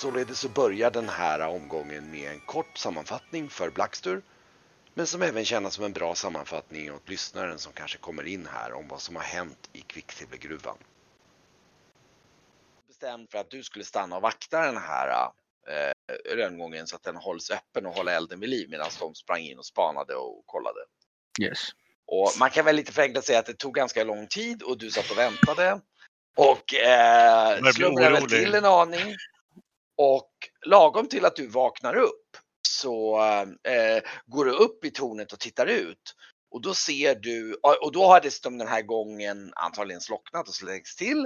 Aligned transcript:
Således 0.00 0.40
så 0.40 0.48
börjar 0.48 0.90
den 0.90 1.08
här 1.08 1.40
omgången 1.40 2.10
med 2.10 2.32
en 2.32 2.40
kort 2.40 2.78
sammanfattning 2.78 3.50
för 3.50 3.70
Blackster 3.70 4.22
men 4.94 5.06
som 5.06 5.22
även 5.22 5.44
tjänar 5.44 5.70
som 5.70 5.84
en 5.84 5.92
bra 5.92 6.14
sammanfattning 6.14 6.92
åt 6.92 7.08
lyssnaren 7.08 7.58
som 7.58 7.72
kanske 7.72 7.98
kommer 7.98 8.26
in 8.26 8.46
här 8.46 8.72
om 8.72 8.88
vad 8.88 9.00
som 9.00 9.16
har 9.16 9.22
hänt 9.22 9.70
i 9.72 9.80
kvicksilvergruvan. 9.80 10.76
Bestämd 12.88 13.30
för 13.30 13.38
att 13.38 13.50
du 13.50 13.62
skulle 13.62 13.84
stanna 13.84 14.16
och 14.16 14.22
vakta 14.22 14.60
den 14.60 14.76
här 14.76 15.30
eh, 15.68 16.36
rönngången 16.36 16.86
så 16.86 16.96
att 16.96 17.02
den 17.02 17.16
hålls 17.16 17.50
öppen 17.50 17.86
och 17.86 17.94
hålla 17.94 18.12
elden 18.12 18.40
vid 18.40 18.48
liv 18.48 18.70
medan 18.70 18.88
de 19.00 19.14
sprang 19.14 19.40
in 19.40 19.58
och 19.58 19.66
spanade 19.66 20.14
och 20.14 20.42
kollade. 20.46 20.80
Yes. 21.40 21.58
Och 22.06 22.30
man 22.38 22.50
kan 22.50 22.64
väl 22.64 22.76
lite 22.76 22.92
förenklat 22.92 23.24
säga 23.24 23.38
att 23.38 23.46
det 23.46 23.58
tog 23.58 23.74
ganska 23.74 24.04
lång 24.04 24.26
tid 24.26 24.62
och 24.62 24.78
du 24.78 24.90
satt 24.90 25.10
och 25.10 25.18
väntade. 25.18 25.80
Och 26.36 26.74
eh, 26.74 27.70
slumrade 27.72 28.28
till 28.28 28.54
en 28.54 28.64
aning. 28.64 29.16
Och 30.02 30.30
lagom 30.66 31.08
till 31.08 31.24
att 31.24 31.36
du 31.36 31.46
vaknar 31.46 31.96
upp 31.96 32.36
så 32.68 33.20
eh, 33.68 34.02
går 34.26 34.44
du 34.44 34.50
upp 34.50 34.84
i 34.84 34.90
tornet 34.90 35.32
och 35.32 35.40
tittar 35.40 35.66
ut. 35.66 36.14
Och 36.50 36.62
då 36.62 36.74
ser 36.74 37.14
du, 37.14 37.54
och 37.82 37.92
då 37.92 38.06
har 38.06 38.20
dessutom 38.20 38.58
den 38.58 38.68
här 38.68 38.82
gången 38.82 39.52
antagligen 39.56 40.00
slocknat 40.00 40.48
och 40.48 40.54
slängts 40.54 40.96
till. 40.96 41.18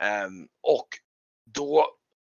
Eh, 0.00 0.28
och 0.62 0.88
då 1.54 1.96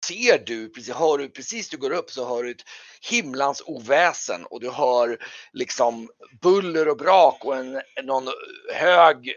ser 0.06 0.38
du, 0.46 0.68
precis, 0.68 0.94
hör 0.94 1.18
du 1.18 1.28
precis 1.28 1.68
du 1.68 1.76
går 1.76 1.92
upp 1.92 2.10
så 2.10 2.28
hör 2.28 2.42
du 2.42 2.50
ett 2.50 2.64
himlans 3.10 3.62
oväsen 3.66 4.44
och 4.44 4.60
du 4.60 4.70
hör 4.70 5.18
liksom 5.52 6.10
buller 6.42 6.88
och 6.88 6.96
brak 6.96 7.44
och 7.44 7.56
en, 7.56 7.82
någon 8.02 8.28
hög 8.74 9.34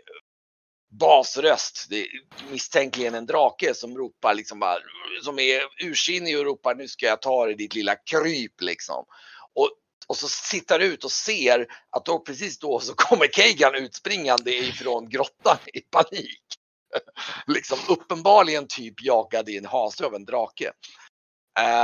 basröst, 0.89 1.85
det 1.89 2.01
är 2.01 2.07
misstänkligen 2.51 3.15
en 3.15 3.25
drake 3.25 3.73
som 3.73 3.97
ropar 3.97 4.33
liksom 4.33 4.59
bara, 4.59 4.77
som 5.23 5.39
är 5.39 5.61
ursinnig 5.83 6.39
och 6.39 6.45
ropar 6.45 6.75
nu 6.75 6.87
ska 6.87 7.05
jag 7.05 7.21
ta 7.21 7.45
dig 7.45 7.55
ditt 7.55 7.75
lilla 7.75 7.95
kryp 7.95 8.61
liksom. 8.61 9.05
Och, 9.53 9.69
och 10.07 10.17
så 10.17 10.27
tittar 10.51 10.79
ut 10.79 11.03
och 11.03 11.11
ser 11.11 11.67
att 11.89 12.05
då 12.05 12.19
precis 12.19 12.59
då 12.59 12.79
så 12.79 12.93
kommer 12.93 13.27
Keigan 13.27 13.75
utspringande 13.75 14.55
ifrån 14.55 15.09
grottan 15.09 15.57
i 15.73 15.79
panik. 15.79 16.43
liksom 17.47 17.77
uppenbarligen 17.89 18.67
typ 18.67 19.03
jagad 19.03 19.49
i 19.49 19.57
en 19.57 19.65
hase 19.65 20.05
av 20.05 20.15
en 20.15 20.25
drake. 20.25 20.71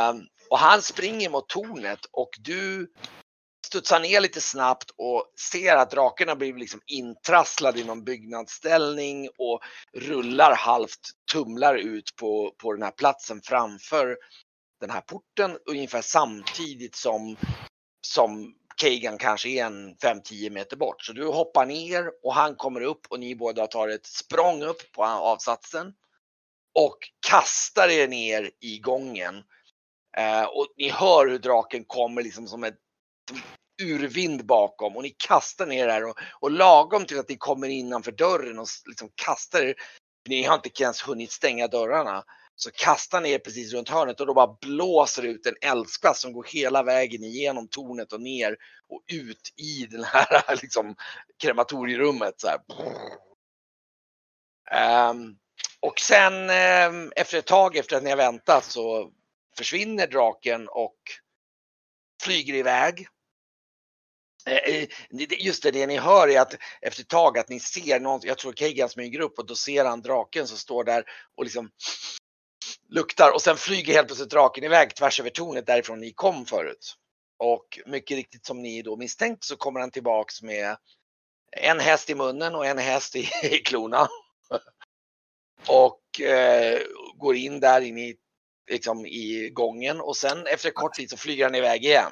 Um, 0.09 0.27
och 0.49 0.59
han 0.59 0.81
springer 0.81 1.29
mot 1.29 1.49
tornet 1.49 1.99
och 2.11 2.29
du 2.39 2.91
studsar 3.73 3.99
ner 3.99 4.21
lite 4.21 4.41
snabbt 4.41 4.91
och 4.97 5.31
ser 5.51 5.75
att 5.75 5.91
draken 5.91 6.37
blir 6.37 6.53
liksom 6.53 6.81
intrasslad 6.85 7.77
i 7.77 7.83
någon 7.83 8.03
byggnadsställning 8.03 9.29
och 9.37 9.59
rullar 9.93 10.55
halvt, 10.55 10.99
tumlar 11.31 11.75
ut 11.75 12.15
på, 12.15 12.55
på 12.57 12.73
den 12.73 12.83
här 12.83 12.91
platsen 12.91 13.41
framför 13.41 14.17
den 14.81 14.89
här 14.89 15.01
porten 15.01 15.57
ungefär 15.65 16.01
samtidigt 16.01 16.95
som, 16.95 17.37
som 18.07 18.55
Kagan 18.75 19.17
kanske 19.17 19.49
är 19.49 19.65
en 19.65 19.95
5-10 19.95 20.49
meter 20.49 20.77
bort. 20.77 21.01
Så 21.03 21.13
du 21.13 21.25
hoppar 21.25 21.65
ner 21.65 22.11
och 22.23 22.33
han 22.33 22.55
kommer 22.55 22.81
upp 22.81 23.07
och 23.09 23.19
ni 23.19 23.35
båda 23.35 23.67
tar 23.67 23.87
ett 23.87 24.05
språng 24.05 24.63
upp 24.63 24.91
på 24.91 25.05
avsatsen 25.05 25.93
och 26.79 26.97
kastar 27.29 27.87
er 27.87 28.07
ner 28.07 28.51
i 28.59 28.79
gången. 28.79 29.43
Eh, 30.17 30.43
och 30.43 30.67
ni 30.77 30.89
hör 30.89 31.27
hur 31.27 31.39
draken 31.39 31.83
kommer 31.85 32.23
liksom 32.23 32.47
som 32.47 32.63
ett 32.63 32.79
urvind 33.83 34.45
bakom 34.45 34.97
och 34.97 35.03
ni 35.03 35.09
kastar 35.09 35.65
ner 35.65 35.87
här 35.87 36.05
och, 36.05 36.17
och 36.39 36.51
lagom 36.51 37.05
till 37.05 37.19
att 37.19 37.29
ni 37.29 37.37
kommer 37.37 37.67
innanför 37.67 38.11
dörren 38.11 38.59
och 38.59 38.67
liksom 38.85 39.09
kastar 39.15 39.61
er, 39.61 39.75
ni 40.29 40.43
har 40.43 40.55
inte 40.55 40.83
ens 40.83 41.07
hunnit 41.07 41.31
stänga 41.31 41.67
dörrarna, 41.67 42.23
så 42.55 42.71
kastar 42.71 43.21
ni 43.21 43.31
er 43.31 43.39
precis 43.39 43.73
runt 43.73 43.89
hörnet 43.89 44.19
och 44.19 44.27
då 44.27 44.33
bara 44.33 44.57
blåser 44.61 45.23
ut 45.23 45.45
en 45.45 45.55
eldskvast 45.61 46.21
som 46.21 46.33
går 46.33 46.43
hela 46.43 46.83
vägen 46.83 47.23
igenom 47.23 47.67
tornet 47.67 48.13
och 48.13 48.21
ner 48.21 48.57
och 48.89 49.03
ut 49.11 49.53
i 49.57 49.85
den 49.85 50.03
här 50.03 50.55
liksom 50.61 50.95
krematorierummet 51.41 52.33
så 52.41 52.47
här. 52.47 52.59
Ehm, 54.71 55.35
och 55.79 55.99
sen 55.99 56.33
um, 56.93 57.11
efter 57.15 57.37
ett 57.37 57.45
tag 57.45 57.77
efter 57.77 57.97
att 57.97 58.03
ni 58.03 58.09
har 58.09 58.17
väntat 58.17 58.63
så 58.65 59.11
försvinner 59.57 60.07
draken 60.07 60.67
och 60.69 60.97
flyger 62.23 62.53
iväg. 62.53 62.99
Eh, 62.99 63.01
eh, 63.01 63.07
det- 63.07 64.32
det- 64.32 64.32
Eh, 64.45 64.75
eh, 64.75 64.87
just 65.39 65.63
det, 65.63 65.71
det 65.71 65.87
ni 65.87 65.97
hör 65.97 66.27
är 66.27 66.41
att 66.41 66.55
efter 66.81 67.01
ett 67.01 67.09
tag 67.09 67.37
att 67.37 67.49
ni 67.49 67.59
ser 67.59 67.99
någon, 67.99 68.21
jag 68.23 68.37
tror 68.37 68.53
Kagan 68.53 68.89
smyger 68.89 69.19
upp 69.19 69.39
och 69.39 69.45
då 69.45 69.55
ser 69.55 69.85
han 69.85 70.01
draken 70.01 70.47
som 70.47 70.57
står 70.57 70.83
där 70.83 71.03
och 71.35 71.43
liksom 71.43 71.69
luktar 72.89 73.31
och 73.33 73.41
sen 73.41 73.57
flyger 73.57 73.93
helt 73.93 74.07
plötsligt 74.07 74.29
draken 74.29 74.63
iväg 74.63 74.95
tvärs 74.95 75.19
över 75.19 75.29
tornet 75.29 75.65
därifrån 75.65 75.99
ni 75.99 76.13
kom 76.13 76.45
förut. 76.45 76.95
Och 77.37 77.79
mycket 77.85 78.15
riktigt 78.15 78.45
som 78.45 78.61
ni 78.61 78.81
då 78.81 78.97
misstänkt 78.97 79.43
så 79.43 79.55
kommer 79.55 79.79
han 79.79 79.91
tillbaks 79.91 80.41
med 80.41 80.77
en 81.51 81.79
häst 81.79 82.09
i 82.09 82.15
munnen 82.15 82.55
och 82.55 82.65
en 82.65 82.77
häst 82.77 83.15
i, 83.15 83.29
i 83.43 83.57
klorna. 83.65 84.07
Och 85.67 86.21
eh, 86.21 86.81
går 87.17 87.35
in 87.35 87.59
där 87.59 87.81
in 87.81 87.97
i, 87.97 88.15
liksom, 88.71 89.05
i 89.05 89.49
gången 89.53 90.01
och 90.01 90.17
sen 90.17 90.47
efter 90.47 90.69
kort 90.69 90.93
tid 90.93 91.09
så 91.09 91.17
flyger 91.17 91.43
han 91.43 91.55
iväg 91.55 91.85
igen. 91.85 92.11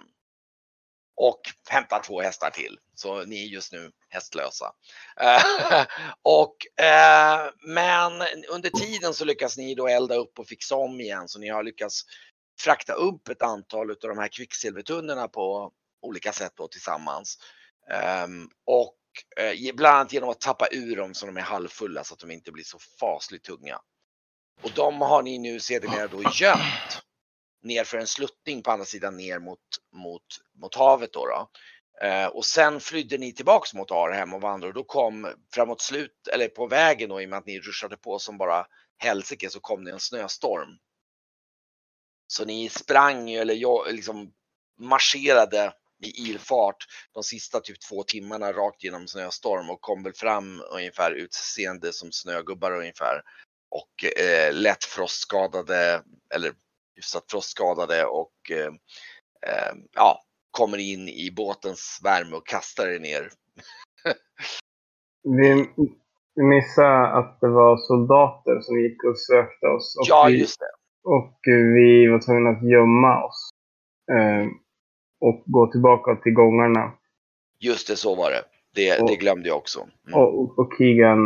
Och 1.23 1.41
hämtar 1.69 1.99
två 1.99 2.21
hästar 2.21 2.49
till. 2.49 2.77
Så 2.95 3.25
ni 3.25 3.43
är 3.43 3.47
just 3.47 3.71
nu 3.71 3.91
hästlösa. 4.09 4.73
Eh, 5.19 5.85
och, 6.21 6.83
eh, 6.85 7.49
men 7.67 8.11
under 8.49 8.69
tiden 8.69 9.13
så 9.13 9.25
lyckas 9.25 9.57
ni 9.57 9.75
då 9.75 9.87
elda 9.87 10.15
upp 10.15 10.39
och 10.39 10.47
fixa 10.47 10.75
om 10.75 11.01
igen 11.01 11.27
så 11.27 11.39
ni 11.39 11.49
har 11.49 11.63
lyckats 11.63 12.01
frakta 12.59 12.93
upp 12.93 13.29
ett 13.29 13.41
antal 13.41 13.91
av 13.91 13.97
de 14.01 14.17
här 14.17 14.27
kvicksilvertunnorna 14.27 15.27
på 15.27 15.71
olika 16.01 16.33
sätt 16.33 16.53
då 16.55 16.67
tillsammans. 16.67 17.37
Ehm, 17.91 18.49
och 18.65 18.97
eh, 19.37 19.75
bland 19.75 19.95
annat 19.95 20.13
genom 20.13 20.29
att 20.29 20.41
tappa 20.41 20.67
ur 20.71 20.95
dem 20.95 21.13
så 21.13 21.25
de 21.25 21.37
är 21.37 21.41
halvfulla 21.41 22.03
så 22.03 22.13
att 22.13 22.19
de 22.19 22.31
inte 22.31 22.51
blir 22.51 22.63
så 22.63 22.77
fasligt 22.99 23.45
tunga. 23.45 23.79
Och 24.63 24.71
de 24.75 25.01
har 25.01 25.23
ni 25.23 25.37
nu 25.37 25.59
sedermera 25.59 26.07
då 26.07 26.23
gömt 26.33 27.01
ner 27.63 27.83
för 27.83 27.97
en 27.97 28.07
sluttning 28.07 28.63
på 28.63 28.71
andra 28.71 28.85
sidan 28.85 29.17
ner 29.17 29.39
mot, 29.39 29.59
mot, 29.95 30.23
mot 30.61 30.75
havet 30.75 31.13
då. 31.13 31.25
då. 31.25 31.49
Eh, 32.01 32.27
och 32.27 32.45
sen 32.45 32.79
flydde 32.79 33.17
ni 33.17 33.33
tillbaks 33.33 33.73
mot 33.73 33.91
Arhem 33.91 34.33
och 34.33 34.41
vandrade 34.41 34.69
och 34.69 34.73
då 34.73 34.83
kom 34.83 35.33
framåt 35.53 35.81
slut, 35.81 36.27
eller 36.33 36.47
på 36.47 36.67
vägen 36.67 37.09
då 37.09 37.21
i 37.21 37.25
och 37.25 37.29
med 37.29 37.39
att 37.39 37.45
ni 37.45 37.59
ruschade 37.59 37.97
på 37.97 38.19
som 38.19 38.37
bara 38.37 38.65
helsike 38.97 39.49
så 39.49 39.59
kom 39.59 39.83
det 39.83 39.91
en 39.91 39.99
snöstorm. 39.99 40.69
Så 42.27 42.45
ni 42.45 42.69
sprang 42.69 43.31
eller 43.31 43.53
jag, 43.53 43.93
liksom 43.93 44.33
marscherade 44.79 45.73
i 46.03 46.29
ilfart 46.29 46.85
de 47.13 47.23
sista 47.23 47.59
typ 47.59 47.79
två 47.79 48.03
timmarna 48.03 48.53
rakt 48.53 48.83
genom 48.83 49.07
snöstorm 49.07 49.69
och 49.69 49.81
kom 49.81 50.03
väl 50.03 50.13
fram 50.13 50.63
ungefär 50.71 51.11
utseende 51.11 51.93
som 51.93 52.11
snögubbar 52.11 52.71
ungefär. 52.71 53.21
Och 53.69 54.19
eh, 54.19 54.53
lätt 54.53 54.83
frostskadade, 54.83 56.03
eller 56.33 56.53
hyfsat 56.95 57.23
frostskadade 57.31 58.05
och 58.05 58.33
eh, 58.51 58.67
eh, 59.47 59.73
ja, 59.95 60.21
kommer 60.51 60.77
in 60.77 61.07
i 61.07 61.31
båtens 61.35 61.99
värme 62.03 62.35
och 62.35 62.47
kastar 62.47 62.87
er 62.87 62.99
ner. 62.99 63.29
Vi, 65.23 65.69
vi 66.35 66.43
missade 66.43 67.07
att 67.07 67.39
det 67.41 67.47
var 67.49 67.77
soldater 67.77 68.59
som 68.61 68.79
gick 68.79 69.03
och 69.03 69.19
sökte 69.19 69.67
oss. 69.67 69.95
Och, 69.99 70.05
Ja, 70.07 70.25
vi, 70.27 70.39
just 70.39 70.59
det. 70.59 70.71
och 71.09 71.39
vi 71.75 72.07
var 72.07 72.19
tvungna 72.25 72.49
att 72.49 72.69
gömma 72.71 73.23
oss. 73.23 73.49
Eh, 74.11 74.47
och 75.21 75.43
gå 75.45 75.71
tillbaka 75.71 76.15
till 76.15 76.33
gångarna. 76.33 76.91
Just 77.59 77.87
det, 77.87 77.95
så 77.95 78.15
var 78.15 78.31
det. 78.31 78.43
Det, 78.75 78.99
Och- 79.01 79.09
det 79.09 79.15
glömde 79.15 79.47
jag 79.49 79.57
också. 79.57 79.79
Mm. 80.07 80.19
Och, 80.19 80.59
och 80.59 80.73
Keegan 80.77 81.19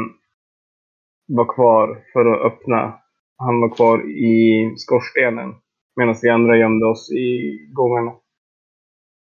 var 1.27 1.53
kvar 1.55 2.03
för 2.13 2.25
att 2.25 2.51
öppna. 2.53 3.01
Han 3.37 3.61
var 3.61 3.75
kvar 3.75 4.09
i 4.09 4.73
skorstenen. 4.77 5.53
Medan 5.95 6.15
vi 6.21 6.29
andra 6.29 6.57
gömde 6.57 6.85
oss 6.85 7.11
i 7.11 7.57
gångarna. 7.73 8.11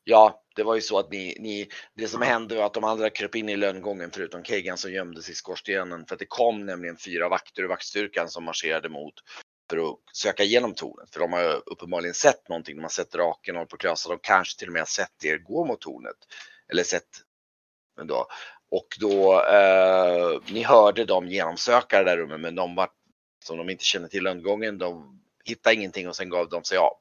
Ja, 0.03 0.43
det 0.55 0.63
var 0.63 0.75
ju 0.75 0.81
så 0.81 0.99
att 0.99 1.11
ni, 1.11 1.37
ni, 1.39 1.67
det 1.95 2.07
som 2.07 2.21
hände 2.21 2.55
var 2.55 2.65
att 2.65 2.73
de 2.73 2.83
andra 2.83 3.09
kröp 3.09 3.35
in 3.35 3.49
i 3.49 3.55
lönngången 3.55 4.09
förutom 4.13 4.43
Kegan 4.43 4.77
som 4.77 4.91
gömde 4.91 5.21
sig 5.21 5.31
i 5.31 5.35
skorstenen. 5.35 6.05
För 6.05 6.15
att 6.15 6.19
det 6.19 6.25
kom 6.29 6.65
nämligen 6.65 6.97
fyra 6.97 7.29
vakter 7.29 7.63
ur 7.63 7.67
vaktstyrkan 7.67 8.29
som 8.29 8.43
marscherade 8.43 8.89
mot 8.89 9.13
för 9.69 9.77
att 9.77 9.97
söka 10.13 10.43
igenom 10.43 10.73
tornet. 10.73 11.13
För 11.13 11.19
de 11.19 11.33
har 11.33 11.61
uppenbarligen 11.65 12.13
sett 12.13 12.49
någonting. 12.49 12.75
De 12.75 12.81
har 12.81 12.89
sett 12.89 13.11
draken 13.11 13.57
och 13.57 13.69
på 13.69 13.77
klösa. 13.77 14.09
De 14.09 14.19
kanske 14.21 14.59
till 14.59 14.67
och 14.67 14.73
med 14.73 14.81
har 14.81 14.85
sett 14.85 15.25
er 15.25 15.37
gå 15.37 15.65
mot 15.65 15.81
tornet. 15.81 16.17
Eller 16.71 16.83
sett 16.83 17.09
men 17.97 18.07
då. 18.07 18.27
Och 18.71 18.87
då, 18.99 19.43
eh, 19.43 20.53
ni 20.53 20.63
hörde 20.63 21.05
dem 21.05 21.27
genomsöka 21.27 21.97
det 21.97 22.03
där 22.03 22.17
rummet 22.17 22.39
men 22.39 22.55
de 22.55 22.75
var, 22.75 22.89
som 23.43 23.57
de 23.57 23.69
inte 23.69 23.83
kände 23.83 24.09
till 24.09 24.27
rundgången. 24.27 24.77
De 24.77 25.21
hittade 25.45 25.75
ingenting 25.75 26.07
och 26.07 26.15
sen 26.15 26.29
gav 26.29 26.49
de 26.49 26.63
sig 26.63 26.77
av. 26.77 26.97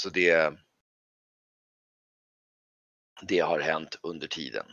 Så 0.00 0.10
det, 0.10 0.54
det 3.22 3.38
har 3.38 3.60
hänt 3.60 3.98
under 4.02 4.26
tiden. 4.26 4.66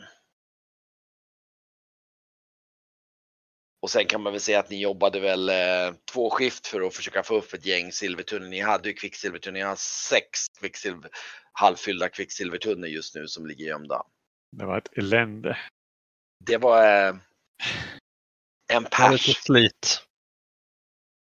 Och 3.84 3.90
sen 3.90 4.06
kan 4.06 4.22
man 4.22 4.32
väl 4.32 4.40
säga 4.40 4.60
att 4.60 4.70
ni 4.70 4.80
jobbade 4.80 5.20
väl 5.20 5.48
eh, 5.48 5.94
två 6.12 6.30
skift 6.30 6.66
för 6.66 6.80
att 6.80 6.94
försöka 6.94 7.22
få 7.22 7.36
upp 7.36 7.52
ett 7.52 7.66
gäng 7.66 7.92
silvertunnor. 7.92 8.48
Ni 8.48 8.60
hade 8.60 8.88
ju 8.88 8.94
kvicksilvertunnor, 8.94 9.58
ni 9.58 9.60
har 9.60 9.76
sex 9.76 10.48
kvicksilver, 10.60 11.10
halvfyllda 11.52 12.08
kvicksilvertunnor 12.08 12.88
just 12.88 13.14
nu 13.14 13.28
som 13.28 13.46
ligger 13.46 13.64
gömda. 13.64 14.02
Det 14.56 14.64
var 14.64 14.78
ett 14.78 14.98
elände. 14.98 15.58
Det 16.46 16.56
var, 16.56 17.08
eh, 17.08 17.16
en 18.72 18.84
pers. 18.84 19.36
slit. 19.44 20.00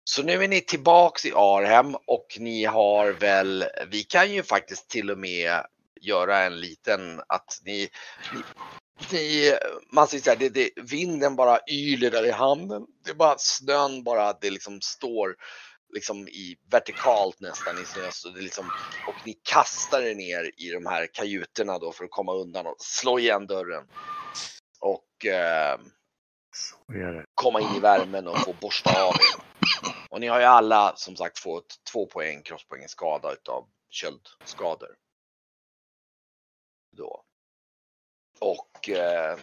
Så 0.05 0.23
nu 0.23 0.45
är 0.45 0.49
ni 0.49 0.61
tillbaks 0.61 1.27
i 1.27 1.33
Arhem 1.33 1.95
och 1.95 2.37
ni 2.39 2.65
har 2.65 3.11
väl, 3.11 3.65
vi 3.91 4.03
kan 4.03 4.33
ju 4.33 4.43
faktiskt 4.43 4.89
till 4.89 5.11
och 5.11 5.19
med 5.19 5.63
göra 6.01 6.45
en 6.45 6.61
liten 6.61 7.21
att 7.29 7.61
ni, 7.65 7.89
ni, 8.35 8.43
ni 9.13 9.53
man 9.93 10.07
säger 10.07 10.23
så 10.23 10.31
här, 10.31 10.37
det, 10.37 10.49
det, 10.49 10.71
vinden 10.77 11.37
bara 11.37 11.59
yler 11.71 12.11
där 12.11 12.27
i 12.27 12.31
hamnen. 12.31 12.87
Det 13.05 13.11
är 13.11 13.15
bara 13.15 13.39
snön 13.39 14.05
bara, 14.05 14.33
det 14.33 14.51
liksom 14.51 14.81
står 14.81 15.37
liksom 15.95 16.29
i 16.29 16.57
vertikalt 16.71 17.41
nästan 17.41 17.83
i 17.83 17.85
snö. 17.85 18.11
Så 18.11 18.29
det 18.29 18.41
liksom, 18.41 18.71
och 19.09 19.27
ni 19.27 19.35
kastar 19.43 20.03
er 20.03 20.15
ner 20.15 20.51
i 20.57 20.71
de 20.71 20.87
här 20.87 21.07
kajuterna 21.13 21.79
då 21.79 21.93
för 21.93 22.05
att 22.05 22.11
komma 22.11 22.35
undan 22.35 22.67
och 22.67 22.77
slå 22.79 23.19
igen 23.19 23.47
dörren. 23.47 23.85
Och 24.81 25.27
eh. 25.27 25.79
Komma 27.35 27.61
in 27.61 27.75
i 27.77 27.81
värmen 27.81 28.29
och 28.29 28.39
få 28.39 28.53
borsta 28.61 29.03
av 29.05 29.15
er. 29.15 29.47
Och 30.11 30.21
ni 30.21 30.27
har 30.27 30.41
ju 30.41 30.45
alla 30.47 30.97
som 30.97 31.17
sagt 31.17 31.39
fått 31.39 31.85
två 31.93 32.07
poäng, 32.07 32.43
crosspoäng 32.43 32.89
skada 32.89 33.33
utav 33.33 33.69
köldskador. 33.91 34.97
Då. 36.97 37.25
Och, 38.41 38.89
eh, 38.89 39.39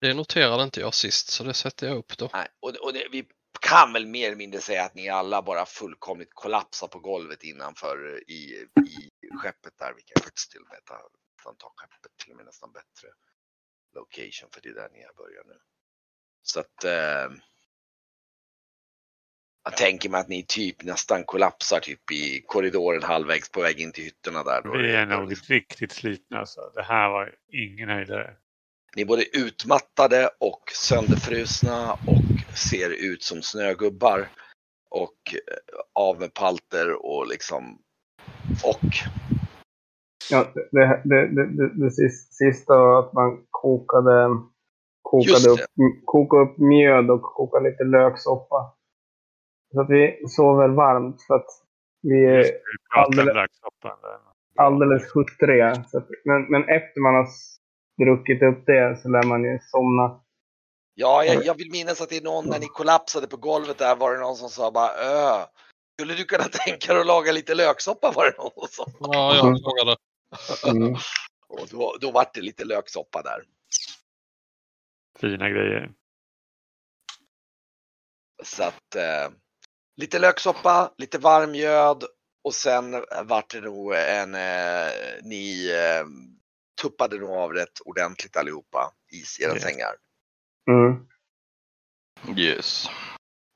Det 0.00 0.14
noterade 0.14 0.62
inte 0.62 0.80
jag 0.80 0.94
sist 0.94 1.28
så 1.28 1.44
det 1.44 1.54
sätter 1.54 1.86
jag 1.86 1.96
upp 1.96 2.18
då. 2.18 2.30
nej, 2.32 2.48
och, 2.60 2.70
och 2.76 2.92
det, 2.92 3.08
vi 3.12 3.28
kan 3.60 3.92
väl 3.92 4.06
mer 4.06 4.26
eller 4.26 4.36
mindre 4.36 4.60
säga 4.60 4.84
att 4.84 4.94
ni 4.94 5.08
alla 5.08 5.42
bara 5.42 5.66
fullkomligt 5.66 6.34
kollapsar 6.34 6.88
på 6.88 6.98
golvet 6.98 7.42
innanför 7.42 8.30
i, 8.30 8.66
i 8.86 9.10
skeppet 9.42 9.78
där. 9.78 9.94
Vi 9.96 10.02
kan 10.02 10.22
faktiskt 10.22 10.50
till 10.50 10.60
och 10.60 10.68
med 10.68 10.84
ta, 10.84 11.08
nästan 11.36 11.56
ta 11.56 11.72
skeppet 11.76 12.16
till 12.16 12.30
och 12.30 12.36
med 12.36 12.46
nästan 12.46 12.72
bättre 12.72 13.08
location 13.94 14.50
för 14.52 14.60
det 14.60 14.68
är 14.68 14.74
där 14.74 14.90
ni 14.92 15.02
har 15.04 15.12
börjat 15.14 15.46
nu. 15.46 15.58
Så 16.46 16.60
att 16.60 16.84
eh, 16.84 17.36
jag 19.64 19.76
tänker 19.76 20.08
mig 20.10 20.20
att 20.20 20.28
ni 20.28 20.44
typ 20.48 20.82
nästan 20.84 21.24
kollapsar 21.24 21.80
typ 21.80 22.10
i 22.12 22.44
korridoren 22.46 23.02
halvvägs 23.02 23.50
på 23.50 23.60
väg 23.60 23.80
in 23.80 23.92
till 23.92 24.04
hytterna 24.04 24.42
där. 24.42 24.62
Då 24.64 24.72
Vi 24.72 24.82
det- 24.82 24.96
är 24.96 25.06
nog 25.06 25.32
riktigt 25.50 25.92
slitna. 25.92 26.38
Alltså. 26.38 26.60
Det 26.74 26.82
här 26.82 27.08
var 27.08 27.34
ingen 27.52 27.88
höjdare. 27.88 28.36
Ni 28.96 29.02
är 29.02 29.06
både 29.06 29.36
utmattade 29.38 30.30
och 30.40 30.62
sönderfrusna 30.74 31.92
och 31.92 32.56
ser 32.56 32.90
ut 32.90 33.22
som 33.22 33.42
snögubbar. 33.42 34.28
Och 34.90 35.34
eh, 35.34 35.78
av 35.92 36.20
med 36.20 36.34
palter 36.34 37.06
och 37.06 37.26
liksom 37.26 37.78
och 38.64 38.80
Ja, 40.30 40.52
det, 40.54 40.68
det, 40.72 41.02
det, 41.04 41.46
det, 41.56 41.74
det 41.74 41.90
sis- 41.90 42.28
sista 42.30 42.98
att 42.98 43.12
man 43.12 43.46
kokade, 43.50 44.28
kokade, 45.18 45.50
upp, 45.50 45.60
kokade 46.04 46.42
upp 46.42 46.58
mjöd 46.58 47.10
och 47.10 47.22
kokade 47.22 47.70
lite 47.70 47.84
löksoppa. 47.84 48.74
Så 49.74 49.80
att 49.80 49.90
vi 49.90 50.28
sover 50.28 50.68
varmt 50.68 51.22
för 51.26 51.34
att 51.34 51.46
vi 52.02 52.24
är 52.24 52.36
Vi 52.42 52.50
alldeles- 52.96 53.50
alldeles 54.58 55.02
huttriga. 55.14 55.84
Så 55.84 55.98
att, 55.98 56.06
men, 56.24 56.42
men 56.50 56.62
efter 56.68 57.00
man 57.00 57.14
har 57.14 57.26
druckit 58.04 58.42
upp 58.42 58.66
det 58.66 58.98
så 59.02 59.08
lär 59.08 59.22
man 59.26 59.44
ju 59.44 59.58
somna. 59.72 60.20
ja, 60.94 61.24
jag, 61.24 61.44
jag 61.44 61.54
vill 61.54 61.70
minnas 61.72 62.00
att 62.00 62.08
det 62.08 62.16
är 62.16 62.22
någon 62.24 62.46
när 62.46 62.58
ni 62.58 62.66
kollapsade 62.66 63.26
på 63.26 63.36
golvet 63.36 63.78
där 63.78 63.96
var 63.96 64.12
det 64.12 64.20
någon 64.20 64.36
som 64.36 64.48
sa 64.48 64.70
bara 64.70 64.90
Ö, 64.90 65.44
skulle 66.00 66.14
du 66.14 66.24
kunna 66.24 66.44
tänka 66.66 66.92
dig 66.92 67.00
att 67.00 67.06
laga 67.06 67.32
lite 67.32 67.54
löksoppa 67.54 68.12
var 68.14 68.24
det 68.24 68.36
någon 68.38 68.68
som 68.68 68.84
sa. 68.92 69.10
Ja, 69.12 69.34
jag 69.34 69.60
frågade. 69.62 69.96
Mm. 70.76 70.94
Och 71.48 71.66
då, 71.70 71.96
då 72.00 72.10
vart 72.10 72.34
det 72.34 72.40
lite 72.40 72.64
löksoppa 72.64 73.22
där. 73.22 73.42
Fina 75.20 75.48
grejer. 75.50 75.92
Så 78.44 78.64
att 78.64 78.94
eh, 78.94 79.32
lite 79.96 80.18
löksoppa, 80.18 80.90
lite 80.98 81.18
varm 81.18 81.50
mjöd 81.50 82.04
och 82.44 82.54
sen 82.54 82.92
vart 83.24 83.50
det 83.50 83.60
nog 83.60 83.94
en, 83.94 84.34
eh, 84.34 84.90
ni 85.22 85.70
eh, 85.70 86.06
tuppade 86.82 87.18
nog 87.18 87.30
av 87.30 87.52
rätt 87.52 87.80
ordentligt 87.84 88.36
allihopa 88.36 88.92
i 89.12 89.44
era 89.44 89.52
Yes. 89.54 89.62
sängar. 89.62 89.94
Mm. 90.70 91.06
Yes. 92.38 92.86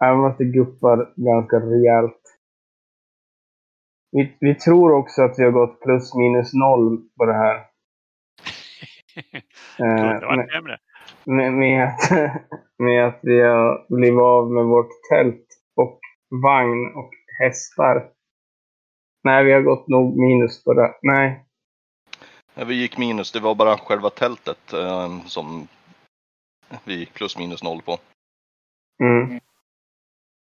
Även 0.05 0.23
fast 0.23 0.39
det 0.39 0.45
guppar 0.45 1.13
ganska 1.17 1.57
rejält. 1.57 2.23
Vi, 4.13 4.37
vi 4.41 4.55
tror 4.55 4.93
också 4.93 5.23
att 5.23 5.39
vi 5.39 5.45
har 5.45 5.51
gått 5.51 5.81
plus 5.83 6.15
minus 6.15 6.53
noll 6.55 7.09
på 7.17 7.25
det 7.27 7.33
här. 7.35 7.67
Kunde 9.77 10.03
Eh, 10.03 10.21
varit 10.21 10.53
sämre. 10.53 10.79
Med, 11.25 11.53
med, 11.53 11.85
att, 11.85 12.11
med 12.79 13.07
att 13.07 13.19
vi 13.23 13.41
har 13.41 13.97
blivit 13.97 14.21
av 14.21 14.51
med 14.51 14.65
vårt 14.65 14.91
tält 15.11 15.47
och 15.77 16.01
vagn 16.43 16.95
och 16.95 17.11
hästar. 17.41 18.11
Nej, 19.25 19.45
vi 19.45 19.53
har 19.53 19.61
gått 19.63 19.89
nog 19.89 20.17
minus 20.19 20.65
på 20.65 20.75
det. 20.75 20.95
Nej, 21.03 21.45
Ja, 22.55 22.65
Vi 22.65 22.75
gick 22.75 22.99
minus, 22.99 23.33
det 23.33 23.41
var 23.41 23.55
bara 23.55 23.79
själva 23.79 24.11
tältet 24.11 24.73
eh, 24.73 25.25
som 25.27 25.69
vi 26.85 26.99
gick 26.99 27.15
plus 27.15 27.39
minus 27.39 27.63
noll 27.63 27.83
på. 27.83 27.99
mm. 29.03 29.41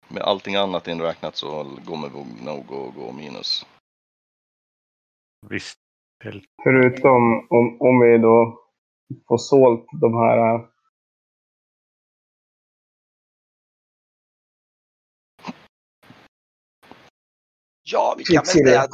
Med 0.09 0.23
allting 0.23 0.55
annat 0.55 0.89
inräknat 0.89 1.37
så 1.37 1.67
kommer 1.87 2.09
vi 2.09 2.45
nog 2.45 2.67
gå, 2.67 2.91
gå 2.91 3.13
minus. 3.13 3.67
Visst. 5.49 5.79
Förutom 6.63 7.47
om, 7.51 7.77
om 7.81 8.01
vi 8.01 8.19
då 8.19 8.64
får 9.29 9.39
sålt 9.39 9.87
de 10.01 10.15
här 10.15 10.55
eh, 10.55 10.61
Ja, 17.87 18.15
vi 18.19 18.25
kan 18.25 18.35
väl 18.35 18.47
säga 18.47 18.81
att 18.81 18.91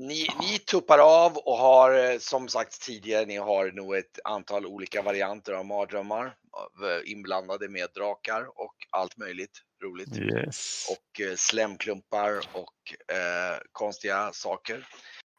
ni, 0.00 0.26
ni 0.40 0.58
tuppar 0.58 0.98
av 0.98 1.36
och 1.36 1.56
har 1.56 2.10
eh, 2.12 2.18
som 2.18 2.48
sagt 2.48 2.82
tidigare, 2.82 3.26
ni 3.26 3.36
har 3.36 3.72
nog 3.72 3.96
ett 3.96 4.18
antal 4.24 4.66
olika 4.66 5.02
varianter 5.02 5.52
av 5.52 5.66
mardrömmar 5.66 6.26
eh, 6.26 7.12
inblandade 7.12 7.68
med 7.68 7.88
drakar 7.94 8.42
och 8.60 8.74
allt 8.90 9.16
möjligt 9.16 9.58
roligt. 9.84 10.18
Yes. 10.18 10.86
och 10.90 11.20
eh, 11.20 11.34
slemklumpar 11.36 12.40
och 12.52 13.14
eh, 13.16 13.58
konstiga 13.72 14.30
saker. 14.32 14.86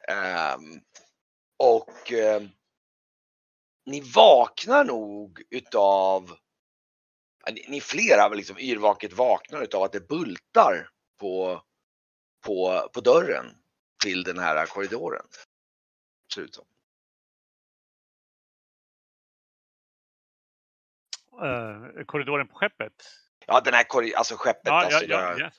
Ehm, 0.08 0.82
och 1.58 2.13
eh, 2.13 2.42
ni 3.86 4.01
vaknar 4.01 4.84
nog 4.84 5.42
utav, 5.50 6.38
ni, 7.68 7.82
flera 7.82 8.30
liksom 8.30 8.58
yrvaket 8.60 9.13
vaknar 9.13 9.62
utav 9.62 9.84
att 9.84 9.92
det 9.92 10.08
bultar 10.08 10.89
på, 11.20 11.62
på, 12.46 12.89
på 12.94 13.01
dörren 13.01 13.46
till 14.04 14.24
den 14.24 14.39
här 14.39 14.65
korridoren. 14.65 15.25
Ser 16.34 16.42
ut 16.42 16.56
som. 16.56 16.65
Eh, 21.42 22.06
korridoren 22.06 22.48
på 22.48 22.56
skeppet. 22.56 22.94
Ja, 23.48 23.62
den 23.62 23.74
här 23.74 23.84
korri- 23.84 24.15
alltså 24.15 24.36
skeppet. 24.38 24.65
Ja, 24.65 24.86
alltså, 24.86 25.06
ja, 25.06 25.39
ja. 25.39 25.51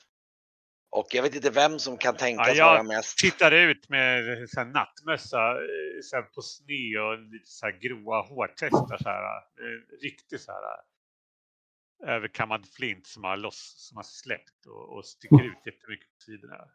Och 0.90 1.06
jag 1.10 1.22
vet 1.22 1.34
inte 1.34 1.50
vem 1.50 1.78
som 1.78 1.98
kan 1.98 2.16
tänkas 2.16 2.48
Ja, 2.48 2.54
jag 2.54 2.66
vara 2.66 2.82
mest. 2.82 3.18
Tittar 3.18 3.50
ut 3.52 3.88
med 3.88 4.24
så 4.50 4.60
här 4.60 4.66
nattmössa 4.66 5.50
eh, 5.50 6.00
så 6.02 6.16
här 6.16 6.22
på 6.22 6.42
snö 6.42 7.00
och 7.00 7.18
lite 7.18 7.46
så 7.50 7.66
här 7.66 7.72
gråa 7.72 8.20
hårtestar. 8.22 8.98
Så 9.02 9.08
här, 9.08 9.36
eh, 9.36 9.98
riktigt 10.02 10.40
så 10.40 10.52
här 10.52 10.62
eh, 10.62 12.14
överkammad 12.14 12.68
flint 12.68 13.06
som 13.06 13.24
har, 13.24 13.36
loss, 13.36 13.74
som 13.76 13.96
har 13.96 14.04
släppt 14.04 14.66
och, 14.66 14.96
och 14.96 15.06
sticker 15.06 15.44
ut 15.44 15.66
jättemycket 15.66 16.08
på 16.08 16.20
sidorna. 16.20 16.68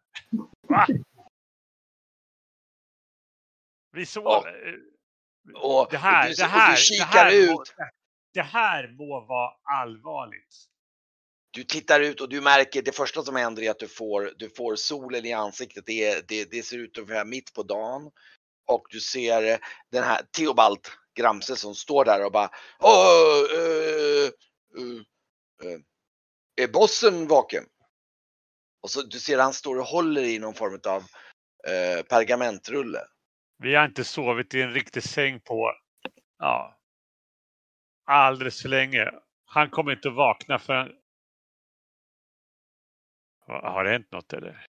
Va? 0.68 0.88
Vi 3.92 4.06
såg... 4.06 4.48
Eh, 4.48 4.74
Och, 5.56 5.88
Det 5.92 5.98
här, 5.98 6.24
och 6.24 6.30
du, 6.30 6.36
det 6.36 6.44
och 6.44 6.50
här, 6.50 6.72
du 6.72 6.78
kikar 6.78 7.06
det 7.26 7.32
här, 7.32 7.44
ut. 7.44 7.50
Må, 7.50 7.64
det 8.34 8.42
här 8.42 8.88
må 8.88 9.26
vara 9.26 9.54
allvarligt 9.64 10.56
du 11.52 11.64
tittar 11.64 12.00
ut 12.00 12.22
och 12.22 12.30
du 12.30 12.42
märker 12.42 12.82
det 12.82 12.96
första 12.96 13.24
som 13.24 13.36
händer 13.36 13.64
är 13.64 13.72
att 13.72 13.80
du 13.80 13.88
får, 13.88 14.34
du 14.38 14.50
får 14.50 14.76
solen 14.76 15.26
i 15.26 15.34
ansiktet. 15.34 15.86
Det, 15.86 16.28
det, 16.28 16.52
det 16.52 16.64
ser 16.64 16.78
ut 16.78 16.98
ungefär 16.98 17.26
mitt 17.26 17.54
på 17.54 17.64
dagen. 17.64 18.12
Och 18.68 18.88
du 18.90 19.00
ser 19.00 19.44
eh, 19.44 19.58
den 19.92 20.04
här 20.04 20.22
Theobald 20.38 20.80
Gramse 21.16 21.56
som 21.56 21.76
står 21.76 22.06
där 22.06 22.26
och 22.26 22.32
bara 22.32 22.50
Åh, 22.80 23.46
äh, 23.56 24.30
äh, 24.78 25.72
äh, 25.72 25.80
Är 26.56 26.68
bossen 26.68 27.28
vaken? 27.28 27.64
Och 28.82 28.90
så 28.90 29.02
du 29.02 29.20
ser 29.20 29.40
han 29.40 29.54
står 29.54 29.80
och 29.80 29.86
håller 29.86 30.24
i 30.24 30.40
någon 30.40 30.54
form 30.54 30.80
av 30.88 31.04
eh, 31.68 32.06
pergamentrulle. 32.06 33.00
Vi 33.58 33.76
har 33.76 33.86
inte 33.86 34.04
sovit 34.04 34.54
i 34.54 34.62
en 34.62 34.74
riktig 34.74 35.04
säng 35.04 35.40
på 35.40 35.72
ja, 36.40 36.80
alldeles 38.06 38.62
för 38.62 38.70
länge. 38.70 39.12
Han 39.46 39.70
kommer 39.70 39.92
inte 39.92 40.10
vakna 40.10 40.60
förrän 40.60 40.92
har 43.48 43.84
det 43.84 43.90
hänt 43.90 44.12
något 44.12 44.34
eller? 44.34 44.66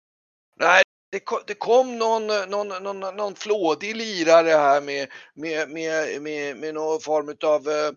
Nej, 0.57 0.83
det 1.11 1.21
kom, 1.21 1.41
det 1.47 1.55
kom 1.55 1.99
någon, 1.99 2.27
någon, 2.27 2.69
någon, 2.69 3.17
någon 3.17 3.35
flådig 3.35 3.97
lirare 3.97 4.51
här 4.51 4.81
med, 4.81 5.13
med, 5.35 5.71
med, 5.71 6.23
med, 6.23 6.57
med 6.57 6.75
någon 6.75 7.01
form 7.01 7.37
av, 7.45 7.69
eh, 7.69 7.93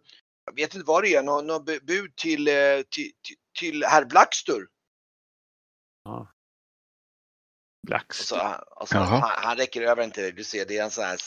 jag 0.46 0.56
vet 0.56 0.76
inte 0.76 0.88
vad 0.88 1.04
det 1.04 1.16
är, 1.16 1.24
någon, 1.24 1.48
någon 1.48 1.66
bu- 1.66 1.86
bud 1.86 2.16
till, 2.16 2.48
eh, 2.48 2.54
till, 2.90 3.12
till, 3.22 3.36
till 3.60 3.84
herr 3.84 4.06
Blackstur. 4.06 4.68
Blacks. 7.88 8.20
Och 8.20 8.26
så, 8.26 8.36
alltså, 8.36 8.96
Jaha. 8.96 9.06
han, 9.06 9.44
han 9.44 9.58
räcker 9.58 9.82
över 9.82 10.04
en 10.04 10.12
till 10.12 10.24
dig. 10.24 10.32
Du 10.32 10.44
ser, 10.44 10.66
det 10.66 10.78
är 10.78 10.84
en 10.84 10.92
sån 10.92 11.04
här 11.04 11.20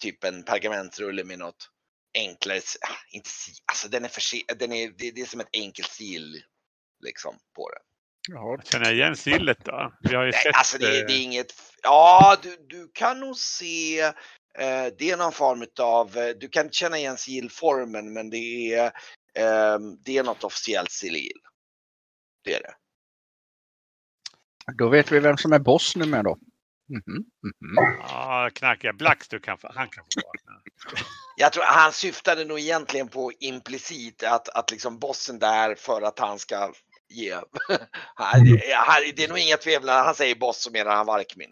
typ 0.00 0.24
en 0.24 0.44
pergamentrulle 0.44 1.24
med 1.24 1.38
något 1.38 1.70
enklare, 2.14 2.58
ah, 2.58 2.96
inte 3.10 3.30
alltså 3.64 3.88
den 3.88 4.04
är 4.04 4.08
för 4.08 4.54
den 4.54 4.72
är, 4.72 4.90
det, 4.90 5.10
det 5.10 5.20
är 5.20 5.26
som 5.26 5.40
ett 5.40 5.48
enkelt 5.52 5.88
sil 5.98 6.28
liksom 7.04 7.38
på 7.54 7.70
den. 7.70 7.82
Ja, 8.28 8.58
Känner 8.64 8.84
jag 8.84 8.94
igen 8.94 9.16
sillet 9.16 9.64
då? 9.64 9.92
Vi 10.00 10.14
har 10.14 10.24
ju 10.24 10.30
Nej, 10.30 10.42
sett... 10.42 10.54
alltså 10.56 10.78
det, 10.78 10.86
är- 11.00 11.06
det 11.06 11.12
eh, 11.12 11.18
är 11.18 11.22
inget, 11.22 11.46
ja 11.82 12.36
du, 12.42 12.56
du 12.68 12.90
kan 12.94 13.20
nog 13.20 13.36
se, 13.36 14.00
eh, 14.00 14.12
det 14.98 15.10
är 15.10 15.16
någon 15.16 15.32
form 15.32 15.66
av, 15.80 16.16
eh, 16.16 16.28
du 16.28 16.48
kan 16.48 16.70
känna 16.70 16.98
igen 16.98 17.16
sigillformen 17.18 18.12
men 18.12 18.30
det 18.30 18.74
är, 18.74 18.86
eh, 19.34 19.78
det 20.04 20.18
är 20.18 20.24
något 20.24 20.44
officiellt 20.44 20.90
sigill. 20.90 21.40
Det 22.44 22.54
är 22.54 22.60
det. 22.62 22.74
Då 24.78 24.88
vet 24.88 25.12
vi 25.12 25.20
vem 25.20 25.36
som 25.36 25.52
är 25.52 25.58
boss 25.58 25.96
nu 25.96 26.06
med 26.06 26.24
då. 26.24 26.38
Mhm, 26.88 27.02
mhm. 27.42 27.98
Ja, 28.08 28.50
knackiga 28.54 28.92
Blacks, 28.92 29.28
du 29.28 29.40
kan, 29.40 29.58
han 29.62 29.88
kan 29.88 30.04
få 30.04 30.20
vakna. 30.26 30.62
Jag 31.36 31.52
tror 31.52 31.64
han 31.64 31.92
syftade 31.92 32.44
nog 32.44 32.58
egentligen 32.60 33.08
på 33.08 33.32
implicit 33.40 34.22
att, 34.22 34.48
att 34.48 34.70
liksom 34.70 34.98
bossen 34.98 35.38
där 35.38 35.74
för 35.74 36.02
att 36.02 36.18
han 36.18 36.38
ska 36.38 36.72
ge. 37.12 37.34
Han- 38.14 38.44
det, 38.44 38.74
han- 38.74 39.12
det 39.16 39.24
är 39.24 39.28
nog 39.28 39.38
inga 39.38 39.56
tvivel 39.56 39.86
när 39.86 40.04
han 40.04 40.14
säger 40.14 40.34
boss 40.34 40.62
så 40.62 40.70
menar 40.70 40.96
han 40.96 41.06
Varkmin. 41.06 41.48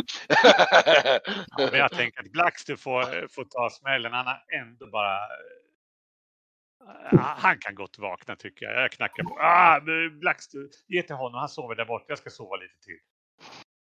Ja, 1.59 1.69
men 1.71 1.75
jag 1.81 1.91
tänker 1.93 2.21
att 2.21 2.33
Blacks 2.33 2.65
du 2.65 2.77
får, 2.77 3.29
får 3.29 3.45
ta 3.45 3.71
smällen. 3.71 4.13
Han 4.13 4.27
har 4.27 4.43
ändå 4.63 4.87
bara... 4.91 5.19
Ah, 7.13 7.35
Han 7.39 7.59
kan 7.59 7.75
gott 7.75 7.99
vakna 7.99 8.37
tycker 8.37 8.67
jag. 8.67 8.83
Jag 8.83 8.93
knackar 8.93 9.23
på. 9.25 9.39
Ah, 9.41 9.81
men 9.85 10.21
Blacks, 10.21 10.49
du, 10.49 10.71
ge 10.89 11.03
till 11.03 11.15
honom. 11.17 11.39
Han 11.41 11.49
sover 11.49 11.75
där 11.75 11.85
borta. 11.85 12.05
Jag 12.09 12.19
ska 12.19 12.31
sova 12.31 12.57
lite 12.57 12.75
till. 12.85 12.99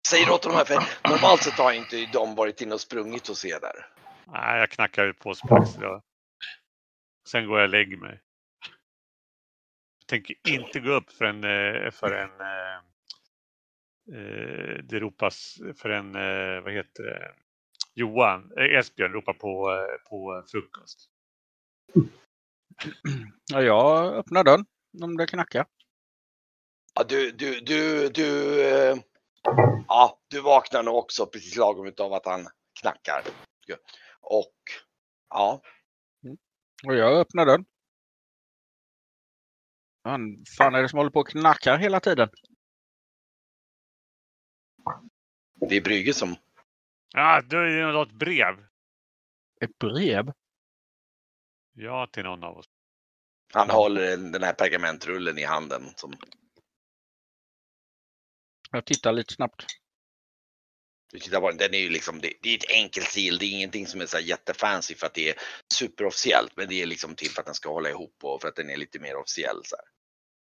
Säger 0.09 0.31
åt 0.31 0.45
honom 0.45 0.59
här 0.59 0.65
för 0.65 1.11
normalt 1.11 1.43
sett 1.43 1.55
har 1.59 1.73
inte 1.73 2.07
de 2.13 2.35
varit 2.35 2.61
inne 2.61 2.75
och 2.75 2.81
sprungit 2.81 3.29
hos 3.29 3.45
er 3.45 3.61
där. 3.61 3.87
Nej, 4.27 4.59
jag 4.61 4.71
knackar 4.71 5.05
ut 5.07 5.19
på 5.19 5.29
hos 5.29 5.43
Blacks. 5.43 5.75
Då. 5.75 6.03
Sen 7.29 7.47
går 7.47 7.59
jag 7.59 7.65
och 7.67 7.71
lägger 7.73 7.97
mig. 7.97 8.21
Tänker 10.07 10.37
inte 10.49 10.81
gå 10.81 10.91
upp 10.91 11.13
förrän, 11.13 11.45
eh, 11.45 11.91
förrän 11.91 12.31
eh, 12.41 12.77
eh, 14.19 14.79
det 14.83 15.01
ropas 15.01 15.59
förrän, 15.77 16.15
eh, 16.15 16.61
vad 16.63 16.73
heter 16.73 17.03
det, 17.03 17.35
Johan, 17.95 18.53
eh, 18.57 18.79
Esbjörn 18.79 19.13
ropar 19.13 19.33
på, 19.33 19.79
på 20.11 20.45
frukost. 20.53 21.11
Ja, 23.53 23.63
jag 23.63 24.15
öppnar 24.15 24.45
dörren 24.45 24.65
om 25.03 25.17
det 25.17 25.27
knackar. 25.27 25.67
Ja, 26.95 27.05
du, 27.05 27.31
du, 27.31 27.61
du, 27.61 28.09
du, 28.09 28.61
eh, 28.65 28.97
ja, 29.89 30.21
du 30.29 30.41
vaknar 30.41 30.83
nog 30.83 30.95
också 30.95 31.27
precis 31.27 31.57
lagom 31.57 31.87
utav 31.87 32.13
att 32.13 32.27
han 32.27 32.47
knackar. 32.81 33.23
Och 34.21 34.55
ja, 35.31 35.63
Och 36.87 36.95
jag 36.95 37.21
öppnar 37.21 37.47
dörren. 37.47 37.65
Fan, 40.07 40.45
fan 40.59 40.75
är 40.75 40.83
det 40.83 40.89
som 40.89 40.97
håller 40.97 41.11
på 41.11 41.21
och 41.21 41.29
knackar 41.29 41.79
hela 41.79 42.01
tiden? 42.01 42.29
det 45.55 45.77
är 45.77 45.81
Brygge 45.81 46.15
som, 46.15 46.37
Ja, 47.15 47.43
då 47.45 47.57
är 47.57 47.93
något 47.93 48.13
brev. 48.13 48.67
Ett 49.61 49.79
brev? 49.79 50.33
Ja, 51.73 52.07
till 52.13 52.23
någon 52.23 52.45
av 52.45 52.57
oss. 52.59 52.67
han 53.55 53.71
håller 53.71 54.15
en- 54.15 54.33
den 54.33 54.43
här 54.43 54.53
pergamentrullen 54.53 55.39
i 55.39 55.45
handen. 55.45 55.83
Som, 55.97 56.13
Jag 58.71 58.85
tittar 58.85 59.13
lite 59.13 59.35
snabbt. 59.35 59.65
Du 61.17 61.21
tittar 61.21 61.41
på 61.41 61.49
den, 61.49 61.57
den 61.57 61.75
är 61.75 61.79
ju 61.79 61.89
liksom, 61.89 62.21
det, 62.21 62.33
det 62.43 62.51
är 62.51 62.57
ett 62.57 62.71
enkelt 62.71 63.11
sil, 63.15 63.39
det 63.39 63.45
är 63.45 63.51
ingenting 63.51 63.87
som 63.87 64.01
är 64.01 64.07
så 64.07 64.19
jättefancy 64.19 64.95
för 64.95 65.07
att 65.07 65.15
det 65.15 65.29
är 65.29 65.35
superofficiellt. 65.75 66.53
Men 66.57 66.69
det 66.69 66.83
är 66.83 66.87
liksom 66.87 67.15
till 67.15 67.31
för 67.31 67.41
att 67.41 67.47
den 67.47 67.55
ska 67.55 67.73
hålla 67.73 67.89
ihop 67.91 68.15
och 68.23 68.41
för 68.41 68.49
att 68.49 68.57
den 68.57 68.71
är 68.71 68.77
lite 68.77 68.99
mer 68.99 69.17
officiell. 69.17 69.61
Så 69.65 69.77
här. 69.77 69.85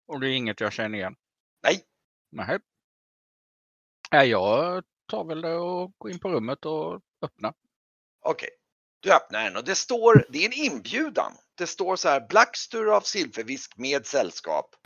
Och 0.06 0.20
det 0.20 0.28
är 0.28 0.30
inget 0.30 0.60
jag 0.60 0.72
känner 0.72 0.98
igen. 0.98 1.14
Nej, 1.62 1.84
Nej. 2.32 2.58
Nej, 4.10 4.28
jag 4.28 4.84
tar 5.10 5.24
väl 5.24 5.40
det 5.40 5.54
och 5.54 5.92
går 5.98 6.10
in 6.10 6.18
på 6.18 6.28
rummet 6.28 6.64
och 6.64 7.00
öppnar. 7.22 7.54
Okej, 8.24 8.50
du 9.00 9.12
öppnar 9.12 9.44
den 9.44 9.56
och 9.56 9.64
det 9.64 9.74
står, 9.74 10.26
det 10.28 10.38
är 10.38 10.46
en 10.46 10.72
inbjudan. 10.72 11.32
Det 11.54 11.66
står 11.66 11.96
så 11.96 12.08
här, 12.08 12.26
Blackstur 12.28 12.96
av 12.96 13.00
Silvervisk 13.00 13.76
med 13.76 14.06
sällskap 14.06 14.76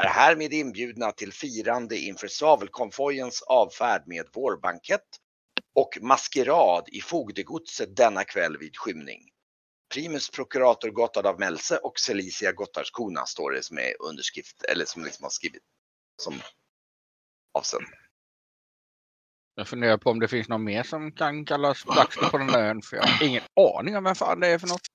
är 0.00 0.08
härmed 0.08 0.52
inbjudna 0.52 1.12
till 1.12 1.32
firande 1.32 1.98
inför 1.98 2.28
svavelkonvojens 2.28 3.42
avfärd 3.42 4.02
med 4.06 4.26
vårbankett 4.32 5.20
och 5.74 5.98
maskerad 6.02 6.88
i 6.88 7.00
fogdegodset 7.00 7.96
denna 7.96 8.24
kväll 8.24 8.56
vid 8.58 8.76
skymning. 8.76 9.20
Primus 9.94 10.30
prokurator 10.30 10.90
Gotthard 10.90 11.26
av 11.26 11.38
Melse 11.38 11.76
och 11.76 11.98
Celicia 11.98 12.52
Gotthardskona 12.52 13.26
står 13.26 13.50
det 13.50 13.62
som 13.62 13.78
är 13.78 14.02
underskrift, 14.08 14.62
eller 14.62 14.84
som 14.84 15.04
liksom 15.04 15.22
har 15.22 15.30
skrivit 15.30 15.62
som 16.22 16.34
avsänd. 17.58 17.86
Jag 19.54 19.68
funderar 19.68 19.98
på 19.98 20.10
om 20.10 20.20
det 20.20 20.28
finns 20.28 20.48
någon 20.48 20.64
mer 20.64 20.82
som 20.82 21.12
kan 21.12 21.44
kallas 21.44 21.84
Blackster 21.84 22.28
på 22.30 22.38
den 22.38 22.46
där 22.46 22.68
ön. 22.68 22.82
För 22.82 22.96
jag 22.96 23.02
har 23.02 23.26
ingen 23.26 23.42
aning 23.78 23.96
om 23.96 24.04
vem 24.04 24.14
fan 24.14 24.40
det 24.40 24.48
är 24.48 24.58
för 24.58 24.68
något. 24.68 24.86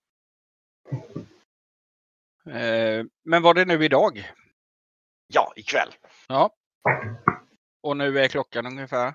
Eh, 2.45 3.05
men 3.23 3.41
var 3.41 3.53
det 3.53 3.65
nu 3.65 3.85
idag? 3.85 4.31
Ja, 5.27 5.53
ikväll. 5.55 5.89
Ja. 6.27 6.55
Och 7.83 7.97
nu 7.97 8.19
är 8.19 8.27
klockan 8.27 8.65
ungefär? 8.65 9.13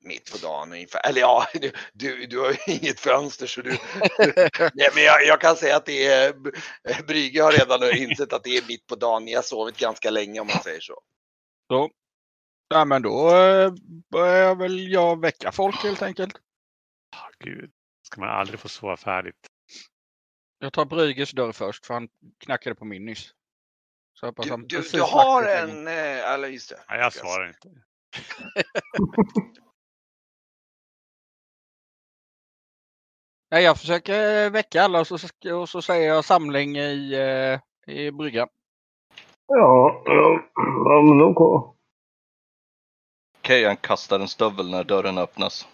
Mitt 0.00 0.32
på 0.32 0.38
dagen 0.38 0.72
ungefär. 0.72 1.06
Eller 1.08 1.20
ja, 1.20 1.46
du, 1.54 1.72
du, 1.92 2.26
du 2.26 2.38
har 2.40 2.50
ju 2.50 2.56
inget 2.74 3.00
fönster 3.00 3.46
så 3.46 3.60
du... 3.62 3.70
Nej, 4.74 4.88
men 4.94 5.02
jag, 5.04 5.24
jag 5.26 5.40
kan 5.40 5.56
säga 5.56 5.76
att 5.76 5.86
det 5.86 6.06
är... 6.06 6.34
Brygge 7.06 7.42
har 7.42 7.52
redan 7.52 7.96
insett 7.96 8.32
att 8.32 8.44
det 8.44 8.56
är 8.56 8.66
mitt 8.68 8.86
på 8.86 8.96
dagen. 8.96 9.24
Ni 9.24 9.34
har 9.34 9.42
sovit 9.42 9.78
ganska 9.78 10.10
länge 10.10 10.40
om 10.40 10.46
man 10.46 10.62
säger 10.62 10.80
så. 10.80 11.00
Så. 11.68 11.90
Ja, 12.68 12.84
men 12.84 13.02
då 13.02 13.36
eh, 13.36 13.72
börjar 14.10 14.54
väl 14.54 14.92
jag 14.92 15.20
väcka 15.20 15.52
folk 15.52 15.82
helt 15.82 16.02
enkelt. 16.02 16.36
Ah, 17.16 17.30
Gud, 17.38 17.70
ska 18.02 18.20
man 18.20 18.30
aldrig 18.30 18.60
få 18.60 18.68
sova 18.68 18.96
färdigt. 18.96 19.46
Jag 20.58 20.72
tar 20.72 20.84
Brygges 20.84 21.30
dörr 21.30 21.52
först 21.52 21.86
för 21.86 21.94
han 21.94 22.08
knackade 22.44 22.74
på 22.74 22.84
min 22.84 23.04
nyss. 23.04 23.30
Så 24.20 24.30
Du, 24.30 24.56
du, 24.56 24.82
du 24.92 25.00
har 25.00 25.44
en... 25.44 25.86
eh, 25.86 26.32
Eller 26.32 26.48
just 26.48 26.70
det. 26.70 26.80
Nej, 26.88 27.00
jag 27.00 27.12
svarar 27.12 27.48
inte. 27.48 27.68
Nej, 33.50 33.64
jag 33.64 33.78
försöker 33.78 34.50
väcka 34.50 34.82
alla 34.82 35.00
och 35.00 35.06
så, 35.06 35.16
och 35.60 35.68
så 35.68 35.82
säger 35.82 36.08
jag 36.08 36.24
samling 36.24 36.76
i, 36.76 37.12
eh, 37.14 37.94
i 37.94 38.12
bryggan. 38.12 38.48
Ja, 39.46 40.02
ja, 40.06 41.02
men 41.02 41.18
då... 41.18 41.74
Kejan 43.42 43.76
kastar 43.76 44.20
en 44.20 44.28
stövel 44.28 44.70
när 44.70 44.84
dörren 44.84 45.18
öppnas. 45.18 45.68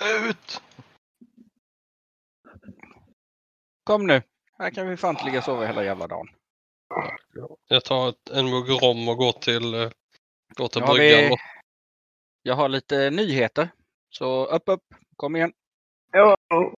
Ut! 0.28 0.62
Kom 3.84 4.06
nu. 4.06 4.22
Här 4.58 4.70
kan 4.70 4.88
vi 4.88 4.96
fan 4.96 5.10
inte 5.10 5.24
ligga 5.24 5.38
och 5.38 5.44
sova 5.44 5.66
hela 5.66 5.84
jävla 5.84 6.06
dagen. 6.06 6.26
Jag 7.68 7.84
tar 7.84 8.08
ett, 8.08 8.28
en 8.30 8.50
mugg 8.50 8.68
rom 8.70 9.08
och 9.08 9.16
går 9.16 9.32
till, 9.32 9.74
eh, 9.74 9.90
går 10.48 10.68
till 10.68 10.82
bryggan. 10.82 11.30
vi- 11.30 11.36
Jag 12.42 12.54
har 12.54 12.68
lite 12.68 13.10
nyheter. 13.10 13.68
Så 14.10 14.44
upp, 14.46 14.62
upp. 14.66 14.82
Kom 15.16 15.36
igen. 15.36 15.52
Ja. 16.12 16.36
uh, 16.54 16.72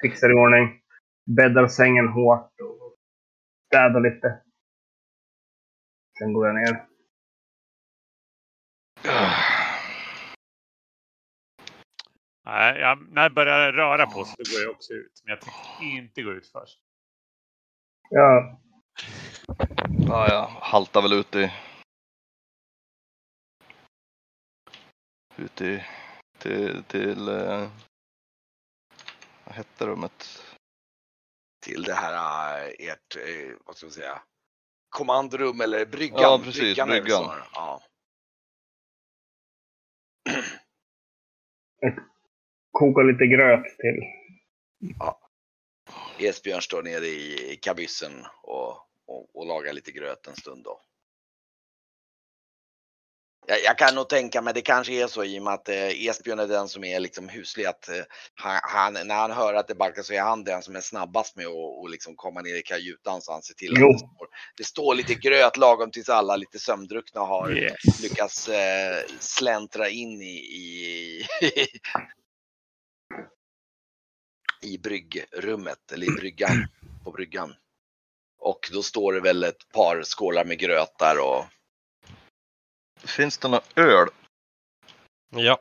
fixar 0.02 0.30
i 0.30 0.34
ordning. 0.34 0.80
Bäddar 1.26 1.68
sängen 1.68 2.08
hårt 2.08 2.60
och 2.60 2.96
städar 3.66 4.00
lite. 4.00 4.42
Sen 6.18 6.32
går 6.32 6.46
jag 6.46 6.54
ner. 6.54 6.86
Nej, 12.44 12.80
jag, 12.80 13.12
när 13.12 13.22
jag 13.22 13.34
börjar 13.34 13.72
röra 13.72 14.06
på 14.06 14.24
sig 14.24 14.44
går 14.54 14.62
jag 14.62 14.70
också 14.70 14.92
ut. 14.92 15.22
Men 15.24 15.30
jag 15.30 15.40
tänker 15.40 15.96
inte 15.96 16.22
gå 16.22 16.32
ut 16.32 16.46
först. 16.46 16.80
Ja, 18.10 18.60
Ja, 20.08 20.28
jag 20.28 20.46
haltar 20.46 21.02
väl 21.02 21.12
ut 21.12 21.34
i... 21.34 21.52
Ut 25.36 25.60
i... 25.60 25.84
Till... 26.44 26.84
till 26.84 27.28
eh, 27.28 27.68
vad 29.44 29.54
hette 29.54 29.86
rummet? 29.86 30.42
Till 31.62 31.82
det 31.82 31.94
här, 31.94 32.58
eh, 32.58 32.88
ert, 32.88 33.16
eh, 33.16 33.56
vad 33.64 33.76
ska 33.76 33.86
man 33.86 33.92
säga, 33.92 34.22
kommandorum 34.88 35.60
eller 35.60 35.86
bryggan. 35.86 36.20
Ja, 36.22 36.40
precis, 36.44 36.76
bryggan. 36.76 37.24
snarare. 37.24 37.44
Ja. 37.52 37.82
Koka 42.70 43.02
lite 43.02 43.26
gröt 43.26 43.78
till. 43.78 44.02
Esbjörn 46.18 46.62
står 46.62 46.82
nere 46.82 47.06
i 47.06 47.58
kabyssen 47.62 48.12
och, 48.42 48.70
och, 49.06 49.36
och 49.36 49.46
lagar 49.46 49.72
lite 49.72 49.92
gröt 49.92 50.26
en 50.26 50.36
stund 50.36 50.64
då. 50.64 50.80
Jag, 53.46 53.62
jag 53.62 53.78
kan 53.78 53.94
nog 53.94 54.08
tänka 54.08 54.42
mig, 54.42 54.54
det 54.54 54.62
kanske 54.62 54.92
är 54.92 55.06
så 55.06 55.24
i 55.24 55.38
och 55.38 55.42
med 55.42 55.54
att 55.54 55.68
eh, 55.68 56.06
Esbjörn 56.06 56.38
är 56.38 56.46
den 56.46 56.68
som 56.68 56.84
är 56.84 57.00
liksom 57.00 57.28
huslig, 57.28 57.64
att 57.66 57.88
eh, 57.88 58.02
han, 58.62 58.92
när 58.92 59.14
han 59.14 59.30
hör 59.32 59.54
att 59.54 59.68
det 59.68 59.74
barkar 59.74 60.02
så 60.02 60.12
är 60.12 60.20
han 60.20 60.44
den 60.44 60.62
som 60.62 60.76
är 60.76 60.80
snabbast 60.80 61.36
med 61.36 61.46
att 61.46 61.52
och 61.52 61.90
liksom 61.90 62.16
komma 62.16 62.40
ner 62.40 62.54
i 62.56 62.62
kajutan 62.62 63.22
så 63.22 63.32
han 63.32 63.42
ser 63.42 63.54
till 63.54 63.72
att 63.72 63.80
Jo. 63.80 63.88
det 63.92 63.98
står, 63.98 64.28
det 64.56 64.64
står 64.64 64.94
lite 64.94 65.14
gröt 65.14 65.56
lagom 65.56 65.90
tills 65.90 66.08
alla 66.08 66.36
lite 66.36 66.58
sömndruckna 66.58 67.20
har 67.20 67.50
Yes. 67.50 68.02
lyckats 68.02 68.48
eh, 68.48 69.02
släntra 69.20 69.88
in 69.88 70.22
i, 70.22 70.36
i, 70.36 71.26
i 74.74 74.78
bryggrummet 74.78 75.92
eller 75.92 76.06
i 76.06 76.10
bryggan, 76.20 76.66
på 77.04 77.10
bryggan. 77.10 77.54
Och 78.38 78.70
då 78.72 78.82
står 78.82 79.12
det 79.12 79.20
väl 79.20 79.44
ett 79.44 79.68
par 79.74 80.02
skålar 80.02 80.44
med 80.44 80.58
gröt 80.58 80.98
där 80.98 81.18
och 81.18 81.44
Finns 83.06 83.38
det 83.38 83.48
någon 83.48 83.60
öl? 83.76 84.08
Ja. 85.30 85.58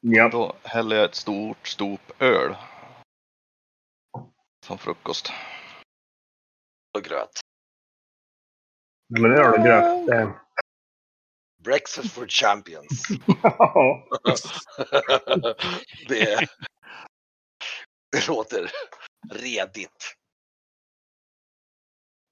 Ja. 0.00 0.28
Då 0.28 0.56
häller 0.62 0.96
jag 0.96 1.04
ett 1.04 1.14
stort 1.14 1.68
stop 1.68 1.98
öl. 2.18 2.56
Som 4.66 4.78
frukost. 4.78 5.32
och 6.98 7.04
gröt. 7.04 7.40
Men 9.08 9.22
det 9.30 9.40
är 9.40 9.58
det 9.58 9.64
gröt. 9.64 10.06
Det- 10.06 10.40
Breakfast 11.62 12.12
for 12.14 12.26
champions. 12.28 13.08
Det, 16.08 16.48
det 18.12 18.28
låter 18.28 18.70
redigt. 19.34 20.16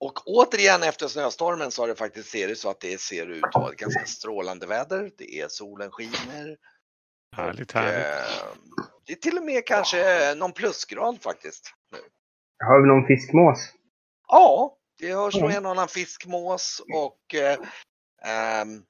Och 0.04 0.20
återigen 0.26 0.82
efter 0.82 1.08
snöstormen 1.08 1.70
så 1.70 1.82
har 1.82 1.88
det 1.88 1.94
faktiskt 1.96 2.28
ser 2.30 2.48
det 2.48 2.56
så 2.56 2.70
att 2.70 2.80
det 2.80 3.00
ser 3.00 3.26
ut 3.26 3.44
att 3.44 3.54
vara 3.54 3.72
ett 3.72 3.78
ganska 3.78 4.04
strålande 4.04 4.66
väder. 4.66 5.10
Det 5.18 5.40
är 5.40 5.48
solen 5.48 5.90
skiner. 5.90 6.56
Härligt, 7.36 7.70
Och, 7.74 7.80
härligt. 7.80 8.06
eh, 8.06 8.46
det 9.06 9.12
är 9.12 9.16
till 9.16 9.38
och 9.38 9.44
med 9.44 9.66
kanske 9.66 10.34
någon 10.34 10.52
plusgrad 10.52 11.22
faktiskt. 11.22 11.72
Har 12.64 12.80
vi 12.82 12.88
någon 12.88 13.06
fiskmås? 13.06 13.58
Ja, 14.28 14.76
det 14.98 15.12
hörs 15.14 15.34
nog 15.34 15.50
Ja. 15.50 15.56
en 15.56 15.66
annan 15.66 15.88
fiskmås 15.88 16.82
och 16.94 17.34
eh, 17.34 17.58
ehm, 18.24 18.82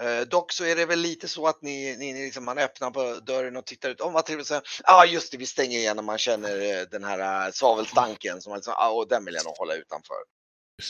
eh, 0.00 0.20
dock 0.20 0.52
så 0.52 0.64
är 0.64 0.76
det 0.76 0.86
väl 0.86 0.98
lite 0.98 1.28
så 1.28 1.46
att 1.46 1.62
ni, 1.62 1.96
ni, 1.96 2.12
ni 2.12 2.24
liksom, 2.24 2.44
man 2.44 2.58
öppnar 2.58 2.90
på 2.90 3.14
dörren 3.14 3.56
och 3.56 3.64
tittar 3.66 3.90
ut. 3.90 4.00
Om 4.00 4.12
vad 4.12 4.26
trevligt. 4.26 4.50
Ja, 4.50 4.62
ah, 4.84 5.04
just 5.04 5.32
det, 5.32 5.38
vi 5.38 5.46
stänger 5.46 5.78
igen 5.78 5.98
och 5.98 6.04
man 6.04 6.18
känner 6.18 6.60
eh, 6.60 6.82
den 6.90 7.04
här 7.04 7.46
eh, 7.46 7.52
svavelstanken 7.52 8.42
som 8.42 8.50
man 8.50 8.58
liksom, 8.58 8.74
ah, 8.76 8.90
och 8.90 9.08
den 9.08 9.24
vill 9.24 9.34
jag 9.34 9.44
nog 9.44 9.56
hålla 9.56 9.74
utanför. 9.74 10.16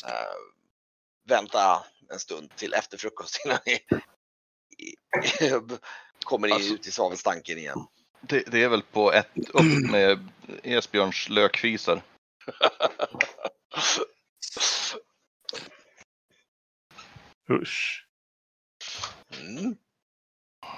Eh, 0.07 0.35
vänta 1.29 1.85
en 2.13 2.19
stund 2.19 2.57
till 2.57 2.75
efter 2.75 2.99
frukost 2.99 3.41
innan 3.45 3.59
ni 3.67 3.79
kommer 6.25 6.49
Alltså- 6.49 6.75
ut 6.75 6.87
i 6.87 6.91
svavelstanken 6.91 7.59
igen. 7.59 7.87
Det, 8.21 8.43
det 8.47 8.63
är 8.63 8.69
väl 8.69 8.83
på 8.83 9.13
ett 9.13 9.49
upp 9.49 9.91
med 9.91 10.29
Esbjörns 10.63 11.29
lökfisar. 11.29 12.03
Usch. 17.51 18.06
Mm. 19.41 19.77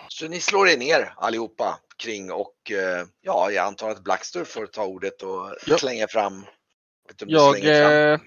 Så 0.08 0.28
ni 0.28 0.40
slår 0.40 0.68
er 0.68 0.78
ner 0.78 1.12
allihopa 1.16 1.78
kring 2.02 2.32
och 2.32 2.70
eh, 2.70 3.06
ja, 3.20 3.50
jag 3.50 3.66
antar 3.66 3.90
att 3.90 4.04
Blackstur 4.04 4.44
får 4.44 4.66
ta 4.66 4.84
ordet 4.86 5.22
och 5.22 5.54
Ja. 5.66 5.78
slänga 5.78 6.06
fram. 6.08 6.44
Jag 7.26 7.56
slänger 7.56 7.82
fram. 7.82 7.92
eh, 7.92 8.20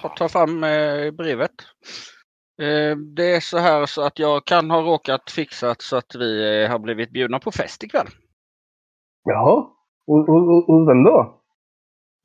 har- 0.00 0.16
tar 0.16 0.28
fram 0.28 0.64
eh, 0.64 1.10
brevet. 1.10 1.54
Eh, 2.62 2.96
det 2.96 3.34
är 3.36 3.40
så 3.40 3.58
här 3.58 3.86
så 3.86 4.02
att 4.02 4.18
jag 4.18 4.44
kan 4.44 4.70
ha 4.70 4.80
råkat 4.82 5.30
fixat 5.30 5.82
så 5.82 5.96
att 5.96 6.14
vi 6.14 6.62
eh, 6.62 6.70
har 6.70 6.78
blivit 6.78 7.10
bjudna 7.10 7.40
på 7.40 7.50
fest 7.52 7.82
ikväll. 7.84 8.06
Jaha. 9.24 9.70
Och, 10.06 10.28
och, 10.28 10.48
och, 10.48 10.68
och 10.70 10.88
vem 10.88 11.04
då? 11.04 11.40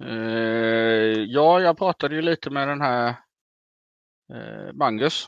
Eh, 0.03 1.23
ja, 1.27 1.59
jag 1.61 1.77
pratade 1.77 2.15
ju 2.15 2.21
lite 2.21 2.49
med 2.49 2.67
den 2.67 2.81
här 2.81 3.07
eh, 4.33 4.73
Mangus. 4.73 5.27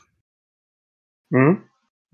Mm. 1.34 1.56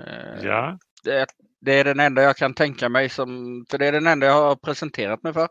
Eh, 0.07 0.45
Ja, 0.45 0.79
det, 1.05 1.27
det 1.61 1.73
är 1.73 1.85
den 1.85 2.01
enda 2.01 2.23
jag 2.23 2.37
kan 2.37 2.55
tänka 2.55 2.89
mig 2.89 3.09
som, 3.09 3.29
för 3.71 3.79
det 3.79 3.87
är 3.87 3.93
den 3.93 4.07
enda 4.07 4.27
jag 4.27 4.35
har 4.35 4.57
presenterat 4.57 5.23
mig 5.23 5.33
för. 5.33 5.49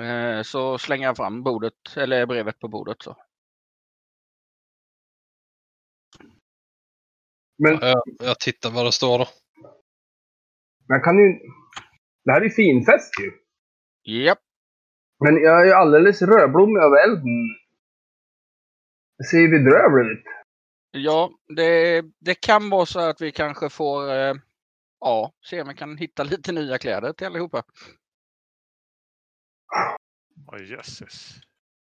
Eh, 0.00 0.42
så 0.42 0.78
slänger 0.78 1.06
jag 1.06 1.16
fram 1.16 1.42
bordet, 1.42 1.96
eller 1.96 2.26
brevet 2.26 2.58
på 2.58 2.68
bordet. 2.68 3.02
Så. 3.02 3.16
Men 7.58 7.72
Jag, 7.80 8.02
jag 8.18 8.40
tittar 8.40 8.70
vad 8.70 8.84
det 8.84 8.92
står 8.92 9.18
då. 9.18 9.26
man 10.88 11.00
kan 11.00 11.18
ju... 11.18 11.38
Det 12.24 12.32
här 12.32 12.40
är 12.40 12.44
ju 12.44 12.50
finfest 12.50 13.10
ju. 13.20 13.32
Japp, 14.04 14.38
Men 15.24 15.34
jag 15.36 15.60
är 15.60 15.64
ju 15.64 15.72
alldeles 15.72 16.22
rödblommig 16.22 16.80
över 16.80 17.04
elden. 17.04 17.48
Det 19.18 19.24
ser 19.24 19.38
ju 19.38 19.48
bedrövligt 19.48 20.18
ut. 20.18 20.24
Ja, 20.92 21.30
det, 21.56 22.02
det 22.18 22.34
kan 22.34 22.70
vara 22.70 22.86
så 22.86 23.00
att 23.00 23.20
vi 23.20 23.32
kanske 23.32 23.70
får 23.70 24.12
eh, 24.14 24.34
ja, 25.00 25.32
se 25.44 25.62
om 25.62 25.68
vi 25.68 25.74
kan 25.74 25.96
hitta 25.96 26.22
lite 26.22 26.52
nya 26.52 26.78
kläder 26.78 27.12
till 27.12 27.26
allihopa. 27.26 27.62
Åh 30.48 30.62
jösses. 30.62 31.40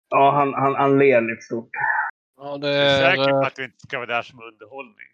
Ja, 0.10 0.32
han, 0.32 0.54
han, 0.54 0.76
han 0.76 1.00
ler 1.00 1.22
lite 1.22 1.41
stort. 1.41 1.69
Ja, 2.36 2.58
det 2.58 2.67
Jag 2.67 2.86
är 2.86 3.04
är... 3.04 3.15
säker 3.15 3.32
på 3.32 3.38
eh, 3.38 3.48
att 3.48 3.60
vi 3.60 3.63
inte 3.63 3.80
ska 3.80 3.98
vara 3.98 4.08
där 4.15 4.22
som 4.22 4.39
underhållning. 4.41 5.08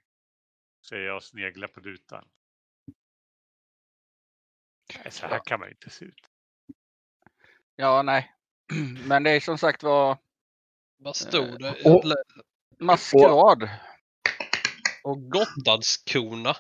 Säger 0.90 1.08
jag 1.08 1.16
och 1.16 1.24
sneglar 1.24 1.68
på 1.68 1.80
rutan. 1.80 2.26
Så 5.10 5.28
här 5.28 5.40
kan 5.46 5.60
man 5.60 5.70
ju 5.70 5.74
inte 5.74 5.90
se 5.90 6.06
ut. 6.06 6.30
Ja, 7.76 8.02
nej. 8.02 8.34
Men 9.08 9.24
det 9.24 9.32
är 9.32 9.40
som 9.40 9.58
sagt 9.58 9.84
var 9.84 10.18
Vad 10.98 11.16
stod 11.16 11.62
det? 11.62 11.72
Och- 11.86 12.04
maskerad. 12.80 13.70
Och 15.04 15.32
Gotlandskona. 15.32 16.56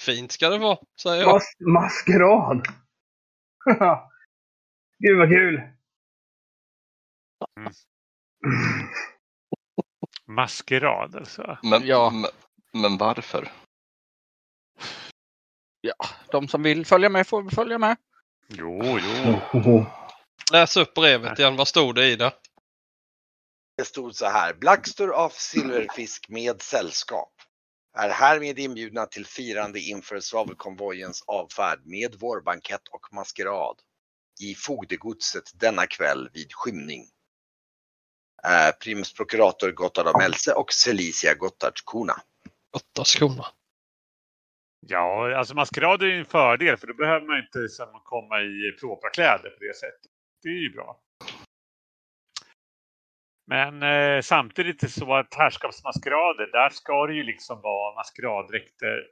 Fint 0.00 0.32
ska 0.32 0.48
det 0.48 0.58
vara, 0.58 0.78
säger 1.02 1.22
jag. 1.22 1.32
Mas 1.32 1.54
maskerad! 1.60 2.66
Gud 4.98 5.18
vad 5.18 5.28
kul! 5.28 5.54
Mm. 7.60 7.72
Maskerad 10.26 11.16
alltså. 11.16 11.58
Men, 11.62 11.86
Ja. 11.86 12.10
men, 12.10 12.30
men 12.82 12.98
varför? 12.98 13.48
De 16.30 16.48
som 16.48 16.62
vill 16.62 16.86
följa 16.86 17.08
med 17.08 17.26
får 17.26 17.50
följa 17.50 17.78
med. 17.78 17.96
Jo, 18.48 18.98
jo. 19.52 19.86
Läs 20.52 20.76
upp 20.76 20.94
brevet 20.94 21.38
igen. 21.38 21.56
Vad 21.56 21.68
stod 21.68 21.94
det 21.94 22.06
i 22.06 22.16
det? 22.16 22.32
Det 23.76 23.84
stod 23.84 24.16
så 24.16 24.26
här. 24.26 24.54
Blackstur 24.54 25.10
av 25.10 25.28
Silverfisk 25.28 26.28
med 26.28 26.62
sällskap 26.62 27.32
är 27.98 28.08
härmed 28.08 28.58
inbjudna 28.58 29.06
till 29.06 29.26
firande 29.26 29.80
inför 29.80 30.20
svavelkonvojens 30.20 31.24
avfärd 31.26 31.80
med 31.84 32.14
vårbankett 32.14 32.88
och 32.90 33.14
maskerad 33.14 33.76
i 34.40 34.54
fogdegodset 34.54 35.44
denna 35.54 35.86
kväll 35.86 36.28
vid 36.32 36.52
skymning. 36.52 37.02
Eh, 38.44 38.76
Primus 38.80 39.14
prokurator 39.14 39.70
Gotthard 39.70 40.06
av 40.06 40.18
Melse 40.18 40.52
och 40.52 40.72
Celicia 40.72 41.34
Gotthardskona. 41.34 42.22
Gotlandskona. 42.70 43.46
Ja, 44.80 45.36
alltså 45.38 45.54
maskerad 45.54 46.02
är 46.02 46.06
ju 46.06 46.18
en 46.18 46.24
fördel 46.24 46.76
för 46.76 46.86
då 46.86 46.94
behöver 46.94 47.26
man 47.26 47.38
inte 47.38 47.68
komma 48.04 48.40
i 48.40 48.76
proprakläder 48.80 49.50
på 49.50 49.58
det 49.60 49.76
sättet. 49.76 50.10
Det 50.42 50.48
är 50.48 50.62
ju 50.62 50.72
bra. 50.72 51.00
Men 53.46 53.82
eh, 53.82 54.20
samtidigt 54.22 54.90
så 54.90 55.14
att 55.14 55.34
herrskapsmaskerader, 55.34 56.52
där 56.52 56.68
ska 56.68 57.06
det 57.06 57.14
ju 57.14 57.22
liksom 57.22 57.60
vara 57.60 57.94
maskeraddräkter. 57.94 59.06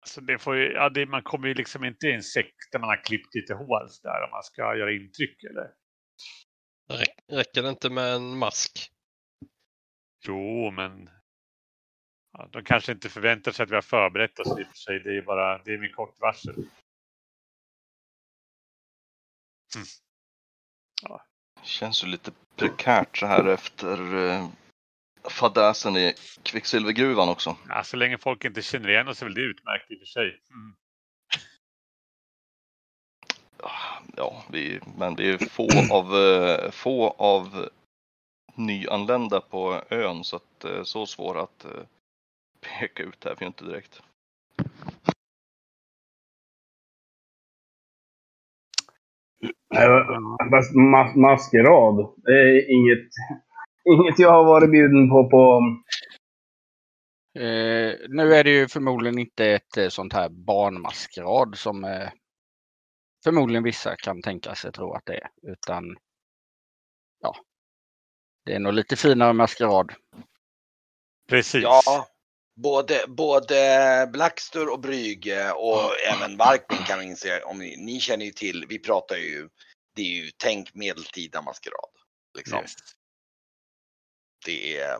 Alltså 0.00 0.20
det 0.20 0.38
får 0.38 0.56
ju, 0.56 0.72
ja, 0.72 0.88
det, 0.88 1.06
man 1.06 1.22
kommer 1.22 1.48
ju 1.48 1.54
liksom 1.54 1.84
inte 1.84 2.06
i 2.06 2.12
en 2.12 2.22
sekt 2.22 2.72
där 2.72 2.78
man 2.78 2.88
har 2.88 3.04
klippt 3.04 3.34
lite 3.34 3.54
hår 3.54 3.86
så 3.88 4.08
där 4.08 4.24
om 4.24 4.30
man 4.30 4.42
ska 4.42 4.76
göra 4.76 4.92
intryck 4.92 5.44
eller? 5.44 5.70
Räck- 6.88 7.24
Räcker 7.36 7.62
det 7.62 7.68
inte 7.68 7.90
med 7.90 8.12
en 8.14 8.38
mask? 8.38 8.90
Jo, 10.26 10.70
men 10.70 11.10
ja, 12.32 12.48
de 12.52 12.64
kanske 12.64 12.92
inte 12.92 13.08
förväntar 13.08 13.52
sig 13.52 13.62
att 13.64 13.70
vi 13.70 13.74
har 13.74 13.82
förberett 13.82 14.38
oss 14.38 14.58
i 14.58 14.62
och 14.62 14.66
för 14.68 14.74
sig. 14.76 15.00
Det 15.00 15.16
är 15.16 15.22
bara, 15.22 15.62
det 15.62 15.74
är 15.74 15.78
med 15.78 15.94
kort 15.94 16.20
varsel. 16.20 16.54
Känns 21.64 22.04
ju 22.04 22.08
lite 22.08 22.30
prekärt 22.56 23.18
så 23.18 23.26
här 23.26 23.44
efter 23.44 24.26
eh, 24.28 24.48
fadäsen 25.30 25.96
i 25.96 26.14
kvicksilvergruvan 26.42 27.28
också. 27.28 27.56
Ja, 27.68 27.84
så 27.84 27.96
länge 27.96 28.18
folk 28.18 28.44
inte 28.44 28.62
känner 28.62 28.88
igen 28.88 29.08
oss 29.08 29.22
är 29.22 29.26
väl 29.26 29.34
det 29.34 29.40
utmärkt 29.40 29.90
i 29.90 29.94
och 29.94 29.98
för 29.98 30.06
sig. 30.06 30.40
Mm. 30.50 30.74
Ja, 34.16 34.44
vi, 34.50 34.80
men 34.96 35.16
vi 35.16 35.30
är 35.30 35.38
få 35.38 35.68
av, 35.90 36.16
eh, 36.16 36.70
få 36.70 37.08
av 37.08 37.68
nyanlända 38.54 39.40
på 39.40 39.82
ön 39.90 40.24
så 40.24 40.36
att 40.36 40.64
eh, 40.64 40.82
så 40.82 41.06
svåra 41.06 41.42
att 41.42 41.66
peka 42.60 43.02
ut 43.02 43.26
är 43.26 43.36
vi 43.38 43.46
inte 43.46 43.64
direkt. 43.64 44.02
Mas 50.74 51.16
maskerad, 51.16 52.14
det 52.16 52.32
är 52.32 52.72
inget, 52.72 53.08
inget 53.84 54.18
jag 54.18 54.30
har 54.30 54.44
varit 54.44 54.70
bjuden 54.70 55.10
på 55.10 55.30
på... 55.30 55.60
Eh, 57.40 57.94
nu 58.08 58.34
är 58.34 58.44
det 58.44 58.50
ju 58.50 58.68
förmodligen 58.68 59.18
inte 59.18 59.46
ett 59.46 59.76
eh, 59.76 59.88
sånt 59.88 60.12
här 60.12 60.28
barnmaskerad 60.28 61.58
som 61.58 61.84
eh, 61.84 62.08
förmodligen 63.24 63.62
vissa 63.62 63.96
kan 63.96 64.22
tänka 64.22 64.54
sig 64.54 64.72
tro 64.72 64.92
att 64.92 65.06
det 65.06 65.14
är. 65.14 65.52
Utan 65.52 65.96
ja, 67.20 67.36
det 68.44 68.54
är 68.54 68.58
nog 68.58 68.72
lite 68.72 68.96
finare 68.96 69.32
maskerad. 69.32 69.92
Precis. 71.28 71.62
Ja, 71.62 72.06
både, 72.56 73.04
både 73.08 74.08
Blackstur 74.12 74.68
och 74.68 74.80
Brygge 74.80 75.52
och 75.52 75.90
även 76.12 76.36
Varkmin 76.36 76.84
kan 76.86 76.98
vi 76.98 77.04
inse, 77.04 77.42
om 77.42 77.58
ni, 77.58 77.76
ni 77.76 78.00
känner 78.00 78.24
ju 78.24 78.32
till, 78.32 78.66
vi 78.68 78.78
pratar 78.78 79.16
ju, 79.16 79.48
det 79.96 80.02
är 80.02 80.24
ju 80.24 80.30
tänk 80.36 80.74
medeltida 80.74 81.42
maskerad. 81.42 81.90
Liksom. 82.36 82.58
Yes. 82.58 82.74
Det 84.46 84.76
är, 84.76 84.98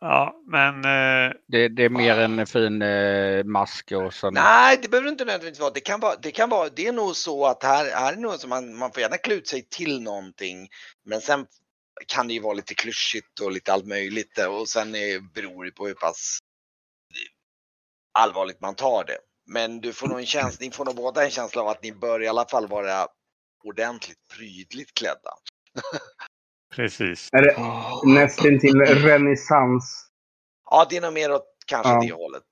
Ja, 0.00 0.42
men 0.46 0.74
eh, 0.74 1.32
Det, 1.46 1.68
det 1.68 1.84
är 1.84 1.88
mer 1.88 2.18
en 2.18 2.46
fin 2.46 2.82
eh, 2.82 3.44
mask 3.44 3.92
och 3.92 4.14
så. 4.14 4.30
nej 4.30 4.78
det 4.82 4.88
behöver 4.88 5.08
inte 5.08 5.24
nödvändigtvis 5.24 5.60
vara, 5.60 5.70
det 5.70 5.80
kan 5.80 6.00
vara, 6.00 6.16
det 6.16 6.30
kan 6.30 6.48
vara, 6.48 6.68
det 6.68 6.86
är 6.86 6.92
nog 6.92 7.16
så 7.16 7.46
att 7.46 7.62
här, 7.62 7.90
här 7.90 8.12
är 8.12 8.16
nog 8.16 8.34
som 8.34 8.50
man, 8.50 8.76
man 8.76 8.92
får 8.92 9.00
gärna 9.00 9.16
klä 9.16 9.34
ut 9.34 9.48
sig 9.48 9.62
till 9.68 10.02
någonting, 10.02 10.68
men 11.04 11.20
sen 11.20 11.46
kan 12.06 12.28
det 12.28 12.34
ju 12.34 12.40
vara 12.40 12.54
lite 12.54 12.74
klyschigt 12.74 13.40
och 13.40 13.52
lite 13.52 13.72
allt 13.72 13.86
möjligt 13.86 14.38
och 14.38 14.68
sen 14.68 14.94
är, 14.94 15.20
beror 15.34 15.64
det 15.64 15.70
på 15.70 15.86
hur 15.86 15.94
pass 15.94 16.38
allvarligt 18.18 18.60
man 18.60 18.74
tar 18.74 19.04
det. 19.04 19.18
Men 19.46 19.80
du 19.80 19.92
får 19.92 20.08
nog 20.08 20.18
en 20.18 20.26
känsla, 20.26 20.64
ni 20.64 20.70
får 20.70 20.84
nog 20.84 20.96
båda 20.96 21.24
en 21.24 21.30
känsla 21.30 21.62
av 21.62 21.68
att 21.68 21.82
ni 21.82 21.92
bör 21.92 22.22
i 22.22 22.28
alla 22.28 22.48
fall 22.48 22.66
vara 22.68 23.06
ordentligt 23.64 24.18
prydligt 24.36 24.94
klädda. 24.94 25.30
precis. 26.74 27.28
Är 27.32 27.42
det 27.42 27.56
nästintill 28.20 28.80
renässans? 28.80 30.10
Ja, 30.70 30.86
det 30.90 30.96
är 30.96 31.00
nog 31.00 31.12
mer 31.12 31.32
åt 31.32 31.56
kanske 31.66 31.92
Ja. 31.92 32.00
det 32.00 32.12
hållet. 32.12 32.42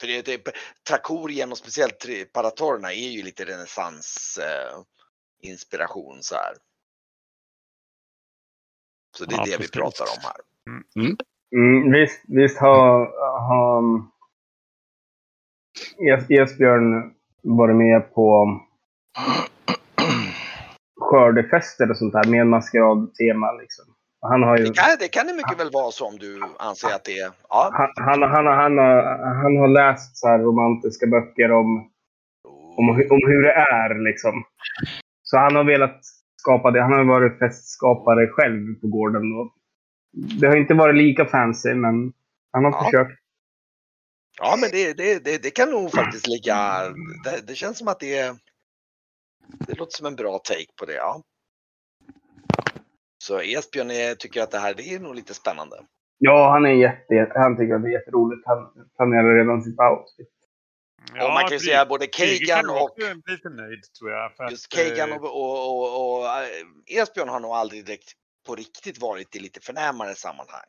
För 0.00 0.06
det, 0.06 0.22
det, 0.22 0.52
Trakorien 0.88 1.52
och 1.52 1.58
speciellt 1.58 2.06
Paratorerna 2.32 2.92
är 2.92 3.08
ju 3.08 3.22
lite 3.22 3.44
renässans 3.44 4.38
eh, 4.38 4.78
inspiration 5.42 6.22
så 6.22 6.34
här. 6.34 6.56
Så 9.16 9.24
det 9.24 9.34
är 9.34 9.38
Ja, 9.38 9.44
det 9.44 9.50
vi 9.50 9.56
precis. 9.56 9.70
pratar 9.70 10.04
om 10.04 10.20
här. 10.24 10.36
Mm, 11.56 11.92
visst, 11.92 12.20
visst 12.28 12.58
har, 12.58 13.06
har 13.48 14.02
Es- 15.98 16.30
Esbjörn 16.42 17.14
varit 17.42 17.76
med 17.76 18.14
på 18.14 18.60
skördefester 21.00 21.90
och 21.90 21.96
sånt 21.96 22.12
där 22.12 22.24
med 22.30 22.46
maskeradtema 22.46 23.52
liksom. 23.52 23.84
Han 24.20 24.42
har 24.42 24.56
ju... 24.58 24.64
Det 24.64 24.72
kan, 24.74 24.96
det 25.00 25.08
kan 25.08 25.26
det 25.26 25.34
mycket 25.34 25.60
väl 25.60 25.70
vara 25.72 25.90
så 25.90 26.06
om 26.08 26.18
du 26.18 26.42
anser 26.58 26.88
att 26.88 27.04
det 27.04 27.18
är, 27.18 27.30
ja. 27.48 27.70
Han, 27.72 27.90
han, 28.06 28.22
han, 28.22 28.46
han, 28.46 28.78
har, 28.78 29.02
han 29.42 29.56
har 29.56 29.68
läst 29.68 30.16
så 30.16 30.28
här 30.28 30.38
romantiska 30.38 31.06
böcker 31.06 31.52
om, 31.52 31.90
om, 32.76 32.84
hu- 32.96 33.08
om 33.10 33.20
hur 33.26 33.42
det 33.42 33.52
är 33.52 34.04
liksom. 34.10 34.44
Så 35.22 35.38
han 35.38 35.56
har 35.56 35.64
velat 35.64 36.00
skapa 36.42 36.70
det. 36.70 36.82
Han 36.82 36.92
har 36.92 37.04
varit 37.04 37.38
festskapare 37.38 38.28
själv 38.28 38.74
på 38.80 38.86
gården. 38.86 39.22
Och 39.38 39.48
det 40.40 40.46
har 40.46 40.56
inte 40.56 40.74
varit 40.74 40.96
lika 40.96 41.24
fancy, 41.26 41.74
men 41.74 42.12
han 42.52 42.64
har 42.64 42.72
Ja. 42.72 42.84
försökt. 42.84 43.18
Ja, 44.40 44.56
men 44.60 44.70
det, 44.70 44.92
det, 44.96 45.24
det, 45.24 45.42
det 45.42 45.50
kan 45.50 45.70
nog 45.70 45.90
faktiskt 45.90 46.26
ligga, 46.26 46.56
det, 47.24 47.46
det 47.46 47.54
känns 47.54 47.78
som 47.78 47.88
att 47.88 48.00
det 48.00 48.18
är, 48.18 48.34
det 49.66 49.78
låter 49.78 49.96
som 49.96 50.06
en 50.06 50.16
bra 50.16 50.38
take 50.38 50.72
på 50.80 50.84
det, 50.86 50.94
ja. 50.94 51.22
Så 53.18 53.40
Esbjörn 53.40 53.90
är, 53.90 54.14
tycker 54.14 54.42
att 54.42 54.50
det 54.50 54.58
här, 54.58 54.74
det 54.74 54.94
är 54.94 55.00
nog 55.00 55.14
lite 55.14 55.34
spännande. 55.34 55.76
Ja, 56.18 56.50
han 56.50 56.66
är 56.66 56.70
jätte, 56.70 57.32
han 57.34 57.56
tycker 57.56 57.74
att 57.74 57.82
det 57.82 57.88
är 57.88 57.92
jätteroligt. 57.92 58.42
Han 58.46 58.58
planerar 58.96 59.38
redan 59.38 59.62
sitt 59.62 59.78
outfit. 59.80 60.34
Och 61.10 61.32
man 61.32 61.42
kan 61.42 61.52
ju 61.52 61.58
säga 61.58 61.86
både 61.86 62.06
Kagan 62.06 62.70
och 62.70 62.96
lite 63.26 63.48
nöjd 63.48 63.82
tror 63.98 64.10
jag. 64.10 64.36
För 64.36 64.50
Just 64.50 64.74
att, 64.74 64.78
Kagan 64.78 65.12
eh, 65.12 65.16
och, 65.16 65.24
och, 65.24 65.68
och, 65.68 66.18
och 66.18 66.26
äh, 66.26 67.00
Esbjörn 67.00 67.28
har 67.28 67.40
nog 67.40 67.50
aldrig 67.50 67.86
direkt 67.86 68.12
på 68.46 68.54
riktigt 68.54 68.98
varit 68.98 69.36
i 69.36 69.38
lite 69.38 69.60
förnämare 69.60 70.14
sammanhang. 70.14 70.66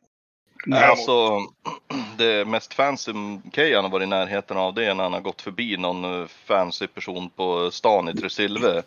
Nej, 0.66 0.84
Alltså, 0.84 1.38
det 2.18 2.44
mest 2.48 2.74
fancy 2.74 3.12
Kejan 3.52 3.84
har 3.84 3.90
varit 3.90 4.06
i 4.06 4.10
närheten 4.10 4.56
av 4.56 4.74
det 4.74 4.86
är 4.86 4.94
när 4.94 5.04
han 5.04 5.12
har 5.12 5.20
gått 5.20 5.42
förbi 5.42 5.76
någon 5.76 6.20
eh, 6.20 6.26
fancy 6.26 6.86
person 6.86 7.30
på 7.30 7.70
stan 7.70 8.08
i 8.08 8.14
Tresilve. 8.14 8.82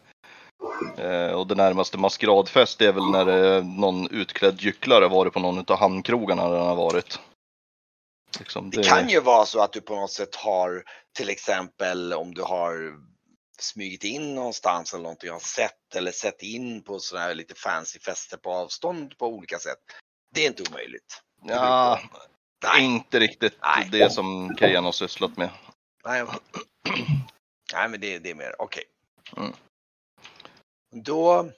Eh, 0.97 1.31
och 1.31 1.47
det 1.47 1.55
närmaste 1.55 1.97
maskeradfest 1.97 2.81
är 2.81 2.91
väl 2.91 3.11
när 3.11 3.61
någon 3.61 4.09
utklädd 4.11 4.61
gycklare 4.61 5.07
varit 5.07 5.33
på 5.33 5.39
någon 5.39 5.65
av 5.67 5.77
hamnkrogarna 5.77 6.49
där 6.49 6.57
han 6.57 6.67
har 6.67 6.75
varit. 6.75 7.19
Liksom, 8.39 8.69
Det 8.69 8.83
kan 8.83 9.09
ju 9.09 9.19
vara 9.19 9.45
så 9.45 9.61
att 9.61 9.73
du 9.73 9.81
på 9.81 9.95
något 9.95 10.11
sätt 10.11 10.35
har 10.35 10.83
till 11.15 11.29
exempel 11.29 12.13
om 12.13 12.33
du 12.33 12.41
har 12.41 12.93
smugit 13.59 14.03
in 14.03 14.35
någonstans 14.35 14.93
eller 14.93 15.03
någonting 15.03 15.31
har 15.31 15.39
sett 15.39 15.95
eller 15.95 16.11
sett 16.11 16.41
in 16.41 16.83
på 16.83 16.99
sådana 16.99 17.25
här 17.25 17.35
lite 17.35 17.55
fancy 17.55 17.99
fester 17.99 18.37
på 18.37 18.51
avstånd 18.51 19.17
på 19.17 19.27
olika 19.27 19.59
sätt. 19.59 19.77
Det 20.33 20.43
är 20.43 20.47
inte 20.47 20.63
omöjligt. 20.69 21.21
Ja, 21.43 21.99
Nej. 22.63 22.85
inte 22.85 23.19
riktigt 23.19 23.57
Nej. 23.61 23.89
det 23.91 24.09
som 24.09 24.55
Kejan 24.59 24.85
har 24.85 24.91
sysslat 24.91 25.37
med. 25.37 25.49
Nej, 26.05 26.23
Nej 27.73 27.89
men 27.89 27.99
det, 27.99 28.19
det 28.19 28.29
är 28.29 28.35
mer 28.35 28.61
okej. 28.61 28.83
Mm. 29.37 29.53
Då, 30.95 31.51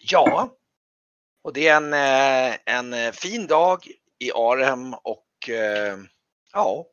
ja. 0.00 0.56
Och 1.42 1.52
det 1.52 1.68
är 1.68 1.76
en, 1.76 1.92
eh, 1.92 2.58
en 2.66 2.92
eh, 2.92 3.12
fin 3.12 3.46
dag 3.46 3.86
i 4.18 4.32
Arhem 4.32 4.94
och 4.94 5.26
eh, 5.48 5.98
ja, 6.52 6.86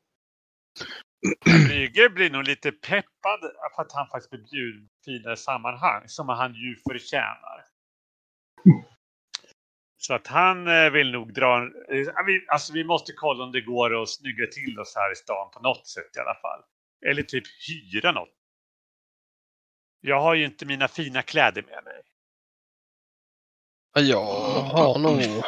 Brygge 1.46 2.10
blir 2.10 2.30
nog 2.30 2.44
lite 2.44 2.72
peppad 2.72 3.40
för 3.76 3.82
att 3.82 3.92
han 3.92 4.08
faktiskt 4.08 4.30
blir 4.30 4.42
bjuden 4.52 4.90
finare 5.06 5.38
sammanhang 5.38 6.04
som 6.08 6.30
han 6.30 6.54
ju 6.54 6.76
förtjänar. 6.90 7.66
Så 9.98 10.14
att 10.14 10.28
han 10.28 10.68
eh, 10.68 10.90
vill 10.90 11.12
nog 11.12 11.34
dra 11.34 11.58
en... 11.58 11.74
eh, 11.90 12.14
Alltså 12.48 12.74
vi 12.74 12.84
måste 12.84 13.14
kolla 13.14 13.44
om 13.44 13.52
det 13.52 13.62
går 13.62 14.02
att 14.02 14.10
snygga 14.10 14.48
till 14.48 14.80
oss 14.80 14.96
här 14.96 15.12
i 15.12 15.16
stan 15.16 15.52
på 15.54 15.60
något 15.60 15.88
sätt 15.88 16.16
i 16.16 16.20
alla 16.20 16.36
fall. 16.36 16.64
Eller 17.06 17.24
typ 17.24 17.44
hyra 17.68 18.12
något. 18.12 18.34
Jag 20.02 20.22
har 20.22 20.34
ju 20.34 20.46
inte 20.46 20.66
mina 20.66 20.88
fina 20.88 21.22
kläder 21.22 21.62
med 21.62 21.84
mig. 21.84 22.02
Ja, 23.94 24.04
Jag 24.04 24.62
har 24.62 25.00
nog... 25.00 25.44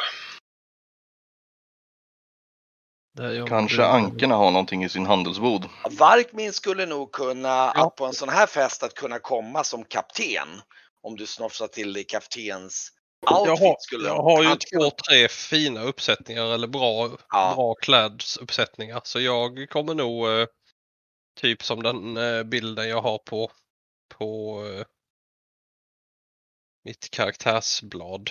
Kanske 3.48 3.84
ankorna 3.84 4.34
har 4.34 4.50
någonting 4.50 4.84
i 4.84 4.88
sin 4.88 5.06
handelsbod. 5.06 5.64
Varkmin 5.98 6.52
skulle 6.52 6.86
nog 6.86 7.12
kunna, 7.12 7.70
att 7.70 7.96
på 7.96 8.06
en 8.06 8.12
sån 8.12 8.28
här 8.28 8.46
fest 8.46 8.82
att 8.82 8.94
kunna 8.94 9.18
komma 9.18 9.64
som 9.64 9.84
kapten. 9.84 10.48
Om 11.02 11.16
du 11.16 11.26
snofsar 11.26 11.66
till 11.66 11.92
dig 11.92 12.04
kaptens 12.04 12.92
Jag 13.20 13.40
outfit 13.40 13.60
har, 13.60 13.76
skulle 13.80 14.08
jag 14.08 14.22
har 14.22 14.42
ju 14.42 14.56
två, 14.56 14.90
tre 14.90 15.28
fina 15.28 15.82
uppsättningar 15.82 16.54
eller 16.54 16.68
bra, 16.68 17.10
Ja. 17.30 17.52
bra 17.56 17.74
klädsuppsättningar. 17.74 19.00
Så 19.04 19.20
jag 19.20 19.68
kommer 19.70 19.94
nog 19.94 20.28
eh, 20.28 20.46
typ 21.40 21.62
som 21.62 21.82
den 21.82 22.16
eh, 22.16 22.42
bilden 22.42 22.88
jag 22.88 23.02
har 23.02 23.18
på, 23.18 23.50
på 24.18 24.62
eh, 24.66 24.84
mitt 26.84 27.10
karaktärsblad. 27.10 28.30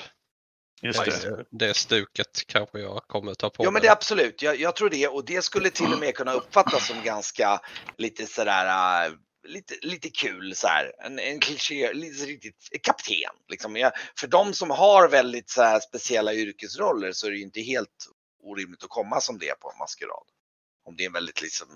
Just 0.82 1.06
det. 1.06 1.46
Det, 1.50 1.74
stuket 1.74 2.44
kanske 2.48 2.80
jag 2.80 3.04
kommer 3.08 3.34
ta 3.34 3.50
på 3.50 3.64
Ja 3.64 3.72
men 3.72 3.82
det 3.82 3.88
är 3.88 3.92
absolut, 3.92 4.42
jag, 4.42 4.60
jag 4.60 4.76
tror 4.76 4.90
det 4.90 5.08
och 5.08 5.26
det 5.26 5.42
skulle 5.42 5.70
till 5.70 5.94
och 5.94 6.00
med 6.00 6.16
kunna 6.16 6.34
uppfattas 6.34 6.88
som 6.88 7.04
ganska 7.04 7.62
lite 7.98 8.26
sådär 8.26 9.06
äh, 9.06 9.14
lite, 9.44 9.74
lite 9.82 10.10
kul 10.10 10.56
så 10.56 10.68
här. 10.68 10.92
En, 11.00 11.20
en 11.20 11.40
kliché, 11.40 11.94
lite 11.94 12.26
riktigt 12.26 12.70
kapten. 12.84 13.36
Liksom. 13.50 13.76
Jag, 13.76 13.92
för 14.20 14.28
de 14.28 14.54
som 14.54 14.70
har 14.70 15.10
väldigt 15.10 15.50
så 15.50 15.62
här, 15.62 15.80
speciella 15.80 16.34
yrkesroller 16.34 17.12
så 17.12 17.28
är 17.28 17.32
det 17.32 17.38
ju 17.38 17.44
inte 17.44 17.62
helt 17.62 18.08
orimligt 18.44 18.84
att 18.84 18.90
komma 18.90 19.22
som 19.22 19.38
det 19.40 19.60
på 19.60 19.72
en 19.72 19.78
maskerad. 19.78 20.24
Om 20.86 20.96
det 20.96 21.04
är 21.04 21.08
en 21.08 21.14
väldigt 21.14 21.42
liksom, 21.42 21.68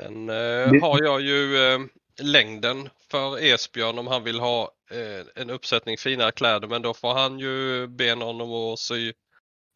Sen 0.00 0.28
eh, 0.28 0.70
Det- 0.70 0.80
har 0.80 1.02
jag 1.02 1.20
ju 1.20 1.56
eh, 1.56 1.80
längden 2.22 2.88
för 3.10 3.44
Esbjörn 3.44 3.98
om 3.98 4.06
han 4.06 4.24
vill 4.24 4.40
ha 4.40 4.70
eh, 4.90 5.42
en 5.42 5.50
uppsättning 5.50 5.96
finare 5.96 6.32
kläder 6.32 6.68
men 6.68 6.82
då 6.82 6.94
får 6.94 7.14
han 7.14 7.38
ju 7.38 7.86
be 7.86 8.14
någon 8.14 8.72
att 8.72 8.78
sy, 8.78 9.12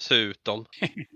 sy 0.02 0.14
ut 0.14 0.44
dem. 0.44 0.64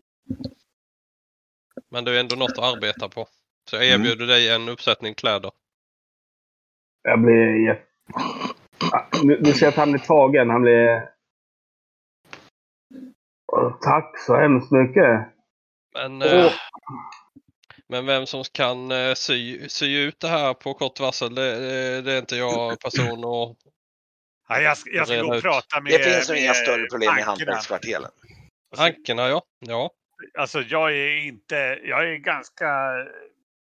Men 1.91 2.05
det 2.05 2.17
är 2.17 2.21
ändå 2.21 2.37
något 2.37 2.59
att 2.59 2.77
arbeta 2.77 3.09
på. 3.09 3.27
Så 3.71 3.77
jag 3.77 3.87
erbjuder 3.87 4.27
dig 4.27 4.49
en 4.49 4.69
uppsättning 4.69 5.15
kläder. 5.15 5.51
Jag 7.03 7.21
blir 7.21 7.85
Du, 9.23 9.41
du 9.41 9.53
ser 9.53 9.69
att 9.69 9.75
han 9.75 9.93
blir 9.93 10.03
tagen. 10.03 10.51
Han 10.51 10.62
blir... 10.62 11.11
Tack 13.81 14.19
så 14.19 14.37
hemskt 14.37 14.71
mycket. 14.71 15.29
Men, 15.95 16.23
Åh. 16.23 16.29
eh, 16.29 16.53
men 17.88 18.07
vem 18.07 18.27
som 18.27 18.44
kan 18.44 18.90
eh, 18.90 19.14
sy, 19.14 19.68
sy 19.68 19.99
ut 19.99 20.20
det 20.20 20.29
här 20.29 20.55
på 20.55 20.75
kort 20.75 21.01
varsel, 21.01 21.35
det, 21.35 21.59
det, 21.61 22.03
det 22.03 22.12
är 22.12 22.18
inte 22.18 22.37
jag 22.37 22.81
person 22.81 23.25
och 23.25 23.57
Ja, 24.49 24.61
jag, 24.61 24.79
ska, 24.79 24.90
jag 24.90 25.07
ska 25.07 25.22
gå 25.22 25.35
och 25.37 25.42
prata 25.42 25.81
med 25.81 25.92
Det 25.92 26.05
finns 26.05 26.29
nog 26.29 26.35
med 26.37 26.44
inga 26.44 26.55
större 26.55 26.87
problem 26.87 27.03
i 27.03 27.07
bankerna. 27.07 27.31
hantverkskvarteren. 27.31 28.05
Alltså, 28.05 28.85
Ankerna 28.85 29.29
ja. 29.29 29.42
ja. 29.59 29.90
Alltså 30.38 30.61
jag 30.61 30.92
är 30.92 31.16
inte, 31.16 31.81
jag 31.85 32.11
är 32.11 32.16
ganska, 32.16 32.66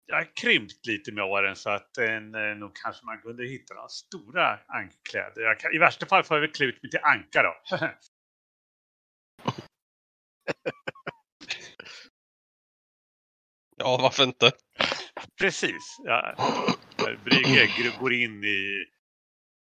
jag 0.06 0.16
har 0.16 0.36
krympt 0.36 0.86
lite 0.86 1.12
med 1.12 1.24
åren 1.24 1.56
så 1.56 1.70
att 1.70 1.98
en, 1.98 2.34
eh, 2.34 2.56
nog 2.56 2.76
kanske 2.76 3.06
man 3.06 3.18
kunde 3.20 3.46
hitta 3.46 3.74
några 3.74 3.88
stora 3.88 4.58
ankarkläder. 4.66 5.42
Jag 5.42 5.58
kan, 5.58 5.72
I 5.74 5.78
värsta 5.78 6.06
fall 6.06 6.24
får 6.24 6.36
jag 6.36 6.40
väl 6.40 6.50
klä 6.52 6.66
ut 6.66 6.82
mig 6.82 6.90
till 6.90 7.00
anka 7.02 7.42
då. 7.42 7.76
Ja, 13.84 13.98
varför 14.02 14.22
inte? 14.22 14.52
Precis. 15.40 15.96
Ja. 16.04 16.34
Brygge 17.24 17.92
går 18.00 18.12
in 18.12 18.44
i 18.44 18.84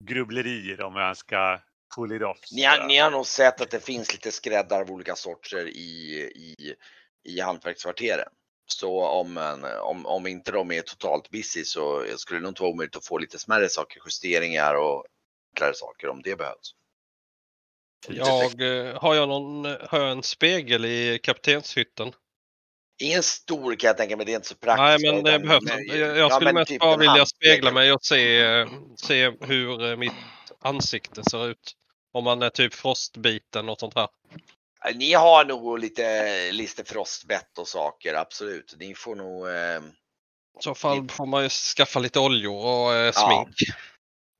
grubblerier 0.04 0.82
om 0.82 0.96
jag 0.96 1.16
ska 1.16 1.60
pull 1.96 2.12
it 2.12 2.22
off. 2.22 2.38
Ni 2.52 2.62
har, 2.62 2.86
ni 2.86 2.98
har 2.98 3.10
nog 3.10 3.26
sett 3.26 3.60
att 3.60 3.70
det 3.70 3.84
finns 3.84 4.12
lite 4.12 4.32
skräddar 4.32 4.80
av 4.80 4.90
olika 4.90 5.16
sorter 5.16 5.66
i, 5.66 6.14
i, 6.34 6.74
i 7.24 7.40
hantverkskvarteren. 7.40 8.28
Så 8.66 9.06
om, 9.06 9.36
en, 9.36 9.64
om, 9.64 10.06
om 10.06 10.26
inte 10.26 10.52
de 10.52 10.72
är 10.72 10.82
totalt 10.82 11.30
busy 11.30 11.64
så 11.64 12.04
skulle 12.16 12.40
det 12.40 12.42
nog 12.42 12.50
inte 12.50 12.62
vara 12.62 12.72
omöjligt 12.72 12.96
att 12.96 13.06
få 13.06 13.18
lite 13.18 13.38
smärre 13.38 13.68
saker, 13.68 14.00
justeringar 14.04 14.74
och 14.74 15.06
enklare 15.54 15.74
saker 15.74 16.08
om 16.08 16.22
det 16.22 16.36
behövs. 16.36 16.74
Jag, 18.08 18.60
eh, 18.60 19.00
har, 19.00 19.14
jag 19.14 19.28
någon, 19.28 19.64
har 19.64 19.98
jag 19.98 20.10
en 20.10 20.22
spegel 20.22 20.84
i 20.84 21.20
kaptenshytten? 21.22 22.12
Ingen 22.98 23.22
stor 23.22 23.74
kan 23.74 23.88
jag 23.88 23.96
tänka 23.96 24.16
mig, 24.16 24.26
det 24.26 24.32
är 24.32 24.36
inte 24.36 24.48
så 24.48 24.54
Nej, 24.60 24.76
praktiskt. 24.76 25.12
men 25.14 25.24
det 25.24 25.38
behövs 25.38 25.62
inte. 25.62 25.96
Jag, 25.96 26.10
ja, 26.10 26.16
jag 26.16 26.32
skulle 26.32 26.48
men 26.52 26.54
mest 26.54 26.68
typ 26.68 26.80
bara 26.80 26.96
vilja 26.96 27.26
spegla 27.26 27.70
mig 27.70 27.92
och 27.92 28.04
se, 28.04 28.40
eh, 28.40 28.68
se 28.96 29.30
hur 29.40 29.90
eh, 29.90 29.96
mitt 29.96 30.12
ansikte 30.60 31.22
ser 31.30 31.46
ut. 31.48 31.76
Om 32.12 32.24
man 32.24 32.42
är 32.42 32.50
typ 32.50 32.74
frostbiten 32.74 33.68
och 33.68 33.80
sånt 33.80 33.94
här. 33.94 34.08
Ni 34.94 35.12
har 35.12 35.44
nog 35.44 35.78
lite, 35.78 36.52
lite 36.52 36.84
frostbett 36.84 37.58
och 37.58 37.68
saker, 37.68 38.14
absolut. 38.14 38.74
Ni 38.78 38.94
får 38.94 39.14
nog... 39.14 39.48
Eh, 39.48 39.80
I 40.58 40.62
så 40.62 40.74
fall 40.74 41.08
får 41.08 41.26
man 41.26 41.42
ju 41.42 41.48
skaffa 41.48 42.00
lite 42.00 42.20
oljor 42.20 42.56
och 42.66 42.94
eh, 42.94 43.04
Ja. 43.04 43.12
smink. 43.12 43.56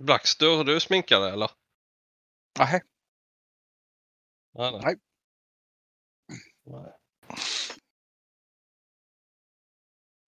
Blackster, 0.03 0.61
är 0.61 0.65
du 0.65 0.81
sminkare 0.81 1.33
eller? 1.33 1.51
Nej. 2.59 2.81
nej. 4.55 4.97
Nej. 6.65 6.93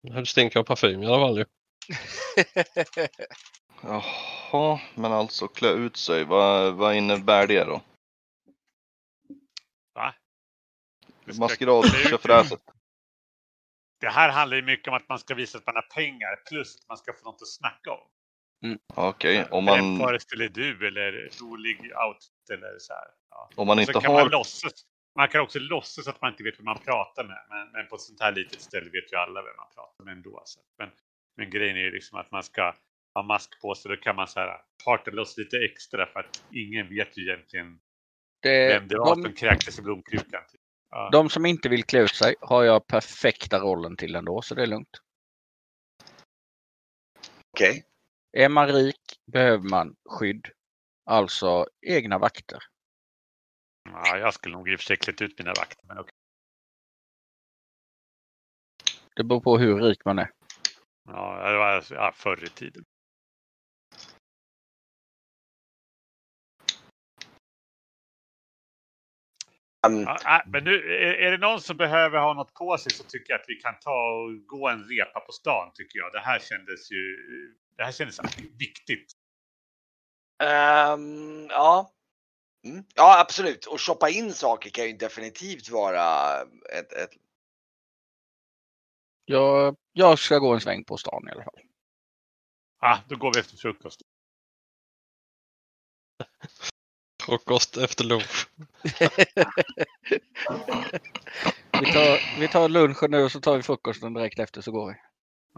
Du 0.03 0.25
stinker 0.25 0.59
av 0.59 0.63
parfym 0.63 1.03
i 1.03 1.07
alla 1.07 1.27
fall 1.27 1.37
ju. 1.37 1.45
Jaha, 3.81 4.79
men 4.95 5.11
alltså 5.11 5.47
klä 5.47 5.69
ut 5.69 5.97
sig, 5.97 6.23
vad, 6.23 6.73
vad 6.73 6.95
innebär 6.95 7.47
det 7.47 7.63
då? 7.63 7.81
Va? 9.93 10.15
Det 11.25 11.33
ska 11.33 11.39
Maskerad, 11.39 11.85
tjofräset. 12.09 12.59
Det 13.99 14.09
här 14.09 14.29
handlar 14.29 14.57
ju 14.57 14.63
mycket 14.63 14.87
om 14.87 14.93
att 14.93 15.09
man 15.09 15.19
ska 15.19 15.35
visa 15.35 15.57
att 15.57 15.65
man 15.65 15.75
har 15.75 15.81
pengar 15.81 16.35
plus 16.49 16.75
att 16.75 16.87
man 16.87 16.97
ska 16.97 17.13
få 17.13 17.25
något 17.25 17.41
att 17.41 17.47
snacka 17.47 17.91
om. 17.91 18.07
Okej, 18.95 19.45
om 19.51 19.65
Vem 19.65 19.97
man, 19.97 20.07
föreställer 20.07 20.49
du 20.49 20.87
eller 20.87 21.11
rolig 21.41 21.77
outfit 21.77 22.49
eller 22.53 22.79
så 22.79 22.93
här. 22.93 23.07
Ja. 23.29 23.49
om 23.55 23.67
man 23.67 23.77
Så 23.77 23.81
inte 23.81 23.93
kan 23.93 24.13
man 24.13 24.21
har... 24.21 24.29
låtsas. 24.29 24.85
Man 25.15 25.28
kan 25.28 25.41
också 25.41 25.60
låtsas 25.60 26.08
att 26.08 26.21
man 26.21 26.32
inte 26.32 26.43
vet 26.43 26.60
vem 26.60 26.65
man 26.65 26.80
pratar 26.80 27.23
med. 27.23 27.45
Men, 27.49 27.71
men 27.71 27.88
på 27.88 27.95
ett 27.95 28.02
sånt 28.02 28.21
här 28.21 28.32
litet 28.32 28.62
ställe 28.62 28.89
vet 28.89 29.13
ju 29.13 29.17
alla 29.17 29.41
vem 29.41 29.56
man 29.58 29.67
pratar 29.76 30.04
med 30.04 30.12
ändå. 30.12 30.38
Alltså. 30.38 30.60
Men, 30.78 30.89
men 31.38 31.49
grejen 31.49 31.78
är 31.78 31.82
ju 31.82 31.91
liksom 31.91 32.19
att 32.19 32.32
man 32.32 32.43
ska 32.43 32.76
ha 33.13 33.23
mask 33.23 33.62
på 33.62 33.76
sig. 33.76 33.91
Då 33.91 33.97
kan 33.97 34.15
man 34.15 34.28
så 34.28 34.39
här 34.39 34.62
parta 34.86 35.12
loss 35.12 35.38
lite 35.38 35.58
extra 35.58 36.06
för 36.06 36.19
att 36.19 36.43
ingen 36.52 36.89
vet 36.89 37.17
ju 37.17 37.21
egentligen 37.23 37.80
Det, 38.39 38.67
vem 38.67 38.88
det 38.88 38.97
var 38.97 39.13
som 39.13 39.23
de, 39.23 39.34
kräktes 39.34 39.80
i 39.80 39.82
blomkrukan. 39.82 40.41
typ. 40.52 40.62
Ja. 40.89 41.10
de 41.12 41.30
som 41.30 41.45
inte 41.45 41.69
vill 41.69 41.84
klä 41.84 41.99
ut 41.99 42.15
sig 42.15 42.36
har 42.41 42.63
jag 42.63 42.88
perfekta 42.88 43.60
rollen 43.60 43.97
till 43.97 44.15
ändå, 44.15 44.41
så 44.41 44.56
det 44.56 44.62
är 44.62 44.67
lugnt. 44.67 45.02
Okej. 47.54 47.86
Är 48.32 48.49
man 48.49 48.67
rik 48.67 49.19
behöver 49.32 49.69
man 49.69 49.95
skydd. 50.10 50.47
Alltså 51.06 51.67
egna 51.82 52.17
vakter. 52.17 52.60
Ja, 53.83 54.17
jag 54.17 54.33
skulle 54.33 54.55
nog 54.55 54.69
i 54.69 54.75
och 54.75 54.79
för 54.79 54.85
sig 54.85 54.97
klätt 54.97 55.21
ut 55.21 55.39
mina 55.39 55.53
vakter. 55.57 55.85
Men 55.87 55.97
okej. 55.97 56.13
Det 59.15 59.23
beror 59.23 59.41
på 59.41 59.57
hur 59.57 59.81
rik 59.81 60.05
man 60.05 60.19
är. 60.19 60.31
Ja, 61.05 61.51
det 61.51 61.57
var 61.57 61.85
ja, 61.89 62.11
förr 62.15 62.43
i 62.43 62.49
tiden. 62.49 62.85
Um, 69.87 70.01
Ja, 70.01 70.37
äh, 70.37 70.41
men 70.47 70.63
nu, 70.63 70.75
är, 70.75 71.13
är 71.13 71.31
det 71.31 71.37
någon 71.37 71.61
som 71.61 71.77
behöver 71.77 72.19
ha 72.19 72.33
något 72.33 72.53
på 72.53 72.77
sig 72.77 72.91
så 72.91 73.03
tycker 73.03 73.33
jag 73.33 73.39
att 73.39 73.45
vi 73.47 73.55
kan 73.55 73.79
ta 73.79 74.11
och 74.11 74.47
gå 74.47 74.69
en 74.69 74.83
repa 74.83 75.19
på 75.19 75.31
stan 75.31 75.71
tycker 75.73 75.99
jag. 75.99 76.11
Det 76.11 76.19
här 76.19 76.39
kändes 76.39 76.91
ju 76.91 77.17
det 77.77 77.83
här 77.83 77.91
kändes 77.91 78.19
viktigt. 78.59 79.11
Ehm, 80.43 81.47
ja. 81.49 81.91
Mm. 82.63 82.84
Ja, 82.95 83.19
absolut. 83.19 83.65
Och 83.65 83.82
shoppa 83.82 84.10
in 84.10 84.34
saker 84.34 84.69
kan 84.69 84.86
ju 84.86 84.93
definitivt 84.93 85.69
vara 85.69 86.41
ett, 86.71 86.93
ett 86.93 87.12
Jag, 89.26 89.76
jag 89.91 90.19
ska 90.19 90.38
gå 90.38 90.54
en 90.54 90.62
sväng 90.62 90.84
på 90.84 90.97
stan 90.97 91.28
i 91.28 91.32
alla 91.32 91.43
fall. 91.43 91.60
Ah, 92.80 92.97
då 93.08 93.15
går 93.15 93.34
vi 93.34 93.39
efter 93.39 93.58
frukost. 93.58 94.02
Frukost 97.23 97.78
efter 97.78 98.04
lunch. 98.04 98.49
vi, 101.80 101.93
tar, 101.93 102.39
vi 102.39 102.47
tar 102.47 102.69
lunchen 102.69 103.12
nu 103.12 103.23
och 103.23 103.32
så 103.32 103.39
tar 103.39 103.58
vi 103.58 103.63
frukosten 103.63 104.13
direkt 104.13 104.39
efter 104.39 104.62
så 104.62 104.71
går 104.71 104.88
vi. 104.88 104.95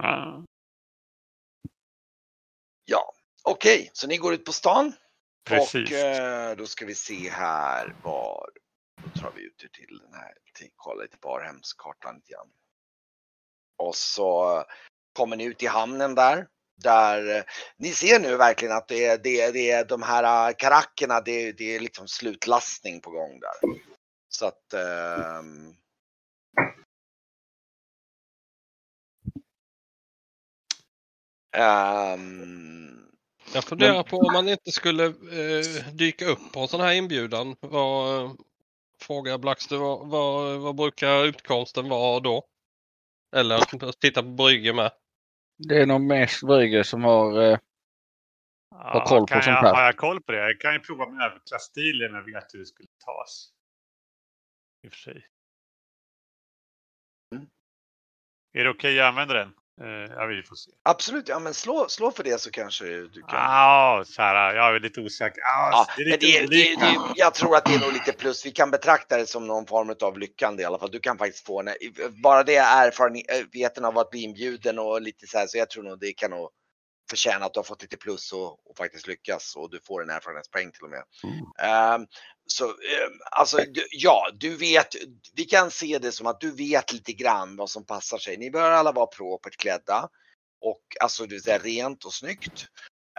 Ah. 0.04 0.44
Ja, 2.86 3.14
okej, 3.44 3.90
så 3.94 4.08
ni 4.08 4.18
går 4.18 4.34
ut 4.34 4.46
på 4.46 4.54
stan. 4.54 4.94
Precis. 5.46 5.92
Och 5.92 5.98
eh, 5.98 6.56
då 6.56 6.68
ska 6.68 6.86
vi 6.86 6.96
se 6.96 7.30
här 7.30 7.96
var, 8.04 8.50
då 9.04 9.20
tar 9.22 9.32
vi 9.36 9.42
ut 9.42 9.64
er 9.64 9.68
till 9.68 9.98
den 9.98 10.14
här, 10.14 10.34
till, 10.54 10.70
kolla 10.76 11.02
lite 11.04 11.18
Barhemskartan 11.22 12.16
lite 12.16 12.32
grann. 12.32 12.50
Och 13.78 13.96
så 13.96 14.58
eh, 14.58 14.64
kommer 15.14 15.36
ni 15.36 15.44
ut 15.44 15.64
i 15.64 15.68
hamnen 15.68 16.16
där. 16.16 16.48
Där 16.84 17.38
eh, 17.38 17.44
ni 17.78 17.92
ser 17.94 18.20
nu 18.20 18.36
verkligen 18.36 18.78
att 18.78 18.88
det 18.88 19.06
är, 19.06 19.18
det 19.18 19.42
är, 19.42 19.54
det 19.54 19.72
är 19.72 19.86
de 19.86 20.02
här 20.04 20.54
karackerna, 20.54 21.22
det, 21.22 21.32
är- 21.32 21.54
det 21.54 21.76
är 21.76 21.80
liksom 21.80 22.08
slutlastning 22.08 23.02
på 23.02 23.10
gång 23.12 23.40
där. 23.40 23.80
Så 24.30 24.46
att 24.46 24.74
Um... 24.74 25.76
Um... 31.58 32.95
Jag 33.54 33.64
funderar 33.64 34.04
på 34.04 34.18
om 34.18 34.34
man 34.34 34.50
inte 34.50 34.72
skulle 34.72 35.06
eh, 35.06 35.94
dyka 35.94 36.26
upp 36.26 36.52
på 36.54 36.60
en 36.60 36.68
sån 36.68 36.82
här 36.82 36.94
inbjudan. 36.94 37.56
Vad, 37.60 38.38
frågar 39.02 39.38
Blackster, 39.38 39.78
vad, 39.78 40.08
vad, 40.08 40.60
vad 40.60 40.76
brukar 40.76 41.26
utkomsten 41.26 41.90
vara 41.90 42.20
då? 42.20 42.48
Eller 43.36 43.92
titta 43.92 44.24
på 44.24 44.30
Brygge 44.30 44.74
med. 44.74 44.92
Det 45.58 45.82
är 45.82 45.86
nog 45.86 46.02
mest 46.02 46.44
Brygge 46.44 46.84
som 46.84 47.04
har... 47.04 47.42
Eh, 47.42 47.58
Ja, 48.78 49.06
koll 49.08 49.20
på 49.20 49.26
kan 49.26 49.44
sånt 49.44 49.56
jag, 49.56 49.62
här. 49.62 49.76
Har 49.76 49.84
jag 49.84 49.98
koll 49.98 50.22
på 50.22 50.32
det? 50.32 50.38
Jag 50.38 50.60
kan 50.60 50.74
ju 50.74 50.80
prova 50.80 51.10
med 51.10 51.26
överklassstilen 51.26 52.12
när 52.12 52.20
jag 52.20 52.26
vet 52.26 52.54
hur 52.54 52.60
det 52.60 52.66
skulle 52.66 52.90
tas. 53.06 53.54
I 54.84 54.88
och 54.88 54.92
för 54.92 55.00
sig. 55.00 55.28
Mm. 57.36 57.48
Är 58.54 58.64
det 58.64 58.70
okej 58.70 59.00
att 59.00 59.06
använda 59.10 59.34
den? 59.34 59.54
Eh, 59.82 60.16
ja, 60.16 60.26
vi 60.26 60.44
får 60.44 60.56
se. 60.56 60.72
absolut, 60.84 61.30
ja 61.30 61.40
men 61.40 61.54
slå, 61.54 61.88
slå 61.90 62.12
för 62.12 62.24
det 62.24 62.42
så 62.42 62.52
kanske 62.52 62.86
du 62.86 63.22
kan. 63.22 63.40
Ja, 63.40 64.04
så 64.08 64.22
här, 64.22 64.56
jag 64.56 64.76
är 64.76 64.80
lite 64.80 65.02
osäker. 65.02 65.42
Ah, 65.42 65.70
Ja, 65.72 65.88
det 65.98 66.02
är 66.04 66.06
lite 66.06 66.26
det, 66.26 66.48
det, 66.48 66.76
det, 66.76 66.98
jag 67.16 67.34
tror 67.34 67.56
att 67.56 67.66
det 67.66 67.74
är 67.74 67.80
nog 67.80 67.94
lite 67.94 68.14
plus. 68.14 68.46
Vi 68.46 68.52
kan 68.52 68.72
betrakta 68.72 69.18
det 69.18 69.26
som 69.28 69.48
någon 69.48 69.66
form 69.68 69.96
av 70.02 70.20
lyckande 70.20 70.64
i 70.64 70.66
alla 70.66 70.80
fall. 70.80 70.92
Du 70.92 71.00
kan 71.00 71.18
faktiskt 71.18 71.46
få 71.46 71.60
en, 71.62 71.70
bara 72.24 72.44
det 72.44 72.56
är 72.56 72.88
erfarenheten 72.88 73.86
av 73.86 73.98
att 73.98 74.10
bli 74.10 74.22
inbjuden 74.22 74.80
och 74.80 75.02
lite 75.02 75.28
så 75.28 75.38
här, 75.38 75.48
så 75.48 75.58
jag 75.58 75.70
tror 75.70 75.84
nog 75.84 76.00
det 76.00 76.14
kan 76.14 76.32
nog 76.32 76.50
förtjäna 77.10 77.46
att 77.46 77.54
du 77.54 77.60
har 77.60 77.64
fått 77.64 77.82
lite 77.82 77.98
plus 77.98 78.34
och, 78.34 78.70
och 78.70 78.78
faktiskt 78.78 79.08
lyckas 79.08 79.56
och 79.56 79.72
du 79.72 79.80
får 79.88 80.04
en 80.04 80.10
erfarenhetspoäng 80.10 80.72
till 80.72 80.84
och 80.84 80.90
med. 80.90 81.04
Mm. 81.24 81.72
Ehm, 81.72 82.08
så 82.48 82.66
ehm, 82.66 83.20
alltså 83.32 83.60
ja, 83.92 84.30
du 84.34 84.56
vet, 84.56 84.96
vi 85.36 85.46
kan 85.46 85.72
se 85.72 86.00
det 86.00 86.12
som 86.12 86.28
att 86.28 86.40
du 86.40 86.52
vet 86.52 86.94
lite 86.94 87.14
grann 87.14 87.56
vad 87.56 87.70
som 87.70 87.86
passar 87.86 88.18
sig. 88.18 88.38
Ni 88.38 88.52
bör 88.52 88.72
alla 88.72 88.92
vara 88.92 89.08
propert 89.08 89.58
klädda 89.58 90.10
och 90.62 90.82
alltså 91.00 91.26
det 91.26 91.40
säga 91.40 91.58
rent 91.58 92.06
och 92.06 92.14
snyggt. 92.14 92.68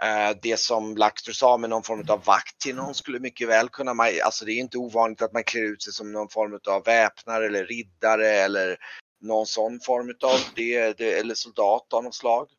Eh, 0.01 0.37
det 0.41 0.59
som 0.59 0.97
Laxter 0.97 1.31
sa 1.31 1.57
med 1.57 1.69
någon 1.69 1.83
form 1.83 2.05
av 2.09 2.23
vakt 2.23 2.59
till 2.61 2.75
någon 2.75 2.95
skulle 2.95 3.19
mycket 3.19 3.47
väl 3.47 3.69
kunna, 3.69 3.93
ma- 3.93 4.21
alltså 4.21 4.45
det 4.45 4.51
är 4.51 4.59
inte 4.59 4.77
ovanligt 4.77 5.21
att 5.21 5.33
man 5.33 5.43
klär 5.43 5.63
ut 5.63 5.83
sig 5.83 5.93
som 5.93 6.11
någon 6.11 6.29
form 6.29 6.59
av 6.67 6.83
väpnare 6.83 7.45
eller 7.45 7.65
riddare 7.65 8.29
eller 8.29 8.77
någon 9.21 9.45
sån 9.45 9.79
form 9.79 10.13
av 10.23 10.39
det, 10.55 10.97
det 10.97 11.19
eller 11.19 11.35
soldat 11.35 11.93
av 11.93 12.03
något 12.03 12.15
slag. 12.15 12.49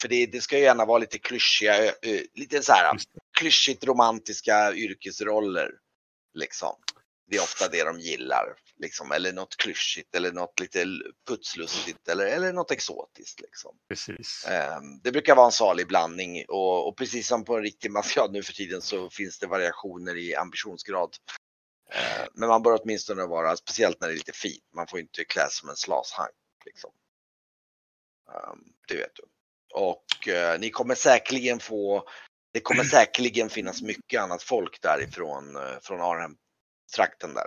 För 0.00 0.08
det, 0.08 0.26
det 0.26 0.40
ska 0.40 0.58
ju 0.58 0.64
gärna 0.64 0.84
vara 0.84 0.98
lite 0.98 1.18
klyschiga, 1.18 1.74
lite 2.34 2.62
så 2.62 2.72
här 2.72 2.96
klyschigt 3.38 3.84
romantiska 3.84 4.74
yrkesroller. 4.74 5.70
Liksom. 6.34 6.76
Det 7.26 7.36
är 7.36 7.42
ofta 7.42 7.68
det 7.68 7.84
de 7.84 8.00
gillar. 8.00 8.56
Liksom. 8.76 9.12
Eller 9.12 9.32
något 9.32 9.56
klyschigt 9.56 10.14
eller 10.14 10.32
något 10.32 10.60
lite 10.60 10.86
putslustigt 11.28 12.08
eller, 12.08 12.26
eller 12.26 12.52
något 12.52 12.70
exotiskt. 12.70 13.40
Liksom. 13.40 13.76
Precis. 13.88 14.44
Ehm, 14.48 15.00
Det 15.02 15.12
brukar 15.12 15.34
vara 15.36 15.46
en 15.46 15.52
salig 15.52 15.86
blandning 15.88 16.44
och, 16.48 16.88
och 16.88 16.96
precis 16.96 17.28
som 17.28 17.44
på 17.44 17.56
en 17.56 17.62
riktig 17.62 17.90
maskerad 17.90 18.32
nu 18.32 18.42
för 18.42 18.52
tiden 18.52 18.82
så 18.82 19.10
finns 19.10 19.38
det 19.38 19.46
variationer 19.46 20.16
i 20.16 20.34
ambitionsgrad. 20.34 21.16
Ehm, 21.92 22.28
Men 22.34 22.48
man 22.48 22.62
bör 22.62 22.78
åtminstone 22.82 23.26
vara, 23.26 23.56
speciellt 23.56 24.00
när 24.00 24.08
det 24.08 24.14
är 24.14 24.16
lite 24.16 24.32
fint, 24.32 24.64
man 24.74 24.86
får 24.86 25.00
inte 25.00 25.24
klä 25.24 25.46
som 25.50 25.68
en 25.68 25.76
slashank. 25.76 26.30
Liksom. 26.64 26.90
Ehm, 28.34 28.58
Det 28.88 28.96
vet 28.96 29.14
du. 29.14 29.22
Och 29.74 30.28
eh, 30.28 30.60
ni 30.60 30.70
kommer 30.70 30.94
säkerligen 30.94 31.60
få, 31.60 32.08
det 32.52 32.60
kommer 32.60 32.84
säkerligen 32.84 33.50
finnas 33.50 33.82
mycket 33.82 34.20
annat 34.20 34.42
folk 34.42 34.82
därifrån, 34.82 35.56
eh, 35.56 35.78
från 35.82 36.00
Arnhem-trakten 36.00 37.34
där. 37.34 37.46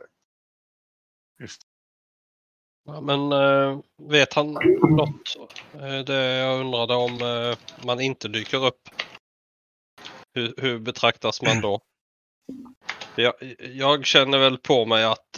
Ja, 2.85 3.01
men 3.01 3.31
eh, 3.31 3.79
vet 4.09 4.33
han 4.33 4.53
något? 4.89 5.35
Eh, 5.73 5.99
det 6.05 6.35
jag 6.35 6.59
undrade 6.59 6.95
om 6.95 7.19
man 7.85 8.01
inte 8.01 8.27
dyker 8.27 8.65
upp. 8.65 8.89
Hur, 10.33 10.53
hur 10.57 10.79
betraktas 10.79 11.41
man 11.41 11.61
då? 11.61 11.81
Jag, 13.15 13.33
jag 13.59 14.05
känner 14.05 14.37
väl 14.37 14.57
på 14.57 14.85
mig 14.85 15.03
att 15.03 15.37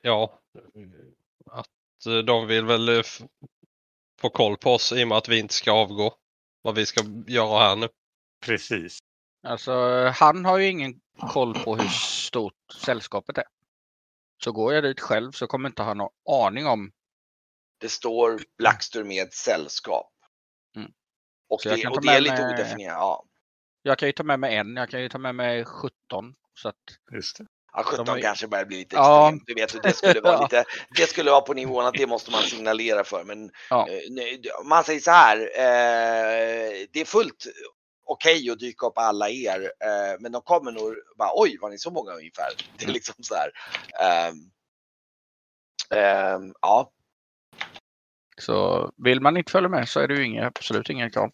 ja, 0.00 0.40
att 1.50 2.26
de 2.26 2.46
vill 2.46 2.64
väl 2.64 3.02
få 4.20 4.30
koll 4.30 4.56
på 4.56 4.70
oss 4.70 4.92
i 4.92 5.04
och 5.04 5.08
med 5.08 5.18
att 5.18 5.28
vi 5.28 5.38
inte 5.38 5.54
ska 5.54 5.72
avgå. 5.72 6.14
Vad 6.64 6.74
vi 6.74 6.86
ska 6.86 7.00
göra 7.26 7.58
här 7.68 7.76
nu. 7.76 7.88
Precis. 8.40 8.98
Alltså, 9.42 9.72
han 10.14 10.44
har 10.44 10.58
ju 10.58 10.66
ingen 10.68 11.00
koll 11.32 11.54
på 11.64 11.76
hur 11.76 11.88
stort 11.88 12.54
sällskapet 12.84 13.38
är. 13.38 13.44
Så 14.44 14.52
går 14.52 14.74
jag 14.74 14.84
dit 14.84 15.00
själv 15.00 15.32
så 15.32 15.46
kommer 15.46 15.68
inte 15.68 15.82
han 15.82 16.00
ha 16.00 16.10
aning 16.46 16.66
om. 16.66 16.92
Det 17.78 17.88
står 17.88 18.40
Blackster 18.58 19.04
med 19.04 19.32
sällskap. 19.32 20.12
Mm. 20.76 20.92
Och 21.48 21.60
det, 21.64 21.86
och 21.88 22.02
det 22.02 22.08
är 22.08 22.12
med 22.14 22.22
lite 22.22 22.42
mig- 22.42 22.54
odefinierat. 22.54 22.94
Ja. 22.96 23.24
Jag 23.82 23.98
kan 23.98 24.08
ju 24.08 24.12
ta 24.12 24.22
med 24.22 24.40
mig 24.40 24.56
en, 24.56 24.76
jag 24.76 24.90
kan 24.90 25.02
ju 25.02 25.08
ta 25.08 25.18
med 25.18 25.34
mig 25.34 25.64
17. 25.64 26.34
Så 26.54 26.68
att, 26.68 26.76
Just 27.12 27.38
det. 27.38 27.46
Ja, 27.74 27.82
17 27.82 28.06
De 28.06 28.20
kanske 28.22 28.46
börjar 28.48 28.64
bli 28.64 28.76
lite 28.76 28.96
Ja. 28.96 29.28
extremt. 29.28 29.42
Du 29.46 29.54
vet, 29.54 29.82
det 29.82 29.96
skulle 29.96 30.20
vara 30.20 30.40
lite, 30.42 30.64
det 30.96 31.06
skulle 31.06 31.30
vara 31.30 31.40
på 31.40 31.54
nivån 31.54 31.86
att 31.86 31.94
det 31.94 32.06
måste 32.06 32.30
man 32.30 32.42
signalera 32.42 33.04
för. 33.04 33.24
Men 33.24 33.50
Ja. 33.70 33.88
eh, 33.88 34.66
man 34.68 34.84
säger 34.84 35.00
så 35.00 35.10
här, 35.10 35.36
eh, 35.40 36.86
det 36.92 37.00
är 37.00 37.04
fullt 37.04 37.46
okej 38.06 38.50
att 38.50 38.58
dyka 38.58 38.86
upp 38.86 38.98
alla 38.98 39.28
er, 39.28 39.60
eh, 39.60 40.20
men 40.20 40.32
de 40.32 40.42
kommer 40.42 40.72
nog 40.72 40.94
bara 41.18 41.30
oj, 41.34 41.58
var 41.60 41.70
ni 41.70 41.78
så 41.78 41.90
många 41.90 42.12
ungefär? 42.12 42.48
Det 42.78 42.84
är 42.84 42.92
liksom 42.92 43.14
så 43.18 43.34
här. 43.34 43.50
ehm, 44.00 44.34
ehm, 45.90 46.54
ja, 46.60 46.90
så 48.38 48.90
vill 48.96 49.20
man 49.20 49.36
inte 49.36 49.52
följa 49.52 49.68
med 49.68 49.88
så 49.88 50.00
är 50.00 50.08
det 50.08 50.14
ju 50.14 50.24
inga, 50.24 50.46
absolut 50.46 50.90
inga 50.90 51.10
krav. 51.10 51.30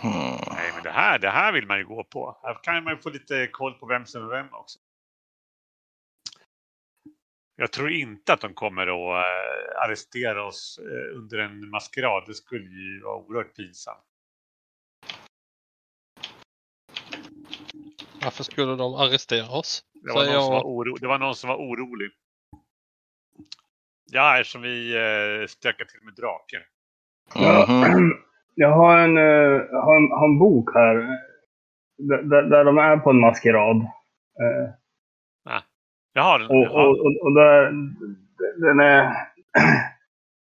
Hmm. 0.00 0.36
Nej, 0.50 0.72
men 0.74 0.82
det 0.82 0.90
här, 0.90 1.18
det 1.18 1.30
här 1.30 1.52
vill 1.52 1.66
man 1.66 1.78
ju 1.78 1.84
gå 1.84 2.04
på. 2.04 2.38
Här 2.42 2.58
kan 2.62 2.84
man 2.84 2.94
ju 2.94 3.00
få 3.00 3.10
lite 3.10 3.46
koll 3.46 3.74
på 3.74 3.86
vem 3.86 4.06
som 4.06 4.24
är 4.24 4.28
vem 4.28 4.54
också. 4.54 4.78
Jag 7.56 7.72
tror 7.72 7.90
inte 7.90 8.32
att 8.32 8.40
de 8.40 8.54
kommer 8.54 8.86
att 8.86 9.24
eh, 9.24 9.82
arrestera 9.84 10.46
oss 10.46 10.78
eh, 10.78 11.18
under 11.18 11.38
en 11.38 11.70
maskerad. 11.70 12.24
Det 12.26 12.34
skulle 12.34 12.64
ju 12.64 13.00
vara 13.02 13.16
oerhört 13.16 13.56
pinsamt. 13.56 14.04
Varför 18.22 18.44
skulle 18.44 18.76
de 18.76 18.94
arrestera 18.94 19.50
oss? 19.50 19.84
Det 19.92 20.12
var, 20.12 20.24
någon 20.24 20.26
som 20.26 20.34
jag. 20.34 20.50
var 20.50 20.62
oro, 20.62 20.96
det 20.96 21.06
var 21.06 21.18
någon 21.18 21.34
som 21.34 21.48
var 21.48 21.56
orolig. 21.56 22.10
Ja, 24.10 24.38
eftersom 24.40 24.62
vi 24.62 24.94
eh, 24.94 25.46
stökar 25.46 25.84
till 25.84 26.02
med 26.02 26.14
draken. 26.14 26.62
Mhm. 27.34 28.12
Jag 28.54 28.70
har 28.70 28.98
en, 28.98 29.16
eh, 29.16 29.82
har 29.84 29.96
en, 29.96 30.10
har 30.10 30.28
en 30.28 30.38
bok 30.38 30.74
här. 30.74 30.94
Där, 31.98 32.42
där, 32.42 32.64
de 32.64 32.78
är 32.78 32.96
på 32.96 33.10
en 33.10 33.20
maskerad. 33.20 33.76
Eh, 34.40 34.70
Jaha, 36.12 36.38
den, 36.38 36.46
och, 36.46 36.56
och, 36.56 36.62
jaha. 36.62 36.88
och, 36.88 37.22
och 37.22 37.34
där, 37.34 37.72
den 38.66 38.80
är... 38.80 39.12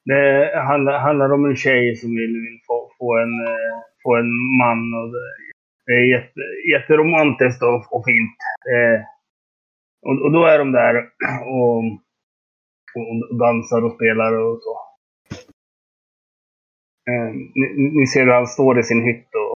Det 0.08 0.52
handlar, 0.68 1.00
handlar 1.00 1.34
om 1.34 1.46
en 1.46 1.56
tjej 1.56 1.96
som 1.96 2.10
vill, 2.10 2.34
vill 2.34 2.60
få, 2.68 2.92
få, 2.98 3.18
en, 3.18 3.48
eh, 3.48 3.76
få 4.04 4.16
en 4.16 4.32
man. 4.60 4.94
Och 4.94 5.12
det, 5.86 5.94
är 5.94 6.12
jätte, 6.12 6.40
jätteromantiskt 6.74 7.64
och, 7.64 7.94
och 7.94 8.06
fint. 8.06 8.38
Eh, 8.74 9.02
och, 10.02 10.22
och 10.26 10.32
då 10.32 10.46
är 10.46 10.58
de 10.60 10.72
där 10.72 10.96
och, 11.46 11.78
och, 12.96 13.06
och 13.32 13.38
dansar 13.40 13.86
och 13.86 13.96
spelar 13.96 14.34
och 14.34 14.60
så. 14.62 14.85
Eh, 17.12 17.32
ni, 17.34 17.90
ni 18.00 18.08
ser 18.08 18.26
hur 18.26 18.34
han 18.34 18.48
står 18.48 18.80
i 18.80 18.84
sin 18.84 19.04
hytt 19.06 19.28
och 19.36 19.56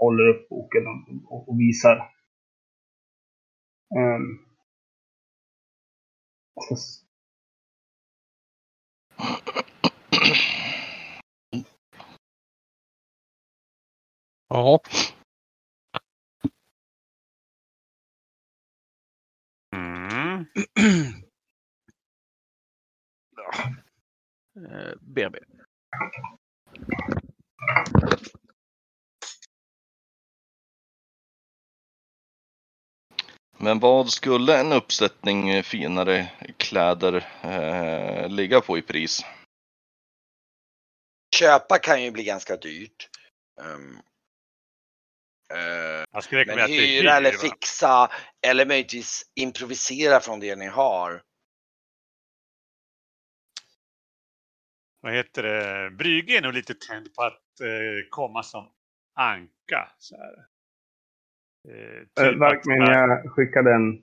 håller 0.00 0.28
upp 0.28 0.48
boken 0.48 0.84
och, 0.86 1.32
och, 1.32 1.48
och 1.48 1.60
visar. 1.60 2.10
Um, 3.96 4.38
s- 6.72 7.04
Ja, 14.48 14.80
Mm. 19.74 20.46
Eh, 24.56 24.94
BB. 25.00 25.38
Men 33.60 33.78
vad 33.78 34.10
skulle 34.10 34.60
en 34.60 34.72
uppsättning 34.72 35.62
finare 35.62 36.30
kläder 36.56 37.26
eh, 37.42 38.28
ligga 38.28 38.60
på 38.60 38.78
i 38.78 38.82
pris? 38.82 39.24
köpa 41.38 41.78
kan 41.78 42.02
ju 42.02 42.10
bli 42.10 42.24
ganska 42.24 42.56
dyrt. 42.56 43.08
Jag 46.12 46.24
skulle 46.24 46.44
Men 46.44 46.70
hyra 46.70 47.16
eller 47.16 47.32
fixa 47.32 48.10
eller 48.46 48.66
möjligtvis 48.66 49.22
improvisera 49.34 50.20
från 50.20 50.40
det 50.40 50.56
ni 50.56 50.66
har. 50.66 51.22
Vad 55.00 55.12
heter 55.12 55.42
det? 55.42 55.90
Brygge 55.90 56.38
är 56.38 56.42
nog 56.42 56.52
lite 56.54 56.74
tänd 56.74 57.14
på 57.14 57.22
att 57.22 57.60
eh, 57.60 58.08
komma 58.10 58.42
som 58.42 58.72
anka. 59.14 59.88
Så 59.98 60.16
här. 60.16 60.34
Eh, 61.68 62.00
typ 62.00 62.18
Eh, 62.20 62.28
att- 62.28 62.38
Varkmin, 62.38 62.76
jag 62.82 63.32
skickade 63.32 63.74
en 63.74 64.02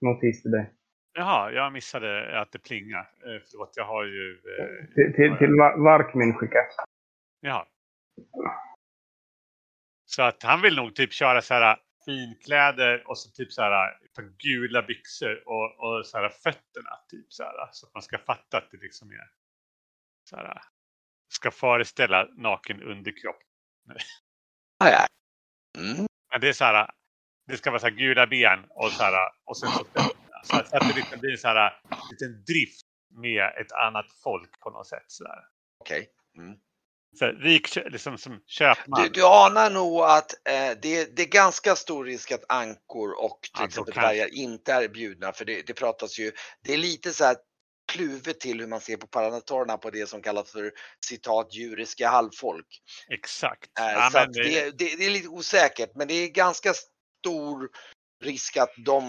notis 0.00 0.42
till 0.42 0.50
dig. 0.50 0.72
Jaha, 1.12 1.50
jag 1.52 1.72
missade 1.72 2.40
att 2.40 2.52
det 2.52 2.58
plingade. 2.58 3.02
Eh, 3.02 3.42
förlåt, 3.50 3.72
jag 3.76 3.84
har 3.84 4.04
ju... 4.04 4.32
Eh, 4.32 4.86
Till, 4.94 5.12
till, 5.16 5.36
till 5.38 5.54
Va- 5.58 5.76
Varkmin 5.76 6.34
skickade 6.34 6.66
jaha. 7.40 7.66
Så 10.06 10.22
att 10.22 10.42
han 10.42 10.62
vill 10.62 10.76
nog 10.76 10.94
typ 10.94 11.12
köra 11.12 11.42
så 11.42 11.54
här 11.54 11.78
finkläder 12.04 13.08
och 13.08 13.18
så 13.18 13.30
typ 13.30 13.52
så 13.52 13.62
här 13.62 13.98
par 14.16 14.22
gula 14.38 14.82
byxor 14.82 15.42
och, 15.48 15.78
och 15.98 16.06
så 16.06 16.18
här 16.18 16.28
fötterna 16.28 16.90
typ 17.10 17.32
så 17.32 17.42
här. 17.42 17.68
Så 17.72 17.86
att 17.86 17.94
man 17.94 18.02
ska 18.02 18.18
fatta 18.18 18.58
att 18.58 18.70
det 18.70 18.76
liksom 18.76 19.10
är 19.10 19.28
så 20.30 20.36
här. 20.36 20.62
Ska 21.28 21.50
föreställa 21.50 22.28
naken 22.36 22.82
underkropp. 22.82 23.36
Ah, 24.78 24.88
ja. 24.88 25.06
Mm. 25.78 26.06
Men 26.30 26.40
det 26.40 26.48
är 26.48 26.52
så 26.52 26.64
här. 26.64 26.90
Det 27.46 27.56
ska 27.56 27.70
vara 27.70 27.80
så 27.80 27.86
här 27.86 27.94
gula 27.94 28.26
ben 28.26 28.64
och 28.70 28.90
så 28.90 29.02
här 29.02 29.14
och 29.44 29.56
sen 29.58 29.70
så 29.70 29.84
Så 30.42 30.56
att, 30.56 30.68
så 30.68 30.76
att 30.76 30.88
det 30.88 30.94
liksom 30.94 31.20
blir 31.20 31.32
en 31.32 31.38
så 31.38 31.48
här, 31.48 31.82
liten 32.10 32.44
drift 32.44 32.86
med 33.10 33.44
ett 33.60 33.72
annat 33.72 34.06
folk 34.22 34.60
på 34.60 34.70
något 34.70 34.86
sätt. 34.86 35.04
Så 35.06 35.24
där. 35.24 35.44
Okej. 35.80 36.08
Mm. 36.36 36.58
Så 37.18 37.24
här, 37.24 37.32
rik 37.32 37.76
liksom 37.76 38.18
som 38.18 38.42
köpman. 38.46 39.02
Du, 39.02 39.08
du 39.08 39.26
anar 39.26 39.70
nog 39.70 40.00
att 40.00 40.32
eh, 40.48 40.78
det, 40.82 41.16
det 41.16 41.22
är 41.22 41.28
ganska 41.28 41.76
stor 41.76 42.04
risk 42.04 42.32
att 42.32 42.44
ankor 42.48 43.24
och 43.24 43.40
till 43.56 43.64
exempel 43.64 43.94
dvärgar 43.94 44.34
inte 44.34 44.72
är 44.72 44.88
bjudna 44.88 45.32
för 45.32 45.44
det, 45.44 45.66
det 45.66 45.74
pratas 45.74 46.18
ju, 46.18 46.32
det 46.64 46.74
är 46.74 46.78
lite 46.78 47.12
så 47.12 47.24
här 47.24 47.36
kluvet 47.90 48.40
till 48.40 48.60
hur 48.60 48.66
man 48.66 48.80
ser 48.80 48.96
på 48.96 49.06
paranatorerna 49.06 49.76
på 49.78 49.90
det 49.90 50.08
som 50.08 50.22
kallas 50.22 50.52
för 50.52 50.72
citat 51.06 51.54
djuriska 51.54 52.08
halvfolk. 52.08 52.66
Exakt. 53.08 53.78
Eh, 53.78 53.84
Ja, 53.84 54.10
så 54.12 54.18
det- 54.18 54.42
det, 54.42 54.70
det, 54.78 54.96
det 54.98 55.06
är 55.06 55.10
lite 55.10 55.28
osäkert 55.28 55.90
men 55.94 56.08
det 56.08 56.14
är 56.14 56.28
ganska 56.28 56.72
stor 56.74 57.68
risk 58.24 58.56
att 58.56 58.74
de, 58.86 59.02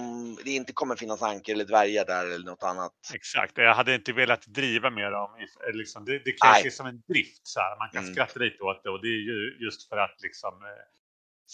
det 0.44 0.52
inte 0.52 0.74
kommer 0.74 0.96
finnas 0.96 1.22
ankor 1.22 1.54
eller 1.54 1.66
dvärgar 1.66 2.06
där 2.06 2.26
eller 2.26 2.46
något 2.46 2.64
annat. 2.64 2.92
Exakt, 3.14 3.58
jag 3.58 3.74
hade 3.76 3.96
inte 3.96 4.14
velat 4.14 4.46
driva 4.48 4.90
med 4.90 5.12
dem. 5.12 5.30
eh, 5.68 5.74
Liksom, 5.74 6.06
det, 6.06 6.20
det 6.20 6.36
ses 6.58 6.76
som 6.78 6.86
en 6.86 7.02
drift. 7.08 7.48
Så 7.48 7.60
här. 7.60 7.78
Man 7.78 7.90
kan 7.90 8.04
Mm. 8.04 8.14
skratta 8.14 8.40
lite 8.40 8.64
åt 8.64 8.84
det 8.84 8.90
och 8.90 9.02
det 9.02 9.08
är 9.08 9.22
ju 9.32 9.58
just 9.66 9.90
för 9.90 9.98
att 9.98 10.22
liksom, 10.22 10.54
eh, 10.54 10.70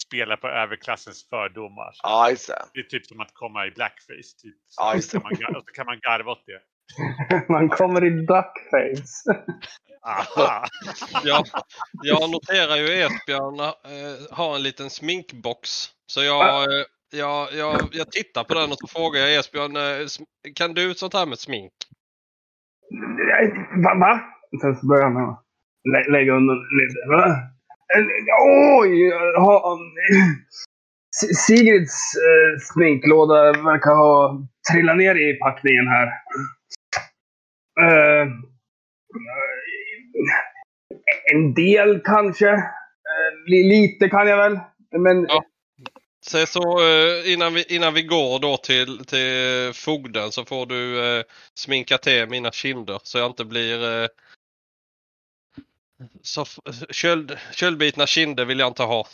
spela 0.06 0.36
på 0.36 0.48
överklassens 0.48 1.28
fördomar. 1.28 1.92
Så 1.92 2.00
Ja, 2.02 2.34
det. 2.74 2.80
Är 2.80 2.84
typ 2.84 3.06
som 3.06 3.20
att 3.20 3.34
komma 3.34 3.66
i 3.66 3.70
blackface. 3.70 4.36
Typ. 4.42 4.56
Så, 4.68 4.82
Ja, 4.82 4.94
just 4.94 5.12
kan 5.12 5.22
man, 5.22 5.32
och 5.56 5.64
så 5.66 5.72
kan 5.74 5.86
man 5.86 5.98
garva 6.00 6.32
åt 6.32 6.46
det. 6.46 6.60
Man 7.48 7.68
kommer 7.68 8.04
i 8.04 8.10
duckface. 8.10 9.44
Aha. 10.02 10.64
Jag, 11.24 11.46
jag 12.02 12.30
noterar 12.30 12.76
ju 12.76 13.02
Esbjörn 13.02 13.60
äh, 13.60 14.36
har 14.36 14.56
en 14.56 14.62
liten 14.62 14.90
sminkbox. 14.90 15.88
Så 16.06 16.22
jag, 16.22 16.62
eh, 16.62 16.84
jag, 17.12 17.48
jag, 17.52 17.80
jag 17.92 18.12
tittar 18.12 18.44
på 18.44 18.54
den 18.54 18.72
och 18.72 18.78
så 18.78 18.86
frågar 18.86 19.20
jag 19.20 19.34
Esbjörn, 19.34 19.76
eh, 19.76 20.06
kan 20.54 20.74
du 20.74 20.94
sånt 20.94 21.14
här 21.14 21.26
med 21.26 21.38
smink? 21.38 21.72
Va? 23.84 23.94
va? 23.94 24.20
Sen 24.60 24.76
så 24.76 24.86
börjar 24.86 25.04
han 25.04 25.36
lä 25.92 26.12
lägga 26.12 26.32
undan 26.32 26.56
lite. 26.56 27.08
Va? 27.08 27.26
Eh, 27.94 28.04
Oj! 28.80 29.12
Ha, 29.36 29.78
Sigrids 31.46 32.14
eh, 32.28 32.58
sminklåda 32.72 33.52
verkar 33.52 33.94
ha 33.94 34.42
trillat 34.72 34.96
ner 34.96 35.14
i 35.14 35.38
packningen 35.38 35.86
här. 35.86 36.08
Eh, 37.80 38.28
en 41.32 41.54
del 41.54 42.00
kanske. 42.04 42.62
Li- 43.46 43.68
lite 43.68 44.08
kan 44.08 44.28
jag 44.28 44.36
väl. 44.36 44.58
Men 44.98 45.26
Ja. 45.28 45.44
Så, 46.20 46.46
så 46.46 46.80
eh, 46.80 47.32
innan, 47.32 47.54
vi, 47.54 47.64
innan 47.68 47.94
vi 47.94 48.02
går 48.02 48.38
då 48.38 48.56
till, 48.56 49.04
till 49.06 49.72
fogden 49.74 50.32
så 50.32 50.44
får 50.44 50.66
du 50.66 51.04
eh, 51.18 51.24
sminka 51.54 51.98
till 51.98 52.28
mina 52.28 52.50
kinder 52.50 53.00
så 53.02 53.18
jag 53.18 53.26
inte 53.30 53.44
blir 53.44 54.02
eh, 54.02 54.08
så 56.22 56.44
köld, 56.90 57.38
köldbitna 57.52 58.06
kinder 58.06 58.44
vill 58.44 58.58
jag 58.58 58.68
inte 58.68 58.82
ha. 58.82 59.06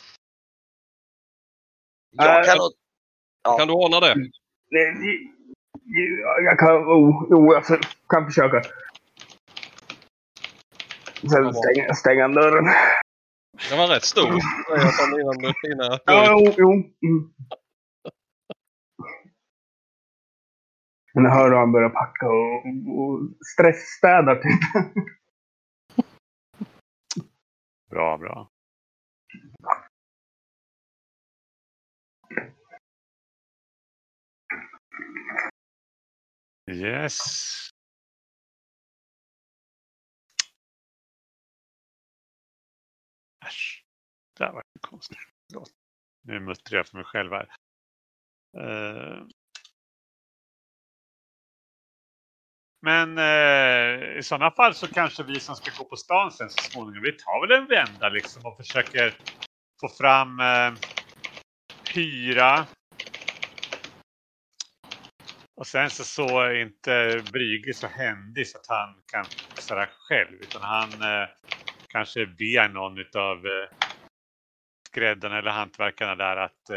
Jag 2.11 2.45
kan. 2.45 2.57
Kan 3.57 3.67
du 3.67 3.73
ordna 3.73 3.99
det? 3.99 4.15
Nej, 4.71 5.34
Jag 6.43 6.59
kan, 6.59 6.75
oh, 6.77 7.27
jo, 7.29 7.53
jag 7.53 7.63
kan 8.09 8.25
försöka. 8.25 8.61
Sen 11.31 11.53
stänga, 11.53 11.93
stänga 11.93 12.27
dörren. 12.27 12.65
Den 13.69 13.77
var 13.77 13.87
rätt 13.87 14.03
stor. 14.03 14.33
Jag 14.69 14.93
sa 14.93 15.19
innan 15.19 15.37
du- 15.37 15.71
innan 15.71 15.85
jag 15.91 15.99
Ja, 16.05 16.37
jo, 16.39 16.53
jo. 16.57 16.71
Mm. 16.71 17.33
Men 21.13 21.23
jag 21.23 21.31
hör 21.31 21.49
hur 21.49 21.57
han 21.57 21.71
börjar 21.71 21.89
packa 21.89 22.27
och, 22.27 22.65
och 22.99 23.19
stressstäda 23.53 24.35
typ. 24.35 24.61
Bra, 27.89 28.17
bra. 28.17 28.49
Yes. 36.71 37.19
Äsch. 43.45 43.83
Det 44.37 44.45
här 44.45 44.51
var 44.51 44.63
konstigt. 44.81 45.17
Förlåt. 45.51 45.71
Nu 46.21 46.39
muttrar 46.39 46.77
jag 46.77 46.87
för 46.87 46.97
mig 46.97 47.05
själv 47.05 47.31
här. 47.31 47.55
Uh... 48.57 49.27
Men 52.81 53.17
eh, 53.17 54.17
i 54.17 54.23
sådana 54.23 54.51
fall 54.51 54.75
så 54.75 54.87
kanske 54.87 55.23
vi 55.23 55.39
som 55.39 55.55
ska 55.55 55.71
gå 55.77 55.89
på 55.89 55.95
stan 55.95 56.31
sen 56.31 56.49
så 56.49 56.63
småningom, 56.63 57.03
vi 57.03 57.11
tar 57.11 57.47
väl 57.47 57.61
en 57.61 57.67
vända 57.67 58.09
liksom 58.09 58.45
och 58.45 58.57
försöker 58.57 59.17
få 59.81 59.89
fram 59.89 60.39
eh, 60.39 60.73
hyra. 61.93 62.67
Och 65.55 65.67
sen 65.67 65.89
så, 65.89 66.03
så 66.03 66.39
är 66.39 66.53
inte 66.53 67.23
Brygge 67.33 67.73
så 67.73 67.87
händig 67.87 68.47
så 68.47 68.57
att 68.57 68.67
han 68.67 69.01
kan 69.05 69.25
fixa 69.25 69.87
själv. 69.87 70.41
Utan 70.41 70.61
han 70.61 70.89
eh, 70.89 71.29
kanske 71.87 72.25
ber 72.25 72.69
någon 72.69 72.97
utav 72.97 73.45
eh, 73.45 73.69
skräddarna 74.87 75.37
eller 75.37 75.51
hantverkarna 75.51 76.15
där 76.15 76.37
att 76.37 76.69
eh, 76.69 76.75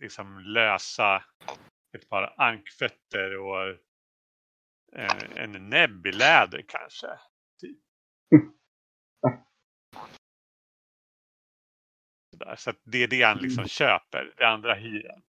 liksom 0.00 0.38
lösa 0.38 1.24
ett 1.96 2.08
par 2.08 2.34
ankfötter 2.36 3.38
och 3.38 3.68
eh, 4.96 5.18
en 5.36 5.68
näbb 5.70 6.06
i 6.06 6.12
läder 6.12 6.64
kanske. 6.68 7.06
Typ. 7.60 7.78
Så 12.56 12.70
att 12.70 12.80
det 12.84 13.02
är 13.02 13.08
det 13.08 13.22
han 13.22 13.38
liksom 13.38 13.68
köper, 13.68 14.34
det 14.36 14.48
andra 14.48 14.74
hyran. 14.74 15.22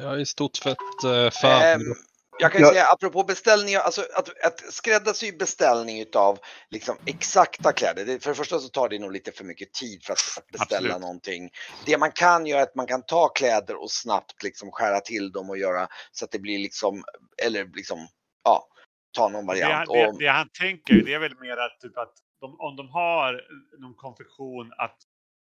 Jag 0.00 0.14
är 0.14 0.18
i 0.18 0.26
stort 0.26 0.56
sett 0.56 0.76
eh, 1.04 1.30
färdig. 1.30 1.86
Ehm, 1.88 1.94
jag 2.38 2.52
kan 2.52 2.60
ju 2.60 2.66
Jag- 2.66 2.74
säga 2.74 2.86
apropå 2.86 3.24
beställningar, 3.24 3.80
alltså 3.80 4.00
att, 4.14 4.44
att 4.44 4.60
skräddarsy 4.72 5.32
beställning 5.32 6.00
utav 6.00 6.38
liksom 6.70 6.96
exakta 7.06 7.72
kläder. 7.72 8.04
Det, 8.04 8.22
för 8.22 8.30
det 8.30 8.36
första 8.36 8.58
så 8.58 8.68
tar 8.68 8.88
det 8.88 8.98
nog 8.98 9.12
lite 9.12 9.32
för 9.32 9.44
mycket 9.44 9.72
tid 9.72 10.02
för 10.04 10.12
att, 10.12 10.18
att 10.38 10.46
beställa 10.46 10.76
Absolut. 10.88 11.00
någonting. 11.00 11.50
Det 11.86 11.98
man 11.98 12.12
kan 12.12 12.46
göra 12.46 12.60
är 12.60 12.62
att 12.62 12.74
man 12.74 12.86
kan 12.86 13.02
ta 13.02 13.28
kläder 13.28 13.82
och 13.82 13.90
snabbt 13.90 14.42
liksom 14.42 14.70
skära 14.72 15.00
till 15.00 15.32
dem 15.32 15.50
och 15.50 15.58
göra 15.58 15.88
så 16.12 16.24
att 16.24 16.30
det 16.30 16.38
blir 16.38 16.58
liksom, 16.58 17.04
eller 17.42 17.64
liksom, 17.74 17.98
ja, 18.44 18.68
ta 19.16 19.28
någon 19.28 19.40
Det, 19.40 19.52
variant. 19.52 19.72
han- 19.88 19.96
det, 19.98 20.06
Och, 20.06 20.18
det 20.18 20.26
han 20.28 20.48
tänker 20.60 20.94
det 20.94 21.14
är 21.14 21.18
väl 21.18 21.38
mer 21.40 21.56
att, 21.56 21.80
typ 21.80 21.98
att 21.98 22.12
de, 22.40 22.60
om 22.60 22.76
de 22.76 22.88
har 22.88 23.40
någon 23.78 23.94
konfektion 23.94 24.72
att, 24.78 24.96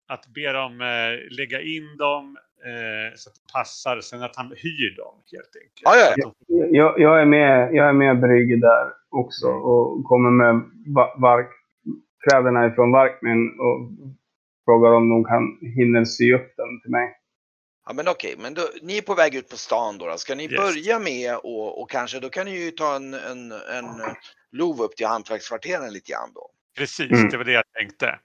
att 0.07 0.27
be 0.27 0.51
dem 0.51 0.81
eh, 0.81 1.37
lägga 1.37 1.61
in 1.61 1.97
dem 1.97 2.37
eh, 2.69 3.15
så 3.15 3.29
att 3.29 3.35
det 3.35 3.53
passar. 3.53 4.01
Sen 4.01 4.23
att 4.23 4.35
han 4.35 4.47
hyr 4.57 4.97
dem 4.97 5.15
helt 5.31 5.55
enkelt. 5.61 5.81
Ja, 5.81 5.95
ja, 5.95 6.15
de- 6.47 6.75
Jag, 6.77 6.99
jag 6.99 7.21
är 7.21 7.25
med, 7.25 7.73
jag 7.73 7.89
är 7.89 7.93
med 7.93 8.19
Brygge 8.19 8.55
där 8.55 8.85
också 9.09 9.47
och 9.47 10.03
kommer 10.05 10.29
med 10.29 10.61
va- 10.95 11.15
vark, 11.17 11.49
kläderna 12.29 12.67
ifrån 12.67 12.91
Varkmin 12.91 13.59
och 13.59 13.91
frågar 14.65 14.91
om 14.91 15.09
de 15.09 15.23
kan 15.23 15.43
hinna 15.75 16.05
sy 16.05 16.33
upp 16.33 16.53
den 16.57 16.81
till 16.81 16.91
mig. 16.91 17.17
ja 17.87 17.93
men 17.93 18.07
okej, 18.07 18.35
men 18.39 18.53
då, 18.53 18.61
ni 18.81 18.97
är 18.97 19.01
på 19.01 19.13
väg 19.15 19.35
ut 19.35 19.49
på 19.49 19.57
stan 19.57 19.97
då. 19.97 20.05
då. 20.07 20.17
Ska 20.17 20.35
ni 20.35 20.43
Yes. 20.43 20.55
börja 20.57 20.99
med 20.99 21.35
och, 21.37 21.81
och 21.81 21.89
kanske 21.89 22.19
då 22.19 22.29
kan 22.29 22.45
ni 22.45 22.65
ju 22.65 22.71
ta 22.71 22.95
en, 22.95 23.13
en, 23.13 23.51
en 23.51 23.85
eh, 23.85 24.13
lov 24.51 24.81
upp 24.81 24.95
till 24.95 25.05
hantverkskvarteren 25.07 25.93
lite 25.93 26.11
grann 26.11 26.31
då. 26.35 26.49
Precis, 26.77 27.11
Mm. 27.11 27.29
det 27.29 27.37
var 27.37 27.43
det 27.43 27.51
jag 27.51 27.63
tänkte. 27.79 28.19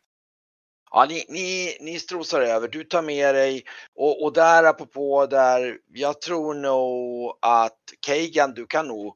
Ja, 0.90 1.06
ni, 1.08 1.24
ni, 1.28 1.76
ni 1.80 1.98
strosar 1.98 2.40
över, 2.40 2.68
du 2.68 2.84
tar 2.84 3.02
med 3.02 3.34
dig 3.34 3.64
och, 3.94 4.22
och 4.24 4.32
där 4.32 4.64
apropå 4.64 5.26
där, 5.26 5.78
jag 5.92 6.20
tror 6.20 6.54
nog 6.54 7.38
att 7.42 7.78
Keigan, 8.06 8.54
du 8.54 8.66
kan 8.66 8.88
nog 8.88 9.14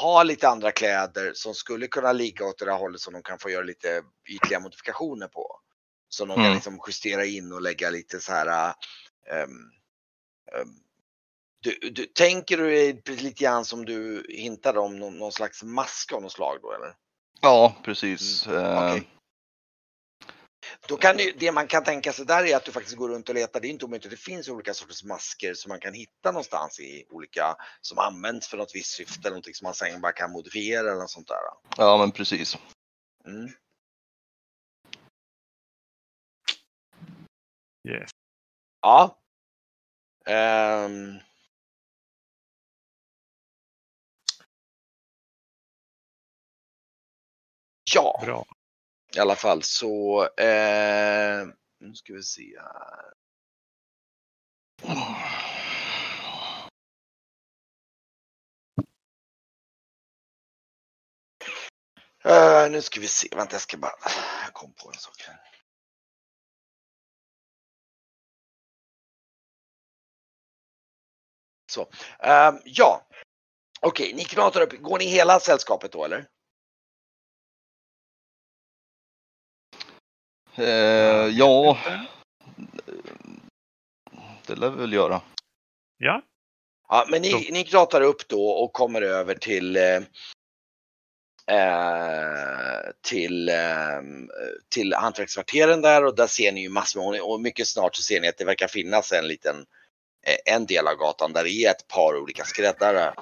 ha 0.00 0.22
lite 0.22 0.48
andra 0.48 0.72
kläder 0.72 1.32
som 1.34 1.54
skulle 1.54 1.86
kunna 1.86 2.12
ligga 2.12 2.46
åt 2.46 2.58
det 2.58 2.64
där 2.64 2.78
hållet 2.78 3.00
som 3.00 3.12
de 3.12 3.22
kan 3.22 3.38
få 3.38 3.50
göra 3.50 3.64
lite 3.64 4.02
ytliga 4.28 4.60
modifikationer 4.60 5.28
på. 5.28 5.60
Som 6.08 6.28
de 6.28 6.34
kan 6.34 6.44
Mm. 6.44 6.54
liksom 6.54 6.80
justera 6.86 7.24
in 7.24 7.52
och 7.52 7.62
lägga 7.62 7.90
lite 7.90 8.20
så 8.20 8.32
här. 8.32 8.74
ehm, 9.30 9.50
ehm, 10.52 10.68
du, 11.60 11.90
du, 11.90 12.06
tänker 12.06 12.56
du 12.56 12.92
lite 13.06 13.44
grann 13.44 13.64
som 13.64 13.84
du 13.84 14.26
hintade 14.28 14.80
om 14.80 14.98
någon, 14.98 15.18
någon 15.18 15.32
slags 15.32 15.62
mask 15.62 16.12
av 16.12 16.22
något 16.22 16.32
slag 16.32 16.58
då 16.62 16.72
eller? 16.72 16.94
Ja, 17.40 17.74
precis. 17.84 18.46
Mm, 18.46 18.88
okej. 18.88 19.08
Då 20.86 20.96
kan 20.96 21.16
det, 21.16 21.32
det 21.40 21.52
man 21.52 21.66
kan 21.66 21.84
tänka 21.84 22.12
sig 22.12 22.26
där 22.26 22.44
är 22.44 22.56
att 22.56 22.64
du 22.64 22.72
faktiskt 22.72 22.96
går 22.96 23.08
runt 23.08 23.28
och 23.28 23.34
letar. 23.34 23.60
Det 23.60 23.68
är 23.68 23.70
inte 23.70 23.84
omöjligt 23.84 24.06
att 24.06 24.10
det 24.10 24.16
finns 24.16 24.48
olika 24.48 24.74
sorters 24.74 25.04
masker 25.04 25.54
som 25.54 25.68
man 25.68 25.80
kan 25.80 25.94
hitta 25.94 26.30
någonstans 26.30 26.80
i 26.80 27.06
olika 27.10 27.56
som 27.80 27.98
används 27.98 28.48
för 28.48 28.56
något 28.56 28.74
visst 28.74 28.90
syfte 28.90 29.20
eller 29.20 29.30
någonting 29.30 29.54
som 29.54 29.64
man 29.64 29.74
sen 29.74 30.00
bara 30.00 30.12
kan 30.12 30.32
modifiera 30.32 30.80
eller 30.80 31.00
något 31.00 31.10
sånt 31.10 31.28
där. 31.28 31.36
Ja, 31.76 31.98
men 31.98 32.10
precis. 32.10 32.56
Mm. 33.26 33.48
Yes. 37.88 38.10
Ja. 38.80 39.18
Ehm. 40.26 41.18
Ja, 47.94 48.20
Bra 48.24 48.44
i 49.18 49.20
alla 49.20 49.36
fall 49.36 49.62
så. 49.62 50.22
Eh, 50.36 51.46
nu 51.80 51.94
ska 51.94 52.12
vi 52.12 52.22
se 52.22 52.58
här. 52.58 53.12
Uh, 62.26 62.70
nu 62.70 62.82
ska 62.82 63.00
vi 63.00 63.08
se, 63.08 63.28
vänta 63.36 63.54
jag 63.54 63.62
ska 63.62 63.76
bara, 63.76 63.92
jag 64.44 64.52
kom 64.52 64.72
på 64.72 64.88
en 64.88 64.98
sak 64.98 65.14
här. 65.26 65.40
Så, 71.70 71.82
uh, 71.82 72.60
ja. 72.64 73.06
Okej, 73.80 74.14
ni 74.14 74.24
knatar 74.24 74.60
upp, 74.60 74.82
går 74.82 74.98
ni 74.98 75.04
hela 75.04 75.40
sällskapet 75.40 75.92
då 75.92 76.04
eller? 76.04 76.37
Eh, 80.58 81.28
ja, 81.28 81.78
det 84.46 84.54
lär 84.54 84.70
vi 84.70 84.80
väl 84.80 84.92
göra. 84.92 85.20
Ja. 85.98 86.22
Ja, 86.88 87.06
men 87.10 87.22
ni, 87.22 87.30
Så. 87.30 87.38
ni 87.38 87.64
knatar 87.64 88.00
upp 88.00 88.28
då 88.28 88.50
och 88.50 88.72
kommer 88.72 89.02
över 89.02 89.34
till 89.34 89.76
eh, 89.76 89.96
eh, 91.50 92.80
till, 93.08 93.48
eh, 93.48 94.02
till 94.68 94.94
hantverkskvarteren 94.94 95.82
där 95.82 96.04
och 96.04 96.16
där 96.16 96.26
ser 96.26 96.52
ni 96.52 96.62
ju 96.62 96.68
massor 96.68 97.10
med, 97.10 97.20
och 97.20 97.40
mycket 97.40 97.68
snart 97.68 97.96
så 97.96 98.02
ser 98.02 98.20
ni 98.20 98.28
att 98.28 98.38
det 98.38 98.44
verkar 98.44 98.68
finnas 98.68 99.12
en 99.12 99.28
liten, 99.28 99.56
eh, 100.26 100.54
en 100.54 100.66
del 100.66 100.88
av 100.88 100.94
gatan 100.94 101.32
där 101.32 101.44
det 101.44 101.50
är 101.50 101.70
ett 101.70 101.88
par 101.88 102.16
olika 102.16 102.44
skräddare 102.44 103.14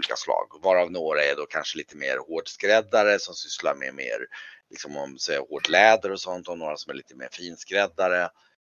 olika 0.00 0.16
slag, 0.16 0.46
varav 0.62 0.90
några 0.90 1.24
är 1.24 1.36
då 1.36 1.46
kanske 1.46 1.78
lite 1.78 1.96
mer 1.96 2.18
hårdskräddare 2.28 3.18
som 3.18 3.34
sysslar 3.34 3.74
med 3.74 3.94
mer, 3.94 4.26
liksom 4.70 4.96
om 4.96 5.18
säger 5.18 5.40
hårt 5.40 5.68
läder 5.68 6.12
och 6.12 6.20
sånt 6.20 6.48
och 6.48 6.58
några 6.58 6.76
som 6.76 6.90
är 6.90 6.94
lite 6.94 7.14
mer 7.14 7.28
finskräddare 7.32 8.30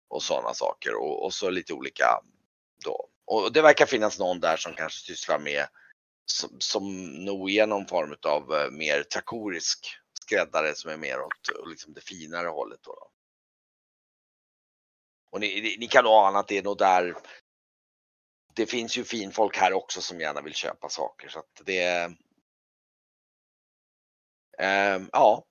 och 0.08 0.24
sådana 0.24 0.54
saker 0.54 0.96
och, 0.96 1.26
och 1.26 1.34
så 1.34 1.50
lite 1.50 1.74
olika 1.74 2.20
då. 2.86 3.10
Och 3.26 3.54
det 3.54 3.62
verkar 3.62 3.86
finnas 3.86 4.20
någon 4.20 4.40
där 4.40 4.58
som 4.58 4.74
kanske 4.74 5.00
sysslar 5.06 5.40
med 5.40 5.68
som, 6.26 6.60
som 6.60 7.04
nog 7.26 7.52
är 7.52 7.68
någon 7.68 7.88
form 7.88 8.16
av 8.26 8.54
eh, 8.54 8.72
mer 8.72 9.04
trakorisk 9.04 9.88
skräddare 10.22 10.76
som 10.76 10.92
är 10.92 10.98
mer 10.98 11.20
åt 11.22 11.50
eh, 11.56 11.70
liksom 11.70 11.94
det 11.94 12.02
finare 12.02 12.48
hållet. 12.48 12.80
Då, 12.84 12.92
då. 12.92 13.12
Och 15.32 15.40
ni, 15.40 15.62
ni- 15.62 15.78
ni 15.80 15.88
kan 15.88 16.04
nog 16.04 16.14
ana 16.14 16.40
att 16.40 16.48
det 16.48 16.58
är 16.58 16.64
nog 16.64 16.78
där. 16.78 17.16
Det 18.56 18.66
finns 18.66 18.98
ju 18.98 19.04
finfolk 19.04 19.58
här 19.58 19.74
också 19.74 20.02
som 20.02 20.20
gärna 20.20 20.42
vill 20.42 20.54
köpa 20.54 20.90
saker 20.90 21.30
så 21.30 21.40
att 21.40 21.62
det. 21.66 22.16
Eh, 24.60 25.02
ja, 25.12 25.46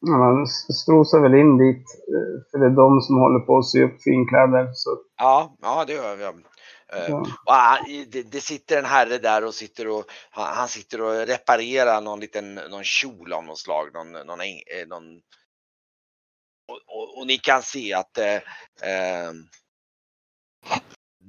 Ja, 0.00 0.18
man 0.18 0.46
strosar 0.82 1.20
väl 1.22 1.34
in 1.34 1.58
dit. 1.58 1.86
eh, 2.14 2.50
För 2.50 2.58
det 2.58 2.66
är 2.66 2.76
de 2.76 3.00
som 3.00 3.16
håller 3.16 3.40
på 3.40 3.58
att 3.58 3.68
sy 3.68 3.82
upp 3.84 4.02
finkläder. 4.02 4.70
Så, 4.74 4.98
ja, 5.16 5.56
ja, 5.60 5.84
det 5.84 5.92
gör 5.92 6.16
vi. 6.16 6.24
Eh, 6.24 7.08
ja. 7.08 7.26
Och 7.46 7.54
han, 7.54 7.78
det, 8.10 8.22
det 8.22 8.40
sitter 8.40 8.78
en 8.78 8.84
herre 8.84 9.18
där 9.18 9.44
och 9.44 9.54
sitter 9.54 9.88
och 9.88 10.04
han, 10.30 10.56
han 10.56 10.68
sitter 10.68 11.00
och 11.00 11.26
reparerar 11.26 12.00
någon 12.00 12.20
liten 12.20 12.54
någon 12.54 12.84
kjol 12.84 13.32
av 13.32 13.44
något 13.44 13.58
slag. 13.58 13.94
Någon, 13.94 14.12
någon, 14.12 14.40
eh, 14.40 14.86
någon 14.88 15.04
och, 16.68 16.80
och, 16.86 17.18
och 17.18 17.26
ni 17.26 17.38
kan 17.38 17.62
se 17.62 17.94
att 17.94 18.18
eh, 18.18 18.34
eh, 18.82 19.32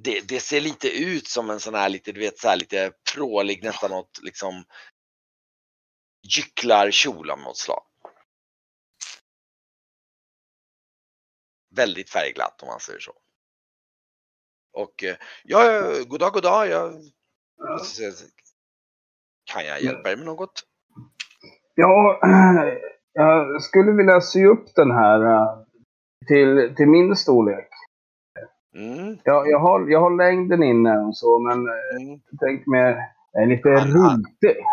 det, 0.04 0.22
det 0.28 0.40
ser 0.40 0.62
lite 0.62 0.90
ut 0.90 1.28
som 1.28 1.50
en 1.50 1.60
sån 1.60 1.74
här 1.76 1.90
lite, 1.90 2.12
du 2.12 2.20
vet 2.20 2.40
så 2.40 2.48
här 2.48 2.58
lite 2.58 2.92
prålig 3.16 3.64
nästan 3.64 3.92
något 3.92 4.20
liksom 4.24 4.64
gycklarkjol 6.38 7.30
av 7.30 7.40
något 7.40 7.58
slag. 7.58 7.84
Väldigt 11.76 12.10
färgglatt 12.10 12.62
om 12.62 12.68
man 12.68 12.80
säger 12.80 13.00
så. 13.00 13.12
Och 14.74 15.04
eh, 15.04 15.16
ja, 15.44 15.82
god 16.08 16.20
dag, 16.20 16.34
god 16.34 16.44
dag. 16.44 16.68
Jag, 16.68 16.94
kan 19.54 19.66
jag 19.66 19.82
hjälpa 19.82 20.12
er 20.12 20.16
med 20.18 20.26
något? 20.26 20.64
ja, 21.76 22.20
jag 23.14 23.62
skulle 23.64 23.92
vilja 23.92 24.22
sy 24.22 24.46
upp 24.46 24.76
den 24.76 24.92
här 24.92 25.26
eh, 25.26 25.58
till, 26.28 26.76
till 26.76 26.88
min 26.88 27.16
storlek. 27.16 27.68
Mm, 28.76 29.18
Jag, 29.24 29.48
jag, 29.50 29.60
har, 29.60 29.88
jag 29.90 30.00
har 30.00 30.18
längden 30.18 30.64
inne 30.64 31.00
och 31.00 31.18
så, 31.18 31.40
men 31.40 31.68
eh, 31.68 32.02
mm. 32.08 32.20
tänkte 32.40 32.70
mer, 32.70 32.98
jag 33.32 33.44
är 33.44 33.48
lite 33.48 33.70
Han- 33.70 33.92
han- 33.92 34.10
runtig. 34.12 34.64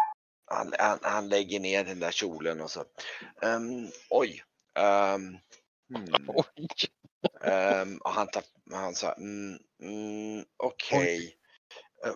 Han, 0.50 0.72
han, 0.78 0.98
han 1.02 1.28
lägger 1.28 1.60
ner 1.60 1.84
den 1.84 2.00
där 2.00 2.10
kjolen 2.10 2.60
och 2.60 2.70
så. 2.70 2.80
Ehm, 3.42 3.86
oj. 4.10 4.42
Um, 5.14 5.38
Oj. 6.28 6.68
Ehm, 7.44 7.98
och 7.98 8.10
han 8.10 8.28
tar, 8.28 8.42
han 8.72 8.94
sa, 8.94 9.12
mm, 9.12 9.58
mm, 9.82 10.44
okej. 10.56 11.36
Eh, 12.06 12.12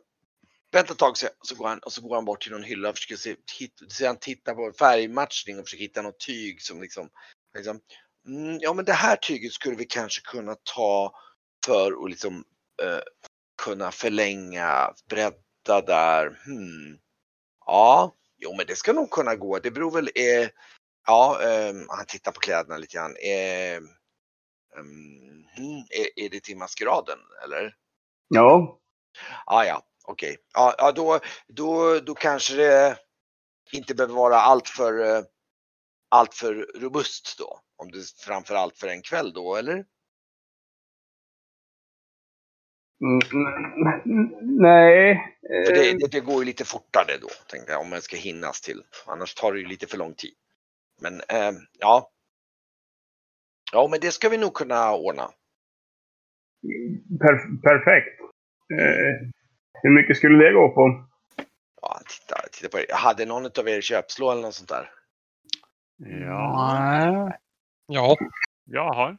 vänta 0.73 0.93
ett 0.93 0.99
tag 0.99 1.17
så, 1.17 1.29
så, 1.43 1.55
går 1.55 1.69
han, 1.69 1.79
och 1.79 1.93
så 1.93 2.01
går 2.01 2.15
han 2.15 2.25
bort 2.25 2.43
till 2.43 2.53
någon 2.53 2.63
hylla 2.63 2.89
och 2.89 2.97
försöker 2.97 3.17
se, 3.17 3.37
hit, 3.59 3.83
så 3.89 4.07
han 4.07 4.17
tittar 4.17 4.55
på 4.55 4.73
färgmatchning 4.79 5.59
och 5.59 5.65
försöker 5.65 5.83
hitta 5.83 6.03
något 6.03 6.21
tyg 6.21 6.63
som 6.63 6.83
liksom, 6.83 7.11
liksom 7.55 7.81
mm, 8.27 8.59
ja 8.61 8.73
men 8.73 8.85
det 8.85 8.93
här 8.93 9.17
tyget 9.17 9.53
skulle 9.53 9.77
vi 9.77 9.85
kanske 9.85 10.21
kunna 10.23 10.57
ta 10.75 11.15
för 11.67 12.05
att 12.05 12.11
liksom 12.11 12.45
eh, 12.83 13.01
kunna 13.63 13.93
förlänga, 13.93 14.95
bredda 15.09 15.81
där. 15.87 16.41
Hmm. 16.45 16.99
Ja, 17.67 18.17
jo 18.39 18.55
men 18.57 18.67
det 18.67 18.77
ska 18.77 18.93
nog 18.93 19.11
kunna 19.11 19.37
gå. 19.37 19.59
Det 19.59 19.71
beror 19.71 19.91
väl, 19.91 20.11
eh, 20.15 20.49
ja, 21.07 21.43
ehm, 21.43 21.87
han 21.89 22.07
tittar 22.07 22.33
på 22.33 22.41
kläderna 22.41 22.77
lite 22.77 22.97
grann. 22.97 23.17
Eh, 23.17 23.77
ehm, 23.77 25.45
hmm, 25.57 25.85
är, 26.17 26.29
det 26.31 26.41
till 26.41 26.57
maskeraden 26.57 27.19
eller? 27.45 27.75
Ja, 28.29 28.79
Ah, 29.47 29.65
ja, 29.65 29.83
okej. 30.05 30.37
Ja, 30.55 30.75
ja 30.79 30.93
då, 30.93 31.21
då, 31.49 32.01
då 32.01 32.15
kanske 32.15 32.57
det 32.57 32.99
inte 33.73 33.95
behöver 33.95 34.15
vara 34.15 34.37
allt 34.37 34.69
för, 34.69 35.17
eh, 35.17 35.23
allt 36.09 36.35
för 36.35 36.55
robust 36.75 37.39
då. 37.39 37.61
Om 37.77 37.91
det 37.91 37.99
framför 38.25 38.55
allt 38.55 38.79
för 38.79 38.89
en 38.89 39.03
kväll 39.03 39.33
då, 39.33 39.57
eller? 39.57 39.85
Mm, 43.03 43.21
n- 44.07 44.37
nej. 44.43 45.37
För 45.67 45.73
det, 45.73 45.91
eh, 45.91 45.97
det, 45.99 46.09
det 46.11 46.21
går 46.21 46.39
ju 46.39 46.45
lite 46.45 46.65
fortare 46.65 47.19
då, 47.21 47.29
tänkte 47.49 47.73
jag, 47.73 47.81
om 47.81 47.91
man 47.91 48.03
ska 48.03 48.17
hinnas 48.17 48.61
till. 48.61 48.83
Annars 49.07 49.35
tar 49.35 49.53
det 49.53 49.59
ju 49.59 49.67
lite 49.67 49.87
för 49.87 49.99
lång 49.99 50.15
tid. 50.15 50.35
Men 51.03 51.21
eh, 51.29 51.53
ja. 51.79 52.11
Ja, 53.73 53.89
men 53.91 54.01
det 54.01 54.11
ska 54.11 54.29
vi 54.29 54.39
nog 54.39 54.55
kunna 54.55 54.95
ordna. 54.95 55.31
Per, 57.21 57.61
perfekt. 57.63 58.21
Eh, 58.79 59.29
hur 59.83 59.91
mycket 59.91 60.17
skulle 60.17 60.45
det 60.45 60.53
gå 60.53 60.69
på? 60.69 61.09
Ja, 61.83 62.01
titta, 62.09 62.37
titta 62.53 62.69
på 62.69 62.77
det. 62.77 62.95
Hade 62.95 63.27
någon 63.27 63.47
av 63.59 63.69
er 63.69 63.81
köpslå 63.81 64.31
eller 64.31 64.43
något 64.43 64.55
sånt 64.55 64.69
där? 64.69 64.91
Ja, 65.97 67.07
Nej. 67.07 67.39
Ja, 67.87 68.17
jag 68.65 68.93
har. 68.95 69.17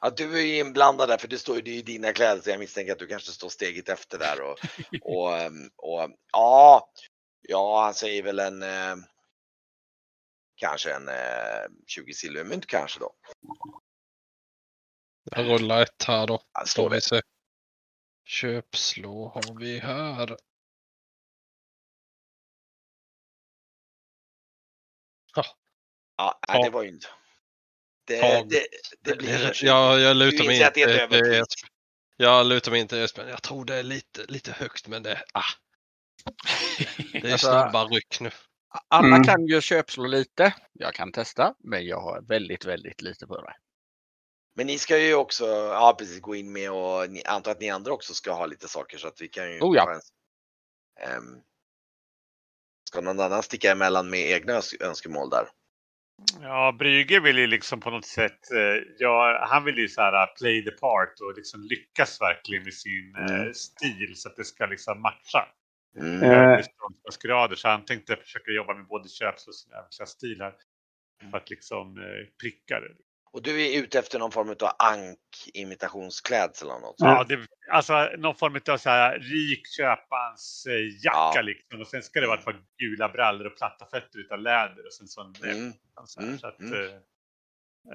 Ja, 0.00 0.10
du 0.10 0.38
är 0.38 0.42
ju 0.42 0.58
inblandad 0.58 1.08
där 1.08 1.16
för 1.16 1.28
det 1.28 1.38
står 1.38 1.56
ju 1.56 1.62
det 1.62 1.70
är 1.70 1.74
ju 1.74 1.82
dina 1.82 2.12
kläder 2.12 2.42
så 2.42 2.50
jag 2.50 2.58
misstänker 2.58 2.92
att 2.92 2.98
du 2.98 3.06
kanske 3.06 3.32
står 3.32 3.48
steget 3.48 3.88
efter 3.88 4.18
där 4.18 4.40
och, 4.40 4.58
och, 5.02 5.36
ehm, 5.38 5.68
och 5.76 6.10
ja, 6.32 6.88
ja, 7.48 7.84
han 7.84 7.94
säger 7.94 8.22
väl 8.22 8.38
en 8.38 8.62
eh, 8.62 8.96
kanske 10.58 10.94
en 10.94 11.08
eh, 11.08 11.66
20 11.86 12.14
silvermynt 12.14 12.66
kanske 12.66 13.00
då. 13.00 13.14
jag 15.24 15.46
rullar 15.46 15.82
ett 15.82 16.04
här 16.06 16.26
då. 16.26 16.42
Ja, 16.52 16.64
står 16.66 16.90
vi 16.90 17.00
se. 17.00 17.20
Köpslå 18.24 19.28
har 19.28 19.60
vi 19.60 19.78
här. 19.78 20.36
Ja, 26.16 26.40
nej, 26.48 26.62
det 26.64 26.70
var 26.70 26.82
ju 26.82 26.88
inte. 26.88 27.08
Det, 28.04 28.44
det, 28.48 28.66
det 29.00 29.16
blir 29.16 29.46
en 29.46 29.54
20. 29.54 29.66
jag, 29.66 30.00
jag 30.00 30.16
lutar 30.16 30.44
mig 30.44 30.62
inte. 30.62 31.44
Jag 32.16 32.46
lutar 32.46 32.70
mig 32.70 32.80
inte 32.80 33.00
Espen. 33.00 33.28
Jag 33.28 33.42
tror 33.42 33.64
det 33.64 33.74
är 33.74 33.82
lite, 33.82 34.24
lite 34.28 34.52
högt 34.52 34.88
men 34.88 35.02
det, 35.02 35.24
ah, 35.32 35.42
det 37.12 37.28
är 37.28 37.32
Alltså, 37.32 37.46
snabba 37.46 37.84
ryck 37.84 38.20
nu. 38.20 38.30
Alla 38.88 39.06
Mm. 39.16 39.22
kan 39.22 39.46
ju 39.46 39.60
köpslå 39.60 40.06
lite. 40.06 40.54
Jag 40.72 40.94
kan 40.94 41.12
testa, 41.12 41.54
men 41.58 41.86
jag 41.86 42.00
har 42.00 42.20
väldigt, 42.22 42.64
väldigt 42.64 43.02
lite 43.02 43.26
på 43.26 43.40
det. 43.40 43.54
Men 44.56 44.66
ni 44.66 44.78
ska 44.78 44.98
ju 44.98 45.14
också, 45.14 45.44
ja 45.46 45.96
precis, 45.98 46.20
gå 46.20 46.34
in 46.34 46.52
med 46.52 46.70
och 46.72 47.10
ni, 47.10 47.24
antar 47.24 47.50
att 47.50 47.60
ni 47.60 47.70
andra 47.70 47.92
också 47.92 48.14
ska 48.14 48.32
ha 48.32 48.46
lite 48.46 48.68
saker 48.68 48.98
så 48.98 49.08
att 49.08 49.20
vi 49.20 49.28
kan 49.28 49.52
ju. 49.52 49.60
Oh 49.60 49.76
ja. 49.76 50.00
Ehm, 51.00 51.36
ska 52.88 53.00
någon 53.00 53.20
annan 53.20 53.42
sticka 53.42 53.72
emellan 53.72 54.10
med 54.10 54.20
egna 54.30 54.52
öns- 54.52 54.82
önskemål 54.82 55.30
där? 55.30 55.48
Ja, 56.40 56.72
Brygge 56.78 57.20
vill 57.20 57.38
ju 57.38 57.46
liksom 57.46 57.80
på 57.80 57.90
något 57.90 58.06
sätt, 58.06 58.50
eh, 58.52 58.82
ja, 58.98 59.46
han 59.50 59.64
vill 59.64 59.78
ju 59.78 59.88
så 59.88 60.00
här 60.00 60.12
uh, 60.22 60.34
play 60.38 60.64
the 60.64 60.70
part 60.70 61.20
och 61.20 61.34
liksom 61.36 61.62
lyckas 61.62 62.20
verkligen 62.20 62.62
med 62.64 62.74
sin 62.74 63.14
eh, 63.16 63.34
Mm. 63.40 63.54
stil 63.54 64.12
så 64.16 64.28
att 64.28 64.36
det 64.36 64.44
ska 64.44 64.66
liksom 64.66 65.00
matcha. 65.02 65.48
Mm. 65.96 66.22
Eh. 66.22 66.60
grader 67.24 67.56
så 67.56 67.68
han 67.68 67.84
tänkte 67.84 68.16
försöka 68.16 68.50
jobba 68.50 68.74
med 68.74 68.86
både 68.86 69.08
köps 69.08 69.48
och 69.48 69.54
sin 69.54 69.72
äventyrsstil 69.72 70.40
här. 70.40 70.54
För 71.30 71.36
att 71.38 71.50
liksom 71.50 71.98
eh, 71.98 72.26
pricka 72.42 72.80
det. 72.80 72.94
Och 73.32 73.42
du 73.42 73.62
är 73.62 73.82
ute 73.82 73.98
efter 73.98 74.18
någon 74.18 74.32
form 74.32 74.48
av 74.48 74.70
ank-imitationsklädsel 74.78 76.68
eller 76.68 76.80
något? 76.80 76.94
Ja, 76.98 77.24
det, 77.28 77.46
alltså 77.70 78.10
någon 78.18 78.34
form 78.34 78.60
av 78.68 78.76
så 78.78 78.90
här 78.90 79.18
rik 79.18 79.66
köpans 79.76 80.66
eh, 80.68 81.04
jacka 81.04 81.32
Ja. 81.34 81.42
liksom. 81.42 81.80
Och 81.80 81.86
sen 81.86 82.02
ska 82.02 82.20
det 82.20 82.26
vara 82.26 82.38
ett 82.38 82.44
par 82.44 82.60
gula 82.78 83.08
brallor 83.08 83.46
och 83.46 83.56
platta 83.56 83.86
fötter 83.86 84.18
utav 84.18 84.38
läder 84.38 84.86
och 84.86 84.92
sen 84.92 85.08
så 85.08 85.20
en 85.20 85.32
näbb. 85.42 85.56
Mm. 85.56 85.72
Så, 86.06 86.20
här, 86.20 86.26
Mm, 86.26 86.38
så 86.38 86.46
att, 86.46 86.60
mm. 86.60 86.72
eh, 86.72 86.90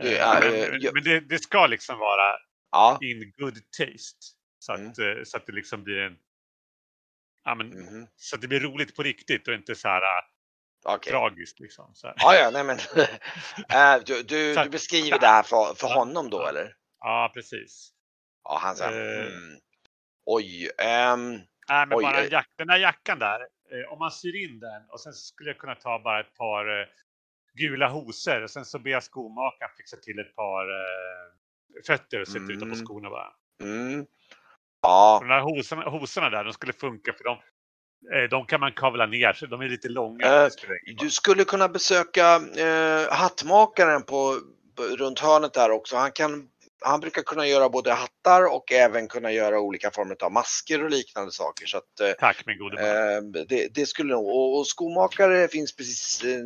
Du, 0.01 0.09
ja, 0.11 0.37
men 0.41 0.81
jag- 0.81 0.93
men 0.93 1.03
det, 1.03 1.19
det 1.19 1.39
ska 1.39 1.67
liksom 1.67 1.99
vara 1.99 2.35
Ja. 2.71 2.97
in 3.01 3.33
good 3.37 3.55
taste. 3.77 4.19
Så 4.59 4.73
att, 4.73 4.79
Mm. 4.97 5.17
eh, 5.17 5.23
så 5.23 5.37
att 5.37 5.45
det 5.45 5.51
liksom 5.53 5.83
blir 5.83 5.97
en... 5.99 6.17
Ja, 7.43 7.55
men, 7.55 7.67
Mhm. 7.67 8.07
Så 8.15 8.35
att 8.35 8.41
det 8.41 8.47
blir 8.47 8.59
roligt 8.59 8.95
på 8.95 9.03
riktigt 9.03 9.47
och 9.47 9.53
inte 9.53 9.75
så 9.75 9.87
här 9.87 10.01
eh, 10.01 10.23
Okej. 10.85 11.11
tragiskt 11.11 11.59
liksom. 11.59 11.91
Så 11.95 12.07
här. 12.07 12.15
Ja, 12.19 12.35
ja, 12.35 12.49
nej 12.49 12.63
men. 12.63 12.77
Eh, 13.73 14.03
du, 14.05 14.23
du, 14.23 14.55
du 14.55 14.69
beskriver 14.69 15.19
det 15.19 15.27
här 15.27 15.43
för, 15.43 15.73
för 15.75 15.87
honom 15.87 16.29
då 16.29 16.47
eller? 16.47 16.75
Ja, 16.99 17.31
precis. 17.33 17.89
Ja, 18.43 18.57
han 18.61 18.75
säger. 18.75 19.19
Eh. 19.21 19.27
Mm. 19.27 19.59
Oj. 20.25 20.69
ehm, 20.77 21.31
Nej, 21.69 21.87
men 21.87 21.97
Oj, 21.97 22.03
bara 22.03 22.21
eh. 22.23 22.31
jack, 22.31 22.49
den 22.57 22.67
där 22.67 22.77
jackan 22.77 23.19
där. 23.19 23.39
Eh, 23.41 23.91
om 23.93 23.99
man 23.99 24.11
syr 24.11 24.35
in 24.43 24.59
den 24.59 24.89
och 24.89 24.99
sen 25.01 25.13
skulle 25.13 25.49
jag 25.49 25.57
kunna 25.57 25.75
ta 25.75 25.99
bara 25.99 26.19
ett 26.19 26.33
par 26.35 26.87
gula 27.53 27.87
hosor 27.89 28.41
och 28.43 28.49
sen 28.49 28.65
så 28.65 28.79
ber 28.79 28.91
jag 28.91 29.03
skomakaren 29.03 29.71
fixa 29.77 29.97
till 29.97 30.19
ett 30.19 30.35
par 30.35 30.63
eh, 30.69 31.83
fötter 31.87 32.21
och 32.21 32.27
sätta 32.27 32.39
Mm. 32.39 32.57
utanpå 32.57 32.75
skorna 32.75 33.09
bara. 33.09 33.33
mm. 33.61 34.05
Ja, 34.84 35.17
de 35.21 35.27
där 35.27 35.41
hosorna, 35.41 35.89
hosorna 35.89 36.29
där, 36.29 36.43
de 36.43 36.53
skulle 36.53 36.73
funka 36.73 37.13
för 37.13 37.23
de, 37.23 37.31
eh, 38.15 38.29
de 38.29 38.45
kan 38.45 38.59
man 38.59 38.71
kavla 38.71 39.05
ner 39.05 39.34
så 39.34 39.45
de 39.45 39.61
är 39.61 39.69
lite 39.69 39.89
långa. 39.89 40.25
Eh, 40.25 40.49
du 40.97 41.09
skulle 41.09 41.43
kunna 41.43 41.69
besöka 41.69 42.36
eh, 42.36 43.13
hattmakaren 43.13 44.03
på, 44.03 44.38
på, 44.75 44.84
runt 44.84 45.19
hörnet 45.19 45.53
där 45.53 45.71
också. 45.71 45.95
Han, 45.95 46.11
kan, 46.11 46.47
han 46.84 46.99
brukar 46.99 47.21
kunna 47.21 47.47
göra 47.47 47.69
både 47.69 47.91
hattar 47.93 48.45
och 48.55 48.71
även 48.71 49.07
kunna 49.07 49.31
göra 49.31 49.59
olika 49.59 49.91
former 49.91 50.23
av 50.23 50.31
masker 50.31 50.84
och 50.84 50.89
liknande 50.89 51.31
saker. 51.31 51.65
Så 51.65 51.77
att, 51.77 51.99
eh, 51.99 52.11
Tack 52.11 52.45
min 52.45 52.57
gode 52.57 52.75
man. 52.75 53.36
Eh, 53.36 53.45
det, 53.47 53.67
det 53.75 53.86
skulle 53.86 54.13
nog, 54.13 54.27
och, 54.27 54.57
och 54.57 54.67
skomakare 54.67 55.47
finns 55.47 55.75
precis 55.75 56.23
eh, 56.23 56.39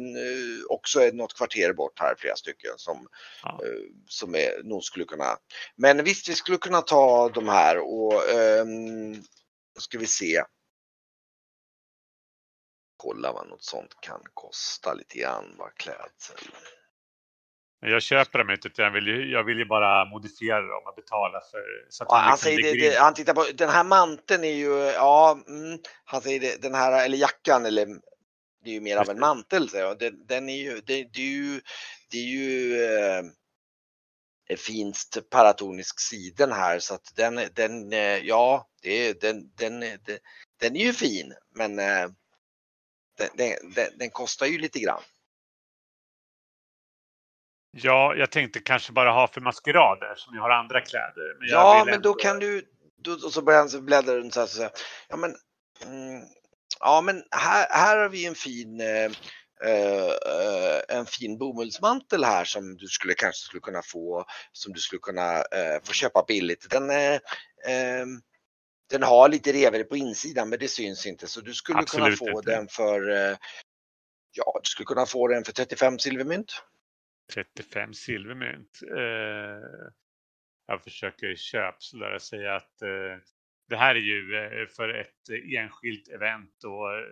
också 0.69 0.99
något 1.13 1.33
kvarter 1.37 1.73
bort 1.73 1.99
här, 1.99 2.15
flera 2.17 2.35
stycken 2.35 2.71
som, 2.77 3.07
Ja. 3.43 3.59
som 4.07 4.35
är, 4.35 4.63
nog 4.63 4.83
skulle 4.83 5.05
kunna. 5.05 5.37
Men 5.75 6.03
visst, 6.03 6.29
vi 6.29 6.35
skulle 6.35 6.57
kunna 6.57 6.81
ta 6.81 7.29
de 7.29 7.49
här 7.49 7.77
och 7.77 8.13
då 9.75 9.81
ska 9.81 9.97
vi 9.99 10.07
se. 10.07 10.43
Kolla 12.97 13.31
vad 13.31 13.47
något 13.47 13.63
sånt 13.63 13.91
kan 14.01 14.21
kosta 14.33 14.93
lite 14.93 15.17
grann, 15.17 15.55
vad 15.57 15.73
klädsel. 15.75 16.37
Jag 17.79 18.01
köper 18.01 18.39
dem 18.39 18.49
inte 18.49 18.69
jag 18.75 18.91
vill, 18.91 19.07
ju, 19.07 19.31
jag 19.31 19.43
vill 19.43 19.57
ju 19.57 19.65
bara 19.65 20.05
modifiera 20.05 20.61
dem 20.61 20.81
och 20.85 20.95
betala 20.95 21.41
för 21.51 21.85
så 21.89 22.03
att 22.03 22.09
Ja, 22.11 22.17
han 22.17 22.31
liksom 22.31 22.45
säger 22.45 22.73
det, 22.73 22.89
det, 22.89 22.99
han 22.99 23.13
tittar 23.13 23.33
på, 23.33 23.45
den 23.53 23.69
här 23.69 23.83
manteln 23.83 24.43
är 24.43 24.53
ju, 24.53 24.73
ja, 24.73 25.39
mm, 25.47 25.79
han 26.05 26.21
säger 26.21 26.39
det, 26.39 26.61
den 26.61 26.75
här, 26.75 27.05
eller 27.05 27.17
jackan 27.17 27.65
eller 27.65 27.85
det 28.63 28.69
är 28.69 28.73
ju 28.73 28.81
mer 28.81 28.97
av 28.97 29.09
en 29.09 29.19
mantel 29.19 29.69
säger 29.69 29.85
jag. 29.85 29.99
Den, 29.99 30.25
den 30.25 30.49
är 30.49 30.57
ju, 30.57 30.81
det, 30.85 31.03
det 31.13 31.21
är 31.21 31.31
ju, 31.31 31.61
det 32.11 32.17
är 32.17 32.27
ju 32.27 32.83
eh, 32.83 33.23
fint 34.57 35.17
paratonisk 35.29 35.99
siden 35.99 36.51
här 36.51 36.79
så 36.79 36.93
att 36.93 37.15
den, 37.15 37.39
den, 37.53 37.93
eh, 37.93 38.17
ja, 38.17 38.67
det, 38.81 39.21
den, 39.21 39.51
den, 39.55 39.79
den, 39.79 39.99
den 40.59 40.75
är 40.75 40.85
ju 40.85 40.93
fin 40.93 41.33
men 41.55 41.79
eh, 41.79 42.09
den, 43.17 43.29
den, 43.35 43.73
den, 43.75 43.87
den 43.97 44.09
kostar 44.09 44.45
ju 44.45 44.57
lite 44.57 44.79
grann. 44.79 45.01
Ja, 47.71 48.15
jag 48.15 48.31
tänkte 48.31 48.59
kanske 48.59 48.91
bara 48.91 49.11
ha 49.11 49.27
för 49.27 49.41
maskerader 49.41 50.15
som 50.15 50.35
jag 50.35 50.41
har 50.41 50.49
andra 50.49 50.81
kläder. 50.81 51.35
Men 51.39 51.47
Ja, 51.49 51.83
men 51.85 51.91
då 51.91 51.95
ändå- 51.95 52.13
kan 52.13 52.39
du, 52.39 52.67
då, 53.01 53.11
och 53.11 53.33
så 53.33 53.41
börjar 53.41 53.59
han 53.59 53.69
så 53.69 53.81
bläddra 53.81 54.15
runt 54.15 54.33
så 54.33 54.39
här, 54.39 54.47
så 54.47 54.61
här. 54.61 54.71
Ja, 55.09 55.17
men, 55.17 55.35
mm, 55.83 56.21
ja, 56.79 57.01
men 57.01 57.23
här, 57.31 57.67
här 57.69 57.97
har 57.97 58.09
vi 58.09 58.25
en 58.25 58.35
fin, 58.35 58.81
eh, 58.81 59.11
eh, 59.69 60.97
en 60.97 61.05
fin 61.05 61.37
bomullsmantel 61.37 62.23
här 62.23 62.45
som 62.45 62.77
du 62.77 62.87
skulle 62.87 63.13
kanske 63.13 63.45
skulle 63.45 63.61
kunna 63.61 63.81
få, 63.81 64.25
som 64.51 64.73
du 64.73 64.79
skulle 64.79 64.99
kunna 64.99 65.37
eh, 65.37 65.83
få 65.83 65.93
köpa 65.93 66.23
billigt. 66.27 66.69
Den, 66.69 66.89
eh, 66.89 67.19
ehm, 67.67 68.21
den 68.89 69.03
har 69.03 69.29
lite 69.29 69.51
revor 69.53 69.83
på 69.83 69.97
insidan, 69.97 70.49
men 70.49 70.59
det 70.59 70.67
syns 70.67 71.05
inte, 71.05 71.27
så 71.27 71.41
du 71.41 71.53
skulle 71.53 71.79
Absolut 71.79 72.19
kunna 72.19 72.31
få 72.31 72.39
inte. 72.39 72.51
den 72.51 72.67
för, 72.67 73.09
eh, 73.09 73.37
ja, 74.31 74.59
du 74.63 74.69
skulle 74.69 74.85
kunna 74.85 75.05
få 75.05 75.27
den 75.27 75.43
för 75.43 75.51
35 75.53 75.99
silvermynt. 75.99 76.63
35 77.33 77.93
silvermynt. 77.93 78.79
Eh, 78.97 79.89
jag 80.67 80.83
försöker 80.83 81.35
köpslöra 81.35 82.19
säga 82.19 82.55
att 82.55 82.81
eh, 82.81 83.21
det 83.69 83.77
här 83.77 83.95
är 83.95 83.99
ju 83.99 84.35
eh, 84.35 84.67
för 84.67 84.89
ett 84.89 85.29
enskilt 85.57 86.07
event 86.07 86.63
och 86.63 86.93
eh, 86.93 87.03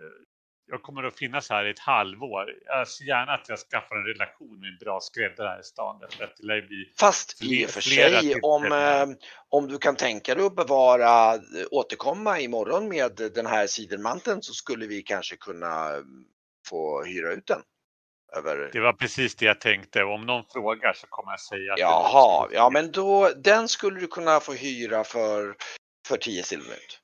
jag 0.68 0.82
kommer 0.82 1.02
att 1.02 1.18
finnas 1.18 1.50
här 1.50 1.64
i 1.64 1.70
ett 1.70 1.78
halvår. 1.78 2.54
Jag 2.64 2.88
ser 2.88 3.04
gärna 3.04 3.32
att 3.32 3.48
jag 3.48 3.58
skaffar 3.58 3.96
en 3.96 4.04
relation 4.04 4.60
med 4.60 4.68
en 4.68 4.78
bra 4.80 5.00
skräddare 5.00 5.48
här 5.48 5.60
i 5.60 5.62
stan. 5.62 6.02
Att 6.20 6.36
det 6.36 6.62
bli 6.62 6.92
Fast 7.00 7.42
i 7.42 7.46
Fler- 7.46 7.64
och 7.64 7.70
för 7.70 7.80
sig 7.80 8.40
om, 8.42 8.64
eh, 8.64 9.16
om 9.48 9.68
du 9.68 9.78
kan 9.78 9.96
tänka 9.96 10.34
dig 10.34 10.46
att 10.46 10.56
bevara, 10.56 11.40
återkomma 11.70 12.40
imorgon 12.40 12.88
med 12.88 13.30
den 13.34 13.46
här 13.46 13.66
sidenmanteln 13.66 14.42
så 14.42 14.52
skulle 14.52 14.86
vi 14.86 15.02
kanske 15.02 15.36
kunna 15.36 15.90
få 16.68 17.04
hyra 17.04 17.32
ut 17.32 17.46
den. 17.46 17.62
Över... 18.32 18.70
Det 18.72 18.80
var 18.80 18.92
precis 18.92 19.34
det 19.34 19.46
jag 19.46 19.60
tänkte. 19.60 20.02
Om 20.04 20.26
någon 20.26 20.44
frågar 20.52 20.92
så 20.92 21.06
kommer 21.06 21.32
jag 21.32 21.40
säga 21.40 21.72
att 21.72 21.78
Jaha, 21.78 22.48
ja 22.52 22.70
men 22.70 22.92
då, 22.92 23.28
den 23.36 23.68
skulle 23.68 24.00
du 24.00 24.06
kunna 24.06 24.40
få 24.40 24.52
hyra 24.52 25.04
för, 25.04 25.56
för 26.06 26.16
10 26.16 26.42
silvermynt. 26.42 27.00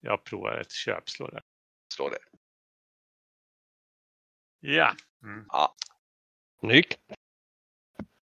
Jag 0.00 0.24
provar 0.24 0.58
ett 0.60 0.72
köpslå 0.72 1.28
där. 1.28 1.42
Slå 1.94 2.08
det. 2.08 2.18
Ja. 4.60 4.94
Mm. 5.22 5.44
Snyggt. 6.60 6.98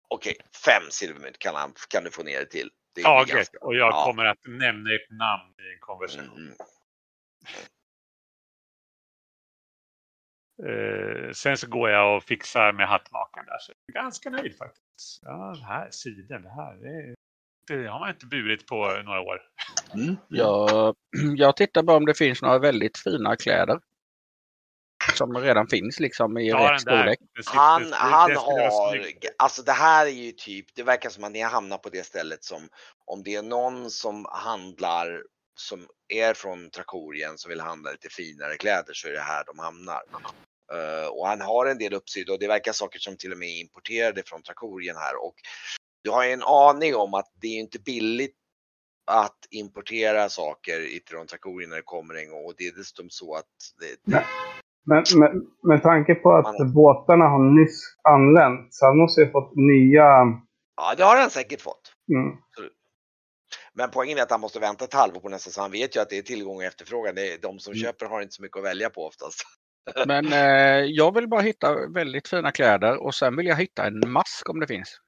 Okej, 0.09 0.37
5 0.64 0.83
silvermynt 0.91 1.39
kan, 1.39 1.55
han, 1.55 1.74
kan 1.89 2.05
du 2.05 2.11
få 2.11 2.22
ner 2.22 2.41
det 2.41 2.47
till. 2.47 2.70
Det 2.95 3.01
är 3.01 3.05
Taget. 3.05 3.35
ganska- 3.37 3.59
Och 3.59 3.74
jag 3.74 3.93
ja. 3.93 4.05
kommer 4.05 4.24
att 4.24 4.39
nämna 4.47 4.95
ett 4.95 5.11
namn 5.11 5.55
i 5.59 5.72
en 5.72 5.78
konversation. 5.80 6.45
Mhm. 6.45 6.55
Eh, 10.67 11.33
sen 11.33 11.57
så 11.57 11.67
går 11.67 11.91
jag 11.91 12.17
och 12.17 12.23
fixar 12.23 12.73
med 12.73 12.89
hattmakaren 12.89 13.47
där. 13.47 13.59
Så 13.61 13.73
jag 13.87 13.97
är 13.97 14.03
ganska 14.03 14.31
nöjd 14.31 14.57
faktiskt. 14.59 15.21
Ja, 15.23 15.55
det 15.59 15.65
här 15.65 15.91
sidan, 15.91 16.43
det 16.43 16.51
här. 16.51 16.75
Det, 16.75 17.15
det 17.67 17.89
har 17.89 18.01
man 18.01 18.11
inte 18.11 18.27
burit 18.27 18.67
på 18.67 19.03
några 19.05 19.21
år. 19.21 19.43
Mm. 19.95 20.17
Jag, 20.29 20.97
jag 21.37 21.57
tittar 21.57 21.83
bara 21.83 21.97
om 21.97 22.07
det 22.07 22.15
finns 22.15 22.43
några 22.43 22.59
väldigt 22.59 22.99
fina 22.99 23.37
kläder. 23.37 23.81
Som 25.15 25.37
redan 25.37 25.67
finns 25.67 26.01
liksom 26.01 26.39
i 26.39 26.51
Ta 26.51 26.73
rätt 26.73 26.81
storlek. 26.81 27.19
Han, 27.47 27.93
han 27.93 28.37
har, 28.37 28.71
alltså 29.39 29.63
det 29.63 29.73
här 29.73 30.07
är 30.07 30.11
ju 30.11 30.33
typ, 30.33 30.67
det 30.75 30.83
verkar 30.83 31.11
som 31.11 31.25
att 31.25 31.33
ni 31.33 31.41
hamnar 31.41 31.79
på 31.79 31.89
det 31.89 32.07
stället 32.07 32.45
som 32.45 32.69
om 33.05 33.23
det 33.23 33.35
är 33.35 33.43
någon 33.43 33.91
som 33.91 34.27
handlar 34.31 35.23
som 35.55 35.87
är 36.09 36.35
från 36.35 36.71
Trakorien 36.71 37.39
som 37.39 37.49
vill 37.49 37.61
handla 37.61 37.91
lite 37.91 38.09
finare 38.09 38.57
kläder 38.57 38.93
så 38.95 39.09
är 39.09 39.13
det 39.13 39.21
här 39.21 39.45
de 39.47 39.59
hamnar. 39.59 40.03
Eh, 40.73 41.07
och 41.09 41.27
han 41.27 41.41
har 41.41 41.66
en 41.66 41.79
del 41.79 41.95
uppsida 41.95 42.33
och 42.33 42.39
det 42.39 42.49
verkar 42.49 42.73
saker 42.73 42.99
som 42.99 43.16
till 43.16 43.33
och 43.33 43.39
med 43.39 43.49
är 43.49 43.61
importerade 43.61 44.23
från 44.27 44.43
Trakorien 44.43 44.97
här 44.97 45.25
och 45.25 45.35
du 46.05 46.11
har 46.11 46.25
en 46.25 46.43
aning 46.43 46.95
om 46.97 47.14
att 47.14 47.33
det 47.41 47.47
är 47.47 47.61
inte 47.61 47.79
billigt 47.79 48.37
att 49.07 49.39
importera 49.51 50.29
saker 50.29 50.89
från 51.11 51.27
Trakorien 51.27 51.70
när 51.70 51.77
det 51.77 51.83
kommer 51.83 52.14
en 52.14 52.31
gång 52.31 52.45
och 52.45 52.55
det 52.59 52.66
är 52.66 52.73
dessutom 52.77 53.11
så 53.11 53.35
att 53.35 53.45
det, 53.81 54.12
Nej. 54.12 54.25
Men 54.87 55.05
med, 55.16 55.33
med 55.62 55.83
tanke 55.83 56.14
på 56.14 56.33
att 56.33 56.59
Man- 56.59 56.73
båtarna 56.73 57.25
har 57.25 57.61
nyss 57.61 57.81
anlänt 58.03 58.75
så 58.75 58.87
han 58.87 58.99
måste 58.99 59.20
ju 59.20 59.31
fått 59.31 59.53
nya... 59.57 60.07
ja 60.77 60.95
det 60.97 61.05
har 61.05 61.16
han 61.16 61.31
säkert 61.31 61.61
fått. 61.61 61.93
Mm. 62.12 62.37
Men 63.75 63.91
poängen 63.91 64.18
är 64.18 64.23
att 64.23 64.31
han 64.31 64.41
måste 64.41 64.61
vänta 64.61 64.85
ett 64.85 64.95
halvår 64.95 65.20
på 65.20 65.29
nästa 65.29 65.51
så 65.51 65.61
han 65.61 65.70
vet 65.70 65.97
ju 65.97 66.01
att 66.01 66.11
det 66.11 66.18
är 66.18 66.23
tillgång 66.23 66.57
och 66.57 66.64
efterfrågan. 66.64 67.14
Det 67.14 67.33
är, 67.33 67.39
de 67.39 67.59
som 67.59 67.73
Mm. 67.73 67.83
köper 67.83 68.07
har 68.07 68.23
inte 68.23 68.35
så 68.35 68.43
mycket 68.43 68.59
att 68.59 68.64
välja 68.64 68.91
på 68.91 69.07
oftast. 69.07 69.43
Men 70.07 70.33
eh, 70.33 70.85
jag 70.85 71.14
vill 71.14 71.28
bara 71.28 71.41
hitta 71.41 71.87
väldigt 71.87 72.28
fina 72.28 72.53
kläder 72.53 73.03
och 73.03 73.14
sen 73.14 73.37
vill 73.37 73.47
jag 73.47 73.57
hitta 73.57 73.87
en 73.87 74.11
mask 74.11 74.49
om 74.49 74.61
det 74.61 74.66
finns. 74.66 74.99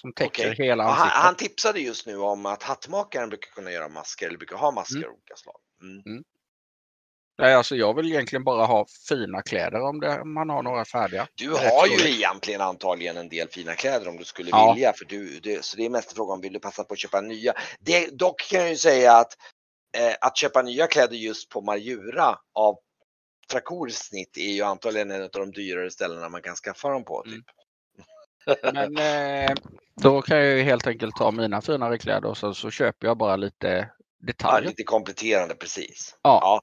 Som 0.00 0.12
täcker 0.12 0.52
Okej. 0.52 0.66
hela 0.66 0.84
Och 0.84 0.90
han, 0.90 1.00
ansiktet. 1.02 1.22
han 1.22 1.34
tipsade 1.34 1.80
just 1.80 2.06
nu 2.06 2.16
om 2.18 2.46
att 2.46 2.62
hattmakaren 2.62 3.28
brukar 3.28 3.50
kunna 3.50 3.70
göra 3.72 3.88
masker 3.88 4.26
eller 4.26 4.38
brukar 4.38 4.56
ha 4.56 4.70
masker 4.70 4.96
Mm. 4.96 5.08
av 5.08 5.14
olika 5.14 5.36
slag. 5.36 5.56
Mm. 5.82 6.24
Nej, 7.38 7.54
alltså 7.54 7.76
jag 7.76 7.94
vill 7.96 8.06
egentligen 8.06 8.44
bara 8.44 8.64
ha 8.66 8.86
fina 9.08 9.42
kläder 9.42 9.80
om, 9.80 10.00
det, 10.00 10.20
om 10.20 10.34
man 10.34 10.50
har 10.50 10.62
några 10.62 10.84
färdiga. 10.84 11.26
Du 11.34 11.50
har 11.50 11.86
ju 11.86 12.08
egentligen 12.10 12.60
antagligen 12.60 13.16
en 13.16 13.28
del 13.28 13.48
fina 13.48 13.74
kläder 13.74 14.08
om 14.08 14.16
du 14.16 14.24
skulle 14.24 14.50
Ja. 14.50 14.72
vilja. 14.72 14.92
För 14.92 15.04
du, 15.04 15.40
det, 15.40 15.64
så 15.64 15.76
det 15.76 15.84
är 15.84 15.90
mest 15.90 16.12
frågan 16.16 16.34
om 16.34 16.40
vill 16.40 16.52
du 16.52 16.58
passa 16.60 16.84
på 16.84 16.92
att 16.92 16.98
köpa 16.98 17.20
nya. 17.20 17.52
Det, 17.80 18.18
dock 18.18 18.40
kan 18.50 18.60
jag 18.60 18.68
ju 18.70 18.76
säga 18.76 19.16
att 19.16 19.32
eh, 19.96 20.14
att 20.20 20.36
köpa 20.36 20.62
nya 20.62 20.86
kläder 20.86 21.16
just 21.16 21.48
på 21.48 21.60
Marjura 21.60 22.38
av 22.54 22.78
Trakors 23.50 23.92
snitt 23.92 24.36
är 24.36 24.52
ju 24.52 24.62
antagligen 24.62 25.10
en 25.10 25.22
av 25.22 25.30
de 25.32 25.50
dyrare 25.52 25.90
ställena 25.90 26.28
man 26.28 26.42
kan 26.42 26.56
skaffa 26.56 26.88
dem 26.88 27.04
på. 27.04 27.22
Typ. 27.22 27.44
Men 28.62 28.96
eh, 28.96 29.54
då 30.02 30.22
kan 30.22 30.36
jag 30.36 30.56
ju 30.58 30.62
helt 30.62 30.86
enkelt 30.86 31.16
ta 31.16 31.30
mina 31.30 31.60
finare 31.60 31.98
kläder 31.98 32.28
och 32.28 32.36
så, 32.36 32.54
så 32.54 32.70
köper 32.70 33.06
jag 33.06 33.18
bara 33.18 33.36
lite 33.36 33.90
Ja, 34.20 34.26
detaljer. 34.26 34.68
lite 34.68 34.82
kompletterande 34.82 35.54
precis. 35.54 36.16
Ja. 36.22 36.60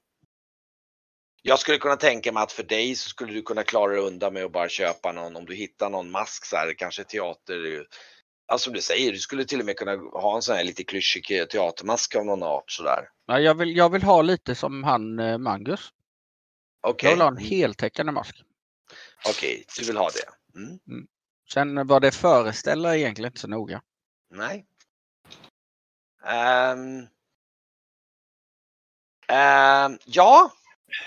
Jag 1.42 1.58
skulle 1.58 1.78
kunna 1.78 1.96
tänka 1.96 2.32
mig 2.32 2.42
att 2.42 2.52
för 2.52 2.62
dig 2.62 2.94
så 2.94 3.08
skulle 3.08 3.32
du 3.32 3.42
kunna 3.42 3.62
klara 3.62 3.92
dig 3.92 4.00
undan 4.00 4.32
med 4.34 4.44
att 4.44 4.52
bara 4.52 4.68
köpa 4.68 5.12
någon, 5.12 5.36
om 5.36 5.44
du 5.44 5.54
hittar 5.54 5.90
någon 5.90 6.10
mask 6.10 6.44
så 6.44 6.56
här, 6.56 6.74
kanske 6.78 7.04
teater. 7.04 7.86
Alltså 8.46 8.64
som 8.64 8.72
du 8.72 8.80
säger, 8.80 9.12
du 9.12 9.18
skulle 9.18 9.44
till 9.44 9.60
och 9.60 9.66
med 9.66 9.76
kunna 9.76 9.96
ha 9.96 10.36
en 10.36 10.42
sån 10.42 10.56
här 10.56 10.64
lite 10.64 10.84
klyschig 10.84 11.48
teatermask 11.50 12.16
av 12.16 12.26
någon 12.26 12.42
art 12.42 12.70
sådär. 12.70 13.08
Ja, 13.26 13.40
jag, 13.40 13.54
vill, 13.54 13.76
jag 13.76 13.92
vill 13.92 14.02
ha 14.02 14.22
lite 14.22 14.54
som 14.54 14.84
han 14.84 15.18
eh, 15.18 15.38
Mangus. 15.38 15.92
Okej, 16.88 17.06
Jag 17.08 17.16
vill 17.16 17.20
ha 17.20 17.28
en 17.28 17.36
heltäckande 17.36 18.12
mask. 18.12 18.44
okej, 19.28 19.64
du 19.78 19.86
vill 19.86 19.96
ha 19.96 20.10
det. 20.10 20.58
Mm. 20.58 21.06
Sen 21.52 21.86
vad 21.86 22.02
det 22.02 22.10
föreställer 22.10 22.88
är 22.88 22.94
egentligen 22.94 23.28
inte 23.28 23.40
så 23.40 23.48
noga. 23.48 23.82
Nej. 24.30 24.66
Ehm. 26.24 27.06
Ehm, 29.28 29.98
ja. 30.04 30.52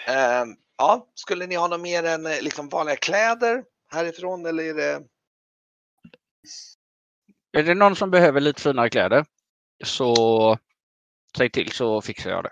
Ehm, 0.08 0.56
ja, 0.78 1.08
skulle 1.14 1.48
ni 1.48 1.56
ha 1.56 1.68
något 1.68 1.82
mer 1.82 2.04
än 2.04 2.26
eh, 2.26 2.42
liksom 2.42 2.70
vanliga 2.70 2.96
kläder 2.96 3.64
härifrån 3.92 4.46
eller 4.46 4.64
är 4.64 4.74
det? 4.74 5.04
Är 7.52 7.64
det 7.64 7.76
någon 7.76 7.96
som 7.96 8.12
behöver 8.12 8.42
lite 8.42 8.62
finare 8.62 8.90
kläder 8.90 9.26
så 9.84 10.58
säg 11.38 11.50
till 11.50 11.72
så 11.72 12.02
fixar 12.02 12.30
jag 12.30 12.44
det. 12.44 12.52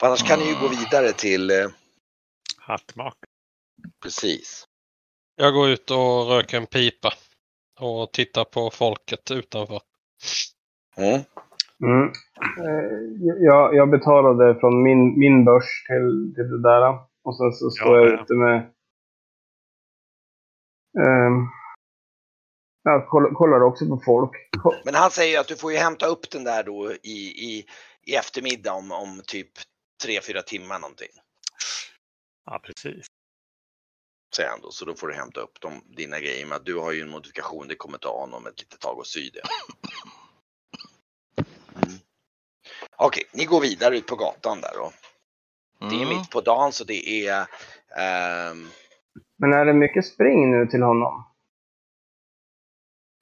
För 0.00 0.06
annars 0.06 0.28
kan 0.28 0.38
ni 0.38 0.44
ju 0.48 0.54
gå 0.60 0.68
vidare 0.68 1.12
till 1.12 1.50
eh, 1.50 1.66
Hattmak. 2.58 3.16
precis. 4.02 4.64
Jag 5.36 5.54
går 5.54 5.68
ut 5.68 5.90
och 5.90 6.26
röker 6.28 6.56
en 6.56 6.66
pipa 6.66 7.12
och 7.80 8.12
tittar 8.12 8.44
på 8.44 8.70
folket 8.70 9.30
utanför. 9.30 9.80
Mm. 10.96 11.20
Mm. 11.82 12.08
Eh, 12.60 12.98
Jag, 13.44 13.74
jag 13.74 13.90
betalade 13.90 14.60
från 14.60 14.82
min, 14.82 15.18
min 15.18 15.44
börs 15.44 15.84
till, 15.86 16.32
till 16.34 16.48
det 16.50 16.62
där. 16.62 16.98
Och 17.24 17.36
sen 17.36 17.52
så 17.52 17.70
står 17.70 17.96
Ja, 17.98 18.04
jag 18.04 18.12
ja. 18.18 18.22
ute 18.22 18.34
med... 18.34 18.56
Ehm, 21.06 21.46
jag 22.82 23.08
kollar, 23.08 23.30
kollar 23.30 23.60
också 23.60 23.86
på 23.86 24.00
folk. 24.04 24.30
Men 24.84 24.94
han 24.94 25.10
säger 25.10 25.40
att 25.40 25.48
du 25.48 25.56
får 25.56 25.72
ju 25.72 25.78
hämta 25.78 26.06
upp 26.06 26.30
den 26.30 26.44
där 26.44 26.62
då 26.64 26.92
i, 26.92 27.18
i, 27.48 27.66
i 28.02 28.14
eftermiddag 28.14 28.72
om, 28.72 28.92
om 28.92 29.22
typ 29.26 29.50
tre 30.02 30.20
fyra 30.20 30.42
timmar 30.42 30.78
någonting. 30.78 31.10
Ja, 32.44 32.60
precis. 32.64 33.06
Säger 34.36 34.50
han 34.50 34.60
då, 34.60 34.70
så 34.70 34.84
då 34.84 34.94
får 34.94 35.08
du 35.08 35.14
hämta 35.14 35.40
upp 35.40 35.60
de, 35.60 35.82
dina 35.96 36.20
grejer. 36.20 36.46
Men 36.46 36.56
att 36.56 36.64
du 36.66 36.76
har 36.76 36.92
ju 36.92 37.00
en 37.00 37.10
modifikation, 37.10 37.68
det 37.68 37.74
kommer 37.76 37.98
ta 37.98 38.20
honom 38.20 38.46
ett 38.46 38.60
litet 38.60 38.80
tag 38.80 39.00
att 39.00 39.06
sy 39.06 39.30
det. 39.30 39.42
Mm. 41.86 41.98
Okej, 42.96 43.24
ni 43.32 43.44
går 43.44 43.60
vidare 43.60 43.96
ut 43.98 44.06
på 44.06 44.16
gatan 44.16 44.60
där 44.60 44.74
då. 44.74 44.92
Det 45.78 45.94
är 45.94 46.02
Mm. 46.02 46.08
mitt 46.08 46.30
på 46.30 46.40
dagen 46.40 46.72
så 46.72 46.84
det 46.84 47.26
är 47.28 47.46
ehm, 47.96 48.68
Men 49.38 49.52
är 49.52 49.64
det 49.64 49.72
mycket 49.72 50.06
spring 50.06 50.50
nu 50.50 50.66
till 50.66 50.82
honom? 50.82 51.24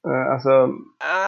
Eh, 0.09 0.33
Alltså, 0.33 0.51
äh, 1.05 1.27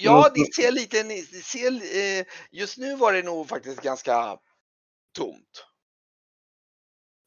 Ja, 0.00 0.30
det 0.34 0.54
ser 0.54 0.72
lite, 0.72 1.02
det 1.02 1.22
ser, 1.22 1.72
eh, 1.96 2.24
just 2.50 2.78
nu 2.78 2.96
var 2.96 3.12
det 3.12 3.22
nog 3.22 3.48
faktiskt 3.48 3.82
ganska 3.82 4.38
tomt. 5.18 5.66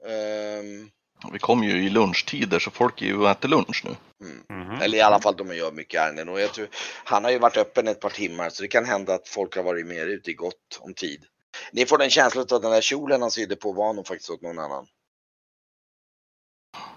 Ehm, 0.05 0.91
Vi 1.33 1.39
kommer 1.39 1.65
ju 1.67 1.85
i 1.85 1.89
lunchtider 1.89 2.59
så 2.59 2.71
folk 2.71 3.01
är 3.01 3.05
ju 3.05 3.17
och 3.17 3.29
äter 3.29 3.49
lunch 3.49 3.83
nu. 3.85 3.95
mm. 4.27 4.67
Mhm. 4.67 4.81
Eller 4.81 4.97
i 4.97 5.01
alla 5.01 5.21
fall 5.21 5.35
de 5.37 5.55
gör 5.55 5.71
mycket 5.71 6.01
ärenden 6.01 6.29
och 6.29 6.41
jag 6.41 6.53
tror, 6.53 6.69
han 7.05 7.23
har 7.23 7.31
ju 7.31 7.39
varit 7.39 7.57
öppen 7.57 7.87
ett 7.87 7.99
par 7.99 8.09
timmar 8.09 8.49
så 8.49 8.61
det 8.61 8.67
kan 8.67 8.85
hända 8.85 9.13
att 9.13 9.27
folk 9.27 9.55
har 9.55 9.63
varit 9.63 9.87
mer 9.87 10.07
ute 10.07 10.31
i 10.31 10.33
gott 10.33 10.79
om 10.79 10.93
tid. 10.93 11.25
Ni 11.71 11.85
får 11.85 11.97
den 11.97 12.09
känslan 12.09 12.41
att 12.41 12.49
den 12.49 12.71
där 12.71 12.81
kjolen 12.81 13.21
han 13.21 13.31
sydde 13.31 13.55
på 13.55 13.71
var 13.73 13.93
nog 13.93 14.07
faktiskt 14.07 14.29
åt 14.29 14.41
någon 14.41 14.59
annan. 14.59 14.87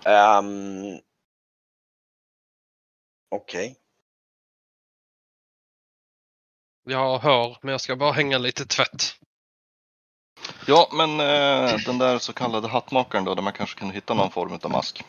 Um, 0.07 1.01
Okej. 3.31 3.77
Jag 6.85 7.19
hör, 7.19 7.59
men 7.63 7.73
jag 7.73 7.81
ska 7.81 7.97
bara 7.97 8.13
hänga 8.13 8.39
lite 8.39 8.67
tvätt. 8.67 9.03
Ja, 10.67 10.89
men 10.93 11.21
eh, 11.21 11.79
den 11.87 11.99
där 11.99 12.19
så 12.19 12.33
kallade 12.33 12.69
hattmakaren 12.69 13.25
då, 13.25 13.35
där 13.35 13.43
man 13.43 13.53
kanske 13.53 13.79
kunde 13.79 13.95
hitta 13.95 14.15
någon 14.15 14.31
form 14.31 14.59
av 14.63 14.71
mask. 14.71 15.05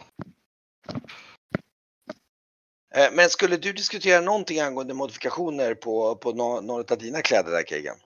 Eh, 2.96 3.12
Men 3.14 3.30
skulle 3.30 3.58
du 3.58 3.74
diskutera 3.74 4.22
någonting 4.22 4.60
angående 4.60 4.94
modifikationer 4.94 5.74
på, 5.74 6.16
på 6.16 6.32
nå- 6.32 6.62
några 6.62 6.84
av 6.94 6.98
dina 6.98 7.22
kläder 7.22 7.52
där 7.52 7.64
Kegan? 7.68 7.98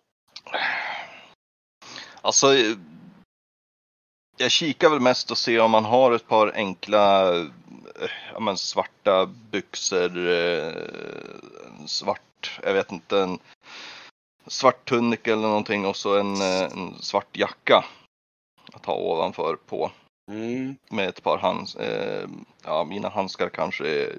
Alltså, 2.21 2.55
eh, 2.55 2.75
jag 4.37 4.51
kikar 4.51 4.89
väl 4.89 4.99
mest 4.99 5.31
och 5.31 5.37
ser 5.37 5.59
om 5.59 5.71
man 5.71 5.85
har 5.85 6.11
ett 6.11 6.27
par 6.27 6.51
enkla 6.55 7.35
eh, 7.35 7.45
ja, 8.33 8.39
men 8.39 8.57
svarta 8.57 9.25
byxor, 9.25 10.29
eh, 10.29 10.73
svart, 11.87 12.59
jag 12.63 12.73
vet 12.73 12.91
inte, 12.91 13.19
en 13.19 13.39
svart 14.49 14.89
tunnik 14.89 15.27
eller 15.27 15.41
någonting 15.41 15.85
och 15.85 15.95
så 15.95 16.19
en, 16.19 16.35
eh, 16.35 16.63
en 16.63 17.01
svart 17.01 17.37
jacka 17.37 17.85
att 18.73 18.85
ha 18.85 18.95
ovanför 18.95 19.55
på. 19.55 19.91
Mm. 20.31 20.75
med 20.89 21.09
ett 21.09 21.23
par 21.23 21.37
hands, 21.37 21.75
eh, 21.75 22.29
ja 22.63 22.83
mina 22.83 23.09
handskar 23.09 23.49
kanske. 23.49 24.09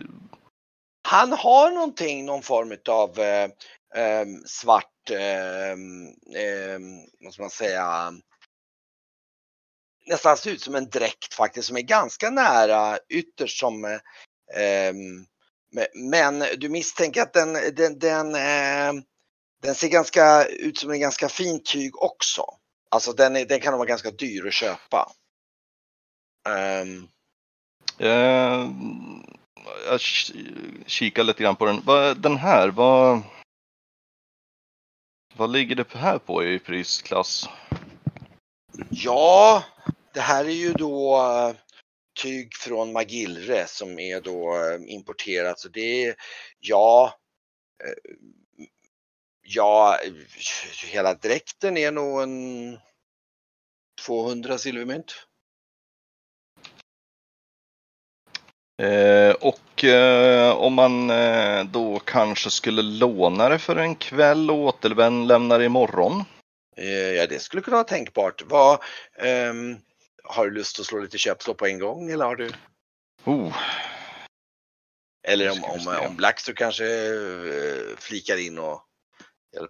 Han 1.09 1.33
har 1.33 1.71
någonting, 1.71 2.25
någon 2.27 2.43
form 2.43 2.77
av 2.89 3.19
eh, 3.19 3.51
ehm, 3.95 4.43
svart, 4.47 5.11
eh, 5.11 5.71
eh, 6.43 6.81
vad 7.21 7.33
ska 7.33 7.43
man 7.43 7.51
säga, 7.51 8.13
nästan 10.07 10.37
ser 10.37 10.51
ut 10.51 10.63
som 10.63 10.75
en 10.75 10.91
dräkt 10.91 11.35
faktiskt 11.35 11.69
som 11.69 11.77
är 11.77 11.81
ganska 11.81 12.31
nära 12.31 12.99
ytterst 13.09 13.59
som 13.59 13.85
eh, 13.85 14.93
me- 15.75 15.95
men 15.95 16.45
du 16.59 16.69
misstänker 16.69 17.23
att 17.23 17.33
den, 17.33 17.53
den, 17.53 17.99
den, 17.99 18.35
eh, 18.35 19.03
den 19.61 19.75
ser 19.75 19.89
ganska 19.89 20.45
ut 20.45 20.79
som 20.79 20.91
en 20.91 21.01
ganska 21.01 21.29
fin 21.29 21.63
tyg 21.65 21.97
också. 22.03 22.45
Alltså 22.91 23.13
den, 23.13 23.37
är, 23.37 23.45
den 23.45 23.61
kan 23.61 23.73
vara 23.79 23.89
ganska 23.89 24.11
dyr 24.11 24.47
att 24.47 24.55
köpa. 24.55 25.13
Ehm, 26.49 27.09
Eh, 27.99 28.71
jag 29.87 29.99
ki- 29.99 30.85
kikar 30.87 31.25
lite 31.25 31.43
grann 31.43 31.57
på 31.57 31.65
den. 31.67 31.83
Den 32.23 32.37
här, 32.37 32.69
vad, 32.69 33.23
vad 35.35 35.51
ligger 35.53 35.77
det 35.77 35.93
här 35.93 36.19
på 36.19 36.45
i 36.45 36.59
prisklass? 36.59 37.49
Ja, 38.91 39.65
det 40.15 40.21
här 40.21 40.45
är 40.45 40.49
ju 40.51 40.73
då 40.73 41.17
eh, 41.17 41.57
tyg 42.23 42.55
från 42.55 42.93
Magillre 42.93 43.67
som 43.67 43.99
är 43.99 44.21
då 44.21 44.57
eh, 44.57 44.93
importerat. 44.95 45.59
Så 45.61 45.69
det 45.69 46.05
är, 46.05 46.15
ja, 46.59 47.15
ja, 49.55 49.99
hela 50.85 51.15
dräkten 51.15 51.77
är 51.77 51.91
nog 51.91 52.23
en 52.23 52.79
200 54.07 54.59
silvermynt. 54.59 55.27
Eh, 58.83 59.35
och 59.35 59.85
eh, 59.85 60.51
om 60.51 60.75
man 60.75 61.11
eh, 61.11 61.65
då 61.65 61.99
kanske 61.99 62.51
skulle 62.51 62.83
låna 62.83 63.49
det 63.49 63.59
för 63.59 63.77
en 63.77 63.95
kväll 63.95 64.51
och 64.51 64.57
återlämna 64.57 65.65
imorgon. 65.65 66.25
Eh, 66.77 66.87
Ja, 66.87 67.27
det 67.27 67.39
skulle 67.39 67.63
kunna 67.63 67.77
vara 67.77 67.85
tänkbart. 67.85 68.43
Vad, 68.47 68.83
ehm, 69.19 69.79
har 70.25 70.45
du 70.45 70.51
lust 70.51 70.81
att 70.81 70.87
slå 70.87 70.99
lite 70.99 71.19
köpslå 71.19 71.55
på 71.55 71.67
en 71.67 71.79
gång 71.79 72.11
eller 72.11 72.25
har 72.25 72.37
du? 72.37 72.51
Oh, 73.25 73.57
Eller 75.29 75.51
om, 75.51 75.65
om, 75.65 76.07
om 76.09 76.17
Blackster 76.17 76.53
kanske 76.53 76.85
eh, 76.85 77.97
flikar 77.99 78.37
in 78.37 78.59
och 78.59 78.90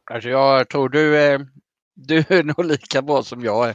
Alltså 0.05 0.28
jag 0.28 0.68
tror 0.68 0.89
du 0.89 1.18
är, 1.18 1.49
du 1.95 2.18
är 2.18 2.43
nog 2.43 2.64
lika 2.64 3.03
bra 3.03 3.22
som 3.22 3.45
jag 3.45 3.68
är. 3.68 3.74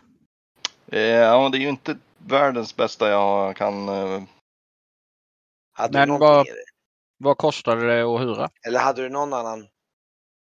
eh, 0.92 1.02
ja, 1.02 1.50
det 1.50 1.58
är 1.58 1.60
ju 1.60 1.70
inte 1.70 1.98
världens 2.18 2.76
bästa 2.76 3.10
jag 3.10 3.56
kan. 3.56 3.90
Eh, 3.90 4.24
hade 5.74 6.06
Men 6.06 6.20
vad-? 6.20 6.48
Vad 7.18 7.38
kostade 7.38 7.88
det 7.88 8.02
att 8.02 8.22
hyra? 8.22 8.50
Eller 8.68 8.80
hade 8.80 9.02
du 9.02 9.10
någon 9.10 9.34
annan 9.34 9.68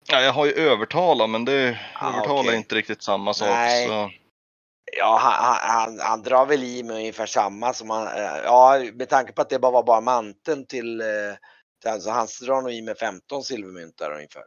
Ja, 0.07 0.21
jag 0.21 0.33
har 0.33 0.45
ju 0.45 0.51
övertala 0.51 1.27
men 1.27 1.45
det 1.45 1.79
Ah, 1.95 2.13
övertala 2.13 2.51
är 2.51 2.57
inte 2.57 2.75
riktigt 2.75 3.03
samma 3.03 3.33
sak. 3.33 3.47
Nej. 3.47 3.87
Så. 3.87 4.11
Ja, 4.97 5.17
han, 5.21 5.57
han, 5.61 5.99
han, 5.99 6.21
drar 6.23 6.45
väl 6.45 6.63
i 6.63 6.83
med 6.83 6.95
ungefär 6.95 7.25
samma 7.25 7.73
som 7.73 7.89
han, 7.89 8.07
eh, 8.07 8.37
ja 8.43 8.83
med 8.93 9.09
tanke 9.09 9.33
på 9.33 9.41
att 9.41 9.49
det 9.49 9.59
bara 9.59 9.71
var 9.71 9.83
bara 9.83 10.01
manteln 10.01 10.65
till, 10.65 11.01
eh, 11.01 11.07
till 11.81 11.91
han, 11.91 12.01
så 12.01 12.11
han 12.11 12.27
drar 12.41 12.61
nog 12.61 12.71
i 12.71 12.81
med 12.81 12.97
15 12.97 13.43
silvermynt 13.43 13.97
där 13.97 14.11
ungefär. 14.15 14.43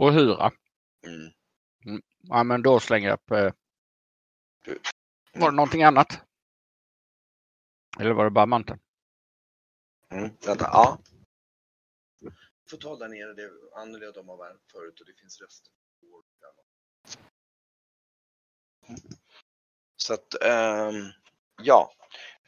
Och 0.00 0.12
hyra. 0.12 0.52
Mm. 1.06 1.32
Ja 2.22 2.44
men 2.44 2.62
då 2.62 2.80
slänger 2.80 3.08
jag 3.08 3.14
upp. 3.14 3.30
Eh, 3.30 3.52
Du- 4.64 4.80
var 5.32 5.50
det 5.50 5.56
någonting 5.56 5.82
annat? 5.82 6.20
Eller 8.00 8.12
var 8.12 8.24
det 8.24 8.30
bara 8.30 8.46
manteln? 8.46 8.80
Mm. 10.10 10.30
Vänta, 10.46 10.64
ja. 10.72 10.98
Får 12.70 12.76
ta 12.76 12.96
där 12.96 13.08
nere, 13.08 13.34
det 13.34 13.50
Anneli 13.80 14.06
och 14.06 14.12
de 14.14 14.28
har 14.28 14.36
värmt 14.36 14.62
förut 14.72 15.00
och 15.00 15.06
det 15.06 15.14
finns 15.20 15.40
rester. 15.40 15.72
Så 19.96 20.14
att, 20.14 20.42
ehm, 20.42 21.04
ja. 21.62 21.92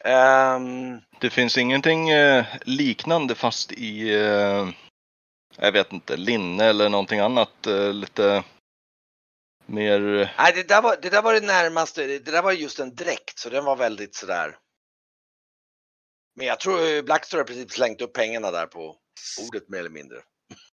Ehm, 0.05 1.01
Det 1.21 1.31
finns 1.31 1.59
ingenting 1.59 2.11
eh, 2.11 2.47
liknande 2.63 3.35
fast 3.35 3.73
i, 3.73 4.15
eh, 4.15 4.69
jag 5.63 5.73
vet 5.73 5.93
inte, 5.93 6.17
linne 6.17 6.65
eller 6.65 6.89
någonting 6.89 7.21
annat 7.21 7.67
eh, 7.67 7.93
lite 7.93 8.45
mer. 9.67 10.01
nej, 10.39 10.53
det 10.55 10.69
där, 10.69 10.83
var, 10.83 10.97
det 11.03 11.11
där 11.11 11.23
var 11.23 11.35
det 11.35 11.47
närmaste, 11.47 12.07
det 12.07 12.31
där 12.31 12.43
var 12.43 12.53
just 12.53 12.79
en 12.79 12.95
dräkt 12.95 13.39
så 13.39 13.51
den 13.51 13.65
var 13.65 13.77
väldigt 13.77 14.15
sådär. 14.15 14.59
Men 16.35 16.47
jag 16.47 16.61
tror 16.61 16.87
eh, 16.87 17.03
Blackstore 17.03 17.41
har 17.41 17.45
i 17.45 17.47
princip 17.47 17.71
slängt 17.71 18.01
upp 18.01 18.13
pengarna 18.13 18.51
där 18.51 18.67
på 18.67 18.97
bordet 19.39 19.69
mer 19.69 19.79
eller 19.79 19.91
mindre. 19.91 20.17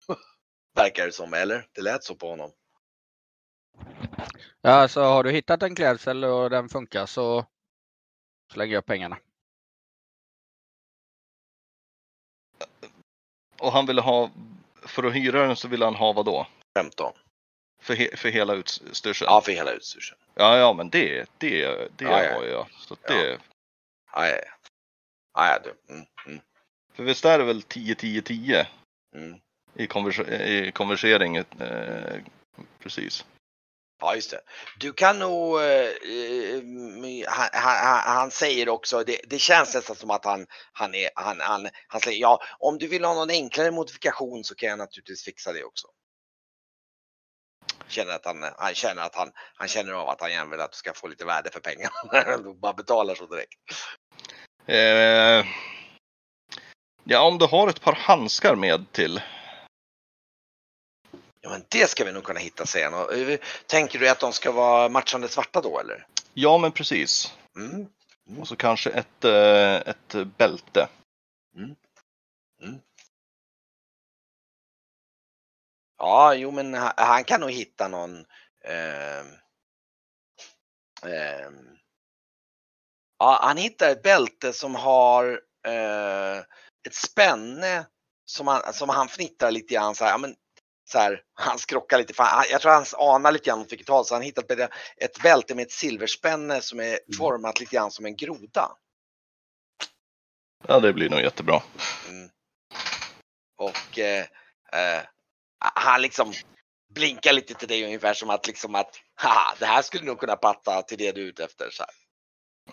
Verkar 0.75 1.05
det 1.05 1.11
som, 1.11 1.33
eller? 1.33 1.67
Det 1.71 1.81
lät 1.81 2.03
så 2.03 2.15
på 2.15 2.29
honom. 2.29 2.51
Ja, 4.61 4.87
så 4.87 5.01
har 5.01 5.23
du 5.23 5.31
hittat 5.31 5.63
en 5.63 5.75
klädsel 5.75 6.23
och 6.23 6.49
den 6.49 6.69
funkar 6.69 7.05
så 7.05 7.45
slänger 8.53 8.73
jag 8.73 8.85
pengarna. 8.85 9.17
Och 13.59 13.71
han 13.71 13.85
ville 13.85 14.01
ha, 14.01 14.31
för 14.87 15.03
att 15.03 15.15
hyra 15.15 15.47
den 15.47 15.55
så 15.55 15.67
ville 15.67 15.85
han 15.85 15.95
ha 15.95 16.13
vad 16.13 16.25
då? 16.25 16.47
15. 16.77 17.13
För, 17.81 17.95
he, 17.95 18.17
för 18.17 18.29
hela 18.29 18.53
utstyrseln? 18.53 19.27
Ja, 19.31 19.41
för 19.41 19.51
hela 19.51 19.71
utstyrseln. 19.71 20.19
ja, 20.35 20.57
ja, 20.57 20.73
men 20.73 20.89
det, 20.89 21.29
det, 21.37 21.65
det 21.97 22.05
Ja, 22.05 22.23
ja. 22.23 22.33
har 22.33 22.43
jag. 22.45 22.67
Så 22.71 22.95
det, 23.07 23.39
Ja, 24.13 24.27
ja, 24.27 24.35
ja. 24.35 24.51
Ja. 25.33 25.59
Mm, 25.89 26.05
mm, 26.27 26.39
För 26.93 27.03
visst 27.03 27.25
är 27.25 27.37
det 27.37 27.43
väl 27.43 27.61
10-10-10 27.61 28.65
mm. 29.15 29.39
i, 29.73 29.87
konvers, 29.87 30.19
i 30.19 30.71
konversering? 30.71 31.35
Eh, 31.35 32.21
precis. 32.79 33.25
Ja, 33.99 34.15
just 34.15 34.31
det. 34.31 34.41
Du 34.79 34.93
kan 34.93 35.19
nog, 35.19 35.59
eh, 35.59 35.65
eh, 35.65 36.55
eh 36.55 37.23
han, 37.27 37.49
han, 37.53 38.17
han 38.17 38.31
säger 38.31 38.69
också, 38.69 39.03
det, 39.03 39.21
det 39.29 39.39
känns 39.39 39.75
nästan 39.75 39.95
som 39.95 40.11
att 40.11 40.25
han, 40.25 40.45
han, 40.73 40.95
är, 40.95 41.09
han, 41.15 41.39
han, 41.39 41.69
han 41.87 42.01
säger 42.01 42.21
ja, 42.21 42.41
om 42.59 42.77
du 42.77 42.87
vill 42.87 43.03
ha 43.05 43.13
någon 43.13 43.29
enklare 43.29 43.71
modifikation 43.71 44.43
så 44.43 44.55
kan 44.55 44.69
jag 44.69 44.77
naturligtvis 44.77 45.23
fixa 45.23 45.53
det 45.53 45.63
också. 45.63 45.87
Känner 47.87 48.13
att 48.13 48.25
han, 48.25 48.43
han 48.57 48.73
känner 48.73 49.01
att 49.01 49.15
han, 49.15 49.31
han 49.55 49.67
känner 49.67 49.93
av 49.93 50.09
att 50.09 50.21
han 50.21 50.31
gärna 50.31 50.51
vill 50.51 50.59
att 50.59 50.71
du 50.71 50.77
ska 50.77 50.93
få 50.93 51.07
lite 51.07 51.25
värde 51.25 51.49
för 51.49 51.59
pengarna. 51.59 52.37
Du 52.43 52.53
bara 52.53 52.73
betalar 52.73 53.15
så 53.15 53.25
direkt. 53.25 53.53
Eh, 54.65 55.45
ja, 57.03 57.21
om 57.21 57.37
du 57.37 57.45
har 57.45 57.67
ett 57.67 57.81
par 57.81 57.95
handskar 57.95 58.55
med 58.55 58.91
till. 58.91 59.21
Ja, 61.47 61.51
men 61.51 61.65
det 61.69 61.89
ska 61.89 62.05
vi 62.05 62.11
nog 62.11 62.23
kunna 62.23 62.39
hitta 62.39 62.65
sen. 62.65 62.93
Och, 62.93 63.13
eh, 63.13 63.39
Tänker 63.67 63.99
du 63.99 64.09
att 64.09 64.19
de 64.19 64.33
ska 64.33 64.51
vara 64.51 64.89
matchande 64.89 65.27
svarta 65.27 65.61
då 65.61 65.79
eller? 65.79 66.07
Ja, 66.33 66.57
men 66.57 66.71
precis. 66.71 67.33
Mm. 67.55 67.87
Och 68.39 68.47
så 68.47 68.55
kanske 68.55 68.89
ett, 68.89 69.23
eh, 69.23 69.75
ett 69.75 70.15
bälte. 70.37 70.87
Ja, 75.97 76.33
jo 76.33 76.51
men 76.51 76.73
han, 76.73 76.93
han 76.97 77.23
kan 77.23 77.41
nog 77.41 77.51
hitta 77.51 77.87
någon 77.87 78.25
ehm, 78.65 79.27
ehm, 81.05 81.77
Ja, 83.19 83.39
han 83.41 83.57
hittar 83.57 83.89
ett 83.89 84.03
bälte 84.03 84.53
som 84.53 84.75
har 84.75 85.41
eh, 85.67 86.37
ett 86.87 86.95
spänne 86.95 87.85
som 88.25 88.47
han, 88.47 88.73
som 88.73 88.89
han 88.89 89.07
fnittrar 89.07 89.51
lite 89.51 89.73
grann 89.73 89.95
så 89.95 90.03
här, 90.03 90.11
ja, 90.11 90.17
men, 90.17 90.35
så 90.89 90.99
här, 90.99 91.21
han 91.33 91.59
skrockar 91.59 91.97
lite, 91.97 92.13
för 92.13 92.23
han, 92.23 92.45
jag 92.49 92.61
tror 92.61 92.71
han 92.71 92.85
anar 93.15 93.31
lite 93.31 93.45
grann 93.45 93.65
vilket 93.69 93.89
håll, 93.89 94.05
så 94.05 94.15
han 94.15 94.21
hittat 94.21 94.51
ett, 94.97 95.21
bälte 95.23 95.55
med 95.55 95.65
ett 95.65 95.71
silverspänne 95.71 96.61
som 96.61 96.79
är 96.79 96.99
format 97.17 97.59
lite 97.59 97.75
grann 97.75 97.91
som 97.91 98.05
en 98.05 98.15
groda. 98.15 98.77
Ja, 100.67 100.79
det 100.79 100.93
blir 100.93 101.09
nog 101.09 101.19
jättebra. 101.19 101.63
Mm. 102.09 102.29
Och 103.57 103.99
eh, 103.99 104.25
eh, 104.73 105.03
han 105.59 106.01
liksom 106.01 106.33
blinkar 106.93 107.33
lite 107.33 107.53
till 107.53 107.67
dig 107.67 107.85
ungefär 107.85 108.13
som 108.13 108.29
att 108.29 108.47
liksom 108.47 108.75
att 108.75 108.99
haha, 109.15 109.55
det 109.59 109.65
här 109.65 109.81
skulle 109.81 110.05
nog 110.05 110.19
kunna 110.19 110.35
passa 110.35 110.81
till 110.81 110.97
det 110.97 111.11
du 111.11 111.21
är 111.21 111.25
ute 111.25 111.43
efter. 111.43 111.69
Så. 111.69 111.83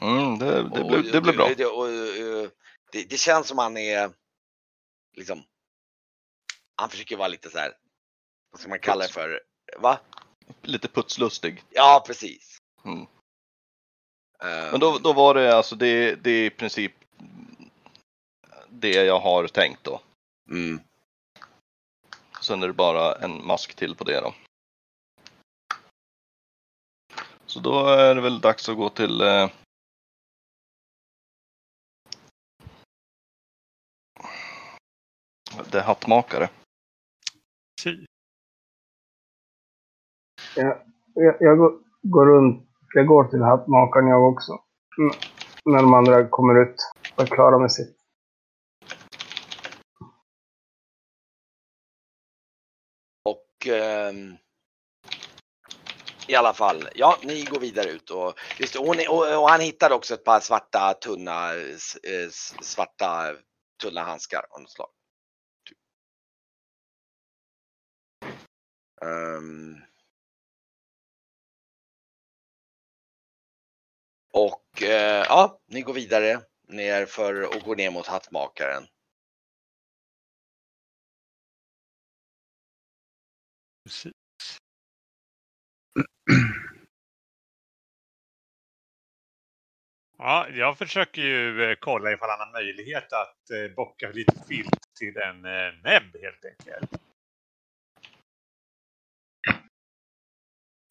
Mm, 0.01 0.39
det, 0.39 0.47
det, 0.47 0.81
Och- 0.81 0.89
blir, 0.89 1.13
det 1.13 1.21
blir 1.21 1.33
bra. 1.33 1.55
Det, 1.57 1.67
och, 1.67 1.89
eh, 1.89 2.49
det, 2.93 3.03
det 3.11 3.17
känns 3.17 3.49
som 3.49 3.59
han 3.59 3.77
är 3.77 4.11
liksom. 5.17 5.43
Han 6.77 6.91
försöker 6.91 7.17
vara 7.17 7.29
lite 7.29 7.51
så 7.51 7.59
här. 7.59 7.73
Vad 8.55 8.61
ska 8.61 8.69
man 8.69 8.79
kalla 8.79 9.07
det 9.07 9.13
för? 9.13 9.41
Va? 9.79 10.01
Lite 10.63 10.89
putslustig. 10.89 11.65
Ja, 11.71 12.05
precis. 12.07 12.59
Mm. 12.85 13.01
Eh, 14.43 14.71
Men 14.71 14.81
då, 14.81 14.99
då 14.99 15.13
var 15.13 15.35
det 15.35 15.57
alltså, 15.57 15.77
det, 15.77 16.15
det 16.15 16.31
är 16.31 16.45
i 16.47 16.51
princip 16.51 16.93
det 18.69 18.93
jag 19.05 19.21
har 19.21 19.47
tänkt 19.49 19.85
då. 19.85 20.01
mm. 20.51 20.81
Sen 22.41 22.63
är 22.63 22.67
det 22.67 22.73
bara 22.73 23.15
en 23.15 23.47
mask 23.47 23.75
till 23.75 23.95
på 23.97 24.05
det 24.05 24.21
då. 24.21 24.35
Så 27.47 27.61
då 27.61 27.87
är 27.87 28.15
det 28.15 28.21
väl 28.21 28.41
dags 28.41 28.69
att 28.69 28.77
gå 28.77 28.89
till 28.91 29.21
eh, 29.21 29.51
Det 35.71 35.79
är 35.79 35.83
hattmakare. 35.83 36.51
Ty. 37.83 38.07
Jag, 40.57 41.37
jag 41.41 41.59
går, 41.59 41.73
går 42.03 42.27
runt. 42.27 42.69
Jag 42.95 43.07
går 43.07 43.25
till 43.25 43.43
hattmakaren 43.43 44.09
jag 44.09 44.29
också. 44.33 44.53
När 45.65 45.83
de 45.83 45.95
andra 45.95 46.29
kommer 46.29 46.63
ut 46.63 46.77
och 47.17 47.23
är 47.23 47.27
klara 47.27 47.59
med 47.59 47.73
sitt. 47.73 47.97
Och 53.23 53.67
ehm, 53.67 54.37
i 56.29 56.35
alla 56.35 56.55
fall, 56.55 56.89
ja, 56.95 57.19
ni 57.23 57.45
går 57.45 57.61
vidare 57.61 57.91
ut 57.91 58.11
och, 58.11 58.33
just 58.59 58.77
och, 58.77 58.87
och, 58.89 59.43
och 59.43 59.49
han 59.51 59.61
hittar 59.61 59.91
också 59.93 60.15
ett 60.15 60.25
par 60.25 60.41
svarta 60.41 60.95
tunna, 60.95 61.55
s- 61.55 61.97
eh, 62.03 62.27
s- 62.29 62.55
svarta 62.63 63.35
tunna 63.83 64.03
handskar 64.03 64.47
av 64.51 64.61
något 64.61 64.71
slag. 64.71 64.89
Typ. 65.69 65.79
Ehm. 69.03 69.77
Och 74.35 74.83
eh, 74.83 75.25
ja, 75.29 75.61
ni 75.67 75.81
går 75.83 75.95
vidare 75.95 76.41
ner 76.69 77.07
för 77.07 77.57
och 77.57 77.63
går 77.63 77.77
ner 77.77 77.91
mot 77.91 78.07
hattmakaren. 78.07 78.87
Precis. 83.85 84.13
Ja, 90.19 90.49
jag 90.49 90.79
försöker 90.79 91.23
ju 91.23 91.71
eh, 91.71 91.77
kolla 91.81 92.13
ifall 92.13 92.31
han 92.31 92.41
har 92.41 92.53
möjlighet 92.53 93.13
att 93.13 93.51
eh, 93.51 93.75
bocka 93.77 94.11
lite 94.11 94.45
filt 94.49 94.95
till 94.99 95.17
en 95.17 95.45
eh, 95.45 95.73
näbb 95.85 96.17
helt 96.23 96.45
enkelt. 96.45 97.04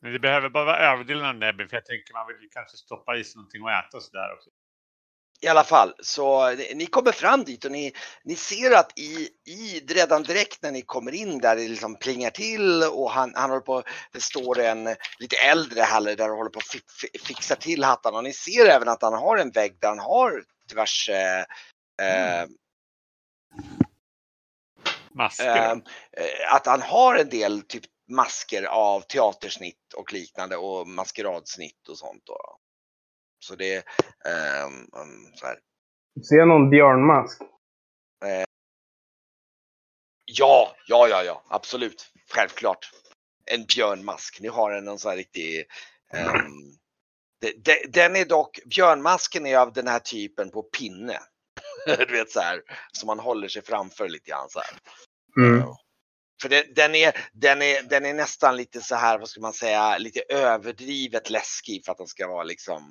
Men 0.03 0.13
det 0.13 0.19
behöver 0.19 0.49
bara 0.49 0.65
vara 0.65 0.77
överdelen 0.77 1.25
av 1.25 1.35
näbben 1.35 1.69
för 1.69 1.77
jag 1.77 1.85
tänker 1.85 2.13
man 2.13 2.27
vill 2.27 2.41
ju 2.41 2.49
kanske 2.49 2.77
stoppa 2.77 3.15
i 3.17 3.23
sig 3.23 3.35
någonting 3.35 3.67
att 3.67 3.85
äta 3.87 3.97
och 3.97 4.03
sådär 4.03 4.33
också. 4.33 4.49
I 5.41 5.47
alla 5.47 5.63
fall, 5.63 5.93
så 5.99 6.51
ni- 6.51 6.85
kommer 6.85 7.11
fram 7.11 7.43
dit 7.43 7.65
och 7.65 7.71
ni, 7.71 7.93
ni 8.23 8.35
ser 8.35 8.71
att 8.71 8.99
i, 8.99 9.29
i 9.45 9.79
redan 9.79 10.23
direkt 10.23 10.61
när 10.61 10.71
ni 10.71 10.81
kommer 10.81 11.11
in 11.13 11.37
där 11.37 11.55
det 11.55 11.67
liksom 11.67 11.95
plingar 11.95 12.29
till 12.29 12.83
och 12.83 13.11
han, 13.11 13.33
han 13.35 13.49
håller 13.49 13.61
på, 13.61 13.83
det 14.11 14.21
står 14.21 14.59
en 14.59 14.83
lite 15.19 15.35
äldre 15.35 15.81
herre 15.81 16.15
där 16.15 16.31
och 16.31 16.37
håller 16.37 16.49
på 16.49 16.59
att 16.59 16.67
fi, 16.67 16.79
fi, 17.01 17.19
fixar 17.19 17.55
till 17.55 17.83
hattarna 17.83 18.17
och 18.17 18.23
ni 18.23 18.33
ser 18.33 18.65
även 18.65 18.87
att 18.87 19.01
han 19.01 19.13
har 19.13 19.37
en 19.37 19.51
vägg 19.51 19.77
där 19.79 19.89
han 19.89 19.99
har 19.99 20.43
diverse 20.69 21.45
eh, 22.01 22.49
Masker? 25.15 25.71
Ehm, 25.71 25.81
eh, 26.17 26.55
att 26.55 26.65
han 26.65 26.81
har 26.81 27.15
en 27.15 27.29
del 27.29 27.61
typ 27.61 27.83
masker 28.15 28.63
av 28.63 29.01
teatersnitt 29.01 29.93
och 29.95 30.13
liknande 30.13 30.57
och 30.57 30.87
maskeradsnitt 30.87 31.89
och 31.89 31.97
sånt. 31.97 32.21
Då. 32.25 32.57
Så 33.39 33.55
det 33.55 33.73
är 33.75 33.83
ehm, 34.25 34.73
um, 34.73 35.33
så 35.35 35.45
här. 35.45 35.59
Ser 36.29 36.35
jag 36.35 36.47
någon 36.47 36.69
björnmask? 36.69 37.41
Ja, 40.25 40.75
ja, 40.87 41.07
ja, 41.07 41.23
ja, 41.23 41.43
absolut. 41.47 42.11
Självklart. 42.31 42.91
En 43.45 43.65
björnmask. 43.65 44.41
Ni 44.41 44.47
har 44.47 44.71
en, 44.71 44.87
en 44.87 44.99
sån 44.99 45.09
här 45.09 45.17
riktig 45.17 45.65
ehm, 46.13 46.77
de- 47.41 47.53
de- 47.53 47.87
den 47.87 48.15
är 48.15 48.25
dock, 48.25 48.59
björnmasken 48.65 49.45
är 49.45 49.57
av 49.57 49.73
den 49.73 49.87
här 49.87 49.99
typen 49.99 50.49
på 50.49 50.63
pinne. 50.63 51.19
du 51.85 52.05
vet 52.05 52.31
så 52.31 52.39
här, 52.39 52.61
som 52.91 53.07
man 53.07 53.19
håller 53.19 53.47
sig 53.47 53.61
framför 53.61 54.09
lite 54.09 54.29
grann 54.29 54.49
så 54.49 54.59
här. 54.59 54.77
Mm. 55.45 55.67
För 56.43 56.49
det, 56.49 56.75
den, 56.75 56.95
är, 56.95 57.11
den, 57.33 57.61
är, 57.61 57.89
den 57.89 58.05
är 58.05 58.13
nästan 58.13 58.57
lite 58.57 58.79
så 58.81 58.95
här, 58.95 59.19
vad 59.19 59.27
ska 59.27 59.41
man 59.41 59.53
säga, 59.53 59.97
lite 59.97 60.21
överdrivet 60.29 61.29
läskig 61.29 61.85
för 61.85 61.91
att 61.91 61.97
den 61.97 62.07
ska 62.07 62.27
vara 62.27 62.43
liksom 62.43 62.81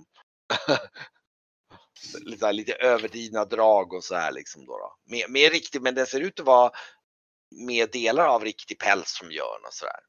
lite, 2.30 2.52
lite 2.52 2.72
överdrivna 2.72 3.44
drag 3.44 3.92
och 3.92 4.04
så 4.04 4.14
här 4.14 4.32
liksom 4.32 4.66
då. 4.66 4.72
då. 4.72 4.94
Mer, 5.10 5.28
mer 5.28 5.50
riktigt, 5.50 5.82
men 5.82 5.94
den 5.94 6.06
ser 6.06 6.20
ut 6.20 6.40
att 6.40 6.46
vara 6.46 6.70
med 7.68 7.90
delar 7.90 8.26
av 8.26 8.44
riktig 8.44 8.78
päls 8.78 9.10
som 9.18 9.28
björn 9.28 9.62
och 9.66 9.74
sådär. 9.80 10.00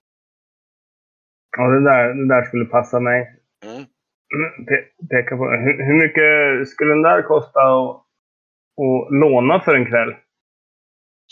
Ja, 1.58 1.64
det 1.64 1.84
där, 1.84 2.14
det 2.14 2.28
där 2.36 2.44
skulle 2.44 2.66
passa 2.66 3.00
mig. 3.00 3.20
Mm. 3.66 3.86
Pe 4.68 4.76
peka 5.12 5.38
på. 5.38 5.46
Hur, 5.64 5.76
hur 5.88 5.98
mycket 6.04 6.70
skulle 6.70 6.94
den 6.94 7.02
där 7.02 7.22
kosta 7.22 7.62
att 7.62 9.12
låna 9.22 9.60
för 9.60 9.76
en 9.76 9.86
kväll? 9.86 10.14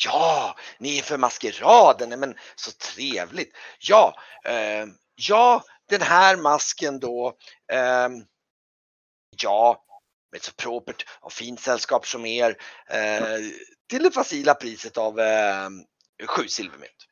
Ja, 0.05 0.40
ni 0.81 0.97
är 0.97 1.03
för 1.03 1.17
maskeraden, 1.17 2.19
men 2.19 2.35
så 2.55 2.71
trevligt. 2.71 3.55
Ja, 3.79 4.15
eh, 4.45 4.85
ja, 5.15 5.63
den 5.89 6.01
här 6.01 6.37
masken 6.37 6.99
då. 6.99 7.33
ehm, 7.73 8.11
ja, 9.41 9.83
med 10.31 10.41
så 10.41 10.51
propert 10.53 11.05
och 11.21 11.31
fint 11.31 11.59
sällskap 11.59 12.05
som 12.05 12.25
er. 12.25 12.49
Eh, 12.89 13.37
till 13.89 14.03
det 14.03 14.11
facila 14.11 14.53
priset 14.53 14.97
av 14.97 15.19
eh, 15.19 15.69
sju 16.27 16.47
silvermynt. 16.47 17.07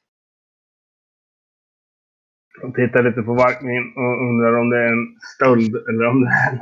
Jag 2.62 2.76
tittar 2.76 3.04
lite 3.04 3.22
på 3.22 3.34
Varkmin 3.34 3.94
och 3.96 4.30
undrar 4.30 4.60
om 4.60 4.70
det 4.70 4.78
är 4.78 4.88
en 4.88 5.20
stöld 5.36 5.76
eller 5.76 6.06
om 6.06 6.22
det 6.22 6.30
är. 6.30 6.60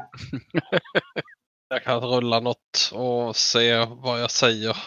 Jag 1.69 1.83
kan 1.83 1.99
rulla 1.99 2.39
något 2.39 2.91
och 2.93 3.35
se 3.35 3.85
vad 3.85 4.21
jag 4.21 4.31
säger. 4.31 4.77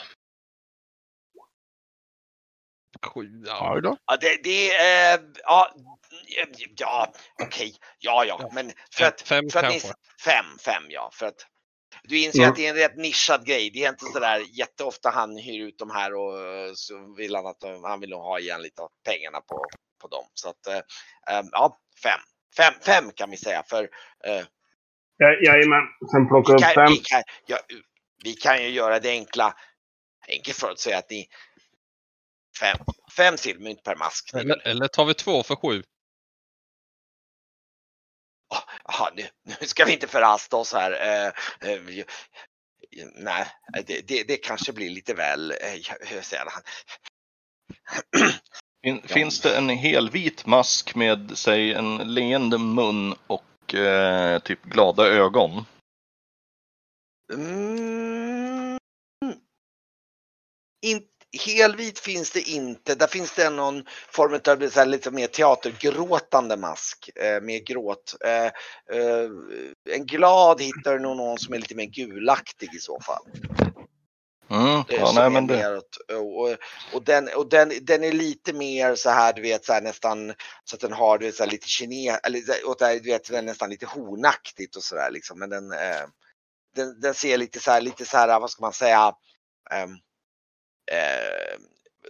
Sju, 3.07 3.43
ja. 3.47 3.81
Då. 3.81 3.97
Ja, 4.07 4.17
det, 4.17 4.43
det 4.43 4.75
är, 4.75 5.21
ja, 5.43 5.75
ja, 6.77 7.13
okej, 7.43 7.75
ja, 7.99 8.25
ja, 8.25 8.37
Ja. 8.41 8.51
men 8.53 8.73
för 8.97 9.05
att, 9.05 9.21
Fem 9.21 9.51
för 9.53 9.63
att 9.63 9.73
ni, 9.73 9.81
fem, 10.25 10.45
fem, 10.65 10.83
ja, 10.89 11.11
för 11.13 11.27
att 11.27 11.47
du 12.03 12.19
inser 12.19 12.41
Ja. 12.43 12.49
att 12.49 12.57
det 12.57 12.67
är 12.67 12.71
en 12.71 12.77
rätt 12.77 12.97
nischad 12.97 13.47
grej. 13.47 13.71
Det 13.71 13.85
är 13.85 13.89
inte 13.89 14.05
sådär 14.05 14.43
jätteofta 14.59 15.11
han 15.11 15.37
hyr 15.37 15.67
ut 15.67 15.79
de 15.79 15.91
här 15.91 16.15
och 16.15 16.39
eh, 16.47 16.73
så 16.75 17.15
vill 17.17 17.35
han 17.35 17.47
att 17.47 17.61
de, 17.61 17.85
han 17.85 18.01
vill 18.01 18.11
nog 18.11 18.23
ha 18.23 18.39
igen 18.39 18.63
lite 18.63 18.83
av 18.83 18.89
pengarna 19.05 19.41
på, 19.41 19.65
på 20.03 20.09
dem. 20.09 20.25
Så 20.35 20.49
att, 20.49 20.67
eh, 20.67 20.77
eh, 21.37 21.45
ja, 21.53 21.79
fem. 22.03 22.21
Fem, 22.57 22.75
fem 22.85 23.11
kan 23.15 23.31
vi 23.31 23.37
säga 23.37 23.63
för 23.71 23.83
eh, 24.25 24.45
Ja, 25.17 25.27
jajamän. 25.47 25.83
Sen 26.13 26.29
plocka 26.29 26.53
vi, 26.53 26.57
upp 26.57 26.61
kan, 26.63 26.75
fem. 26.75 26.87
vi, 26.93 26.97
kan, 26.97 27.23
ja, 27.47 27.59
vi 28.25 28.33
kan 28.33 28.63
ju 28.63 28.69
göra 28.69 28.99
det 29.01 29.11
enkla, 29.11 29.55
enkelt 30.29 30.57
för 30.57 30.71
att 30.71 30.79
säga 30.79 30.99
att 30.99 31.11
ni 31.11 31.29
fem, 32.61 32.77
fem 33.17 33.37
silvermynt 33.39 33.83
per 33.83 33.97
mask. 33.97 34.31
Eller, 34.35 34.67
eller 34.69 34.89
tar 34.89 35.05
vi 35.05 35.15
två 35.15 35.43
för 35.43 35.57
sju? 35.57 35.83
Jaha, 38.85 39.11
nu, 39.17 39.29
nu 39.43 39.67
ska 39.67 39.85
vi 39.85 39.93
inte 39.93 40.07
förhasta 40.07 40.57
oss 40.57 40.73
här. 40.73 40.93
Eh, 40.93 41.27
eh, 41.71 41.79
vi- 41.81 42.05
nej, 43.15 43.47
det, 43.87 44.09
det, 44.09 44.23
det 44.29 44.37
kanske 44.37 44.73
blir 44.73 44.91
lite 44.91 45.15
väl, 45.15 45.51
eh, 45.51 45.57
hur 46.01 46.21
säger 46.23 46.47
han? 46.51 46.63
Fin, 48.85 49.01
Ja. 49.03 49.15
Finns 49.15 49.41
det 49.41 49.57
en 49.57 49.69
helvit 49.69 50.47
mask 50.47 50.95
med, 50.95 51.33
säg, 51.39 51.73
en 51.75 52.15
leende 52.15 52.59
mun 52.59 53.15
och 53.27 53.75
eh, 53.75 54.39
typ 54.39 54.63
glada 54.63 55.07
ögon? 55.07 55.65
Mm, 57.33 58.79
in, 60.87 61.03
helvit 61.33 61.99
finns 61.99 62.31
det 62.31 62.41
inte. 62.41 62.95
Där 62.95 63.07
finns 63.07 63.35
det 63.35 63.51
någon 63.51 63.85
form 64.09 64.35
av 64.35 64.69
så 64.69 64.81
här, 64.81 64.87
lite 64.87 65.11
mer 65.11 65.27
teatergråtande 65.27 66.57
mask 66.57 67.11
eh, 67.17 67.41
med 67.41 67.67
gråt. 67.67 68.17
Eh, 68.25 68.47
eh, 68.97 69.31
en 69.91 70.07
glad 70.07 70.61
hittar 70.63 70.93
du 70.93 70.99
nog 70.99 71.17
någon 71.17 71.39
som 71.39 71.55
är 71.55 71.59
lite 71.59 71.75
mer 71.75 71.87
gulaktig 71.87 72.75
i 72.75 72.79
så 72.79 73.01
fall. 73.01 73.23
Mm, 74.51 74.81
Eh, 74.89 74.97
ja, 74.97 75.13
nej, 75.15 75.31
men 75.31 75.47
det, 75.47 75.81
och, 76.17 76.57
och, 76.93 77.05
den, 77.05 77.29
och 77.37 77.49
den, 77.49 77.73
den 77.83 78.05
är 78.05 78.13
lite 78.13 78.53
mer 78.53 78.95
så 78.95 79.11
här, 79.11 79.33
du 79.33 79.43
vet, 79.43 79.65
så 79.65 79.73
här, 79.73 79.81
nästan 79.81 80.35
så 80.65 80.77
att 80.77 80.81
den 80.81 80.93
har 80.93 81.19
du 81.19 81.27
vet, 81.27 81.35
så 81.35 81.45
här, 81.45 81.51
lite 81.51 81.69
kine, 81.69 82.11
eller 82.11 82.41
så 82.41 82.75
det 82.75 82.87
här, 82.87 82.95
du 82.95 83.11
vet, 83.11 83.29
den 83.29 83.37
är 83.37 83.43
nästan 83.43 83.71
lite 83.71 83.87
hornaktigt 83.87 84.77
och 84.77 84.83
sådär 84.83 85.11
liksom. 85.11 85.39
Men 85.39 85.51
den, 85.51 85.73
eh, 85.73 86.07
den, 86.75 87.01
den 87.01 87.15
ser 87.15 87.39
lite 87.39 87.61
så 87.61 87.71
här, 87.71 87.81
lite 87.81 88.05
så 88.05 88.17
här, 88.17 88.41
vad 88.41 88.51
ska 88.51 88.63
man 88.63 88.73
säga, 88.73 89.13
ehm, 89.71 89.97
eh, 90.91 91.59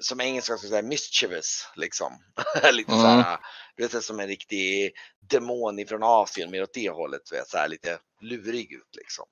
som 0.00 0.20
engelska 0.20 0.56
skulle 0.56 0.70
säga 0.70 0.82
mischievous 0.82 1.68
liksom. 1.76 2.12
lite 2.72 2.90
så 2.90 2.96
här, 3.06 3.38
du 3.76 3.86
vet, 3.88 4.04
som 4.04 4.20
en 4.20 4.26
riktig 4.26 4.92
demon 5.20 5.78
ifrån 5.78 6.02
Asien, 6.02 6.50
mer 6.50 6.62
åt 6.62 6.74
det 6.74 6.90
hållet, 6.90 7.22
du 7.30 7.36
vet, 7.36 7.48
så 7.48 7.58
här 7.58 7.68
lite 7.68 7.98
lurig 8.20 8.72
ut 8.72 8.96
liksom. 8.96 9.26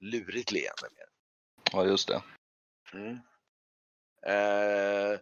Lurigt 0.00 0.52
leende 0.52 0.88
mer. 0.96 1.06
ja, 1.72 1.84
just 1.84 2.08
det. 2.08 2.22
Mm. 2.92 3.18
Eh, 4.26 5.18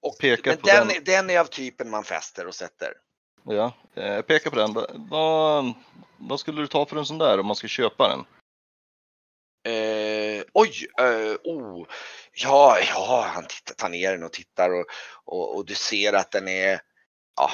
och, 0.00 0.18
Pekar 0.18 0.50
men 0.50 0.60
på 0.60 0.66
den, 0.66 0.88
den. 0.88 1.04
den 1.04 1.30
är 1.30 1.40
av 1.40 1.44
typen 1.44 1.90
man 1.90 2.04
fäster 2.04 2.46
och 2.46 2.54
sätter. 2.54 2.92
Ja, 3.44 3.72
eh, 3.94 4.06
jag 4.06 4.26
pekar 4.26 4.50
på 4.50 4.56
den. 4.56 4.72
Va- 4.72 4.86
Vad, 4.94 5.72
vad 6.16 6.40
skulle 6.40 6.60
du 6.60 6.66
ta 6.66 6.86
för 6.86 6.96
en 6.96 7.06
sån 7.06 7.18
där 7.18 7.40
om 7.40 7.46
man 7.46 7.56
ska 7.56 7.68
köpa 7.68 8.08
den? 8.08 8.24
Eh, 9.74 9.95
oj, 10.52 10.86
eh, 10.98 11.36
oh, 11.44 11.86
ja, 12.32 12.78
ja, 12.80 13.30
han 13.34 13.46
tittar, 13.46 13.74
tar 13.74 13.88
ner 13.88 14.12
den 14.12 14.22
och 14.22 14.32
tittar 14.32 14.70
och, 14.70 14.86
och, 15.24 15.56
och 15.56 15.66
du 15.66 15.74
ser 15.74 16.12
att 16.12 16.30
den 16.30 16.48
är, 16.48 16.80
ja, 17.36 17.50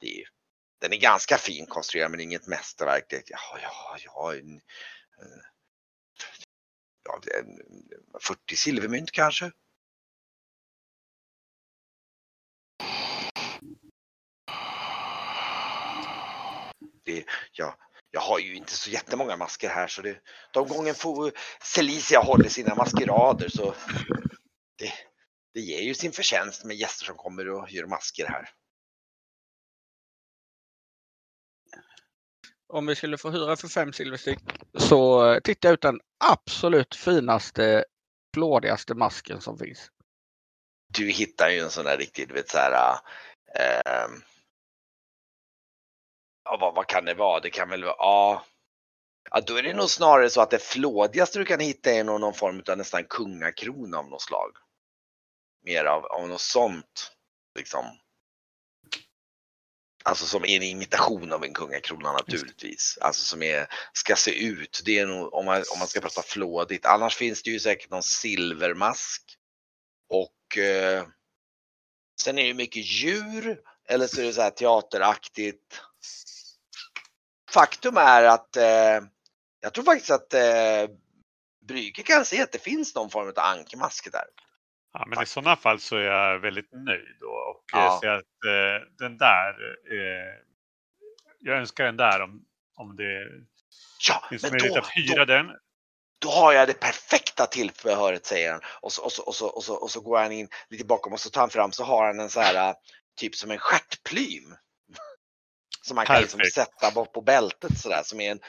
det 0.00 0.20
är, 0.20 0.28
den 0.80 0.92
är 0.92 0.96
ganska 0.96 1.38
fin 1.38 1.66
konstruerad 1.66 2.10
men 2.10 2.20
inget 2.20 2.46
mästerverk. 2.46 3.06
Det, 3.08 3.22
ja, 3.26 3.58
ja, 3.62 3.96
ja, 4.04 4.34
en, 4.34 4.56
eh, 4.56 5.42
ja, 7.04 7.20
en, 7.38 7.60
40 8.20 8.56
silvermynt 8.56 9.10
kanske. 9.12 9.52
det, 17.06 17.24
ja, 17.52 17.78
jag 18.16 18.20
har 18.20 18.38
ju 18.38 18.54
inte 18.54 18.72
så 18.72 18.90
jättemånga 18.90 19.36
masker 19.36 19.68
här 19.68 19.86
så 19.86 20.02
det, 20.02 20.20
de 20.52 20.68
gången 20.68 20.94
får 20.94 21.32
Celicia 21.62 22.20
håller 22.20 22.48
sina 22.48 22.74
maskerader 22.74 23.48
så 23.48 23.74
det, 24.78 24.92
det 25.54 25.60
ger 25.60 25.80
ju 25.80 25.94
sin 25.94 26.12
förtjänst 26.12 26.64
med 26.64 26.76
gäster 26.76 27.04
som 27.04 27.16
kommer 27.16 27.48
och 27.48 27.70
gör 27.70 27.86
masker 27.86 28.26
här. 28.26 28.48
Om 32.68 32.86
vi 32.86 32.94
skulle 32.94 33.18
få 33.18 33.30
hyra 33.30 33.56
för 33.56 33.68
fem 33.68 33.92
silverstyck 33.92 34.40
så 34.78 35.32
eh, 35.32 35.40
titta 35.40 35.70
ut 35.70 35.80
den 35.80 36.00
absolut 36.24 36.94
finaste, 36.94 37.84
flådigaste 38.34 38.94
masken 38.94 39.40
som 39.40 39.58
finns. 39.58 39.90
Du 40.94 41.10
hittar 41.10 41.50
ju 41.50 41.58
en 41.58 41.70
sån 41.70 41.84
där 41.84 41.98
riktigt, 41.98 42.28
du 42.28 42.34
vet 42.34 42.48
så 42.48 42.58
här. 42.58 42.98
Eh, 43.58 44.08
ja, 46.46 46.56
vad, 46.60 46.74
vad 46.74 46.86
kan 46.86 47.04
det 47.04 47.14
vara? 47.14 47.40
Det 47.40 47.50
kan 47.50 47.68
väl 47.68 47.84
vara, 47.84 47.96
ja. 47.98 48.44
Ja, 49.30 49.40
då 49.40 49.56
är 49.56 49.62
det 49.62 49.74
nog 49.74 49.90
snarare 49.90 50.30
så 50.30 50.40
att 50.40 50.50
det 50.50 50.58
flådigaste 50.62 51.38
du 51.38 51.44
kan 51.44 51.60
hitta 51.60 51.90
är 51.90 52.04
någon 52.04 52.34
form 52.34 52.62
av 52.68 52.78
nästan 52.78 53.04
kungakrona 53.04 53.98
av 53.98 54.08
något 54.08 54.22
slag. 54.22 54.56
Mer 55.64 55.84
av, 55.84 56.06
av 56.06 56.28
något 56.28 56.40
sånt. 56.40 57.12
Liksom. 57.58 57.84
Alltså 60.04 60.26
som 60.26 60.44
är 60.44 60.56
en 60.56 60.62
imitation 60.62 61.32
av 61.32 61.44
en 61.44 61.54
kungakrona 61.54 62.12
naturligtvis. 62.12 62.98
Alltså 63.00 63.24
som 63.24 63.42
är, 63.42 63.66
ska 63.92 64.16
se 64.16 64.44
ut. 64.44 64.82
Det 64.84 64.98
är 64.98 65.06
nog, 65.06 65.34
om 65.34 65.44
man, 65.44 65.56
om 65.72 65.78
man 65.78 65.88
ska 65.88 66.00
prata 66.00 66.22
flådigt. 66.22 66.86
Annars 66.86 67.16
finns 67.16 67.42
det 67.42 67.50
ju 67.50 67.60
säkert 67.60 67.90
någon 67.90 68.02
silvermask. 68.02 69.22
Och 70.08 70.58
eh, 70.58 71.06
sen 72.20 72.38
är 72.38 72.44
det 72.46 72.54
mycket 72.54 72.86
djur. 72.86 73.60
Eller 73.88 74.06
så 74.06 74.20
är 74.20 74.24
det 74.24 74.32
så 74.32 74.42
här 74.42 74.50
teateraktigt. 74.50 75.80
Faktum 77.56 77.96
är 77.96 78.22
att 78.22 78.56
eh, 78.56 79.00
jag 79.60 79.74
tror 79.74 79.84
faktiskt 79.84 80.10
att 80.10 80.34
eh, 80.34 80.90
Brygge 81.68 82.02
kan 82.02 82.24
se 82.24 82.42
att 82.42 82.52
det 82.52 82.62
finns 82.62 82.94
någon 82.94 83.10
form 83.10 83.28
av 83.28 83.32
ankmask 83.36 84.12
där. 84.12 84.24
Ja, 84.92 85.04
men 85.06 85.22
i 85.22 85.26
sådana 85.26 85.56
fall 85.56 85.80
så 85.80 85.96
är 85.96 86.00
jag 86.02 86.38
väldigt 86.38 86.72
nöjd 86.72 87.16
då 87.20 87.26
och 87.26 87.64
Ja. 87.72 87.78
ja. 87.78 87.98
ser 88.02 88.08
att 88.08 88.44
eh, 88.46 88.88
den 88.98 89.18
där, 89.18 89.48
eh, 89.90 90.34
jag 91.38 91.58
önskar 91.58 91.84
den 91.84 91.96
där 91.96 92.22
om, 92.22 92.44
om 92.76 92.96
det 92.96 93.26
Ja, 94.08 94.26
finns 94.30 94.42
men 94.42 94.50
möjlighet 94.50 94.74
då, 94.74 94.80
att 94.80 94.96
hyra 94.96 95.24
då, 95.24 95.34
den. 95.34 95.46
då 96.18 96.28
har 96.28 96.52
jag 96.52 96.68
det 96.68 96.80
perfekta 96.80 97.46
tillbehöret 97.46 98.26
säger 98.26 98.52
han. 98.52 98.60
Och 98.80 98.92
så, 98.92 99.04
och, 99.04 99.12
så, 99.12 99.22
och, 99.22 99.34
så, 99.34 99.46
och, 99.46 99.64
så, 99.64 99.74
och 99.74 99.90
så 99.90 100.00
går 100.00 100.18
han 100.18 100.32
in 100.32 100.48
lite 100.68 100.84
bakom 100.84 101.12
och 101.12 101.20
så 101.20 101.30
tar 101.30 101.40
han 101.40 101.50
fram 101.50 101.72
så 101.72 101.84
har 101.84 102.06
han 102.06 102.20
en 102.20 102.30
så 102.30 102.40
här 102.40 102.74
typ 103.16 103.34
som 103.34 103.50
en 103.50 103.58
stjärtplym. 103.58 104.56
Som 105.86 105.94
man 105.94 106.06
kan 106.06 106.20
liksom 106.20 106.40
sätta 106.54 106.90
bort 106.90 107.12
på 107.12 107.20
bältet 107.20 107.78
sådär 107.78 108.02
som 108.04 108.20
är 108.20 108.30
en 108.30 108.40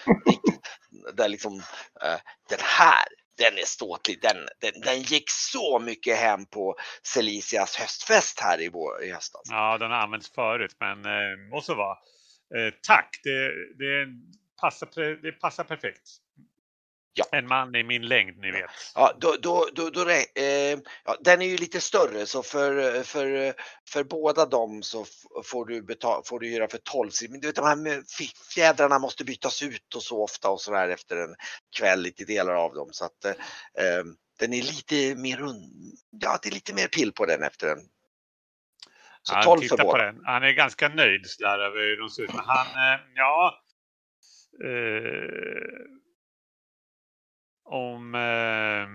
där 1.14 1.30
liksom 1.30 1.56
eh, 2.04 2.20
den 2.50 2.60
här 2.62 3.06
den 3.38 3.58
är 3.58 3.66
ståtlig. 3.66 4.22
Den, 4.22 4.38
den, 4.62 4.82
den 4.82 5.02
gick 5.02 5.30
så 5.30 5.80
mycket 5.80 6.18
hem 6.18 6.46
på 6.46 6.76
Celicias 7.04 7.76
höstfest 7.76 8.40
här 8.40 8.62
i, 8.62 8.70
vår, 8.70 9.04
i 9.04 9.12
höstas. 9.12 9.42
Ja, 9.44 9.78
den 9.78 9.92
har 9.92 9.98
använts 9.98 10.34
förut, 10.34 10.76
men 10.80 11.06
eh, 11.06 11.50
må 11.52 11.62
så 11.62 11.76
vara. 11.76 11.98
Eh, 12.56 12.74
tack, 12.88 13.20
det, 13.24 13.48
det, 13.78 14.08
passar, 14.62 15.22
det 15.22 15.32
passar 15.32 15.64
perfekt. 15.64 16.10
Ja. 17.18 17.26
En 17.32 17.48
man 17.48 17.76
i 17.76 17.84
min 17.84 18.08
längd, 18.08 18.38
ni 18.38 18.52
vet. 18.52 18.70
Ja, 18.96 19.14
då, 19.20 19.36
då, 19.42 19.68
då, 19.74 19.90
då, 19.90 20.10
eh, 20.10 20.80
ja, 21.06 21.18
den 21.20 21.42
är 21.42 21.46
ju 21.46 21.58
lite 21.58 21.82
större 21.82 22.26
så 22.26 22.44
för, 22.44 23.04
för, 23.04 23.54
för 23.90 24.04
båda 24.04 24.46
dem 24.46 24.84
så 24.84 25.06
får 25.46 25.66
du, 25.66 25.82
betala, 25.82 26.24
får 26.26 26.40
du 26.40 26.50
göra 26.50 26.68
för 26.68 26.78
12 26.78 27.12
Men 27.30 27.40
du 27.40 27.48
vet 27.48 27.56
de 27.56 27.66
här 27.66 28.04
fjädrarna 28.54 29.00
måste 29.00 29.24
bytas 29.24 29.64
ut 29.64 29.96
och 29.96 30.04
så 30.04 30.24
ofta 30.24 30.50
och 30.50 30.62
så 30.62 30.72
där 30.72 30.90
efter 30.90 31.18
en 31.18 31.36
kväll, 31.78 32.02
lite 32.02 32.26
delar 32.26 32.54
av 32.54 32.74
dem. 32.74 32.90
Så 32.92 33.06
att 33.06 33.26
eh, 33.26 33.32
eh, 33.86 34.04
den 34.40 34.54
är 34.54 34.62
lite 34.62 35.16
mer, 35.16 35.38
un- 35.38 35.94
ja 36.22 36.40
det 36.42 36.50
är 36.50 36.54
lite 36.54 36.74
mer 36.74 36.88
pill 36.88 37.12
på 37.12 37.26
den 37.26 37.44
efter 37.44 37.68
en. 37.68 37.80
Så 39.22 39.34
Han 39.34 39.44
12 39.44 39.62
för 39.62 39.68
tittar 39.68 39.84
på 39.84 39.98
den. 39.98 40.22
Han 40.26 40.44
är 40.44 40.52
ganska 40.52 40.90
nöjd 40.90 41.22
sådär 41.26 41.60
över 41.60 41.80
hur 41.80 41.98
de 41.98 42.10
ser 42.10 42.24
ut. 42.24 42.34
Men 42.34 42.46
han, 42.46 42.68
eh, 42.68 43.00
ja. 43.16 43.64
Eh, 44.64 45.97
om... 47.68 48.16
Eh, 48.16 48.88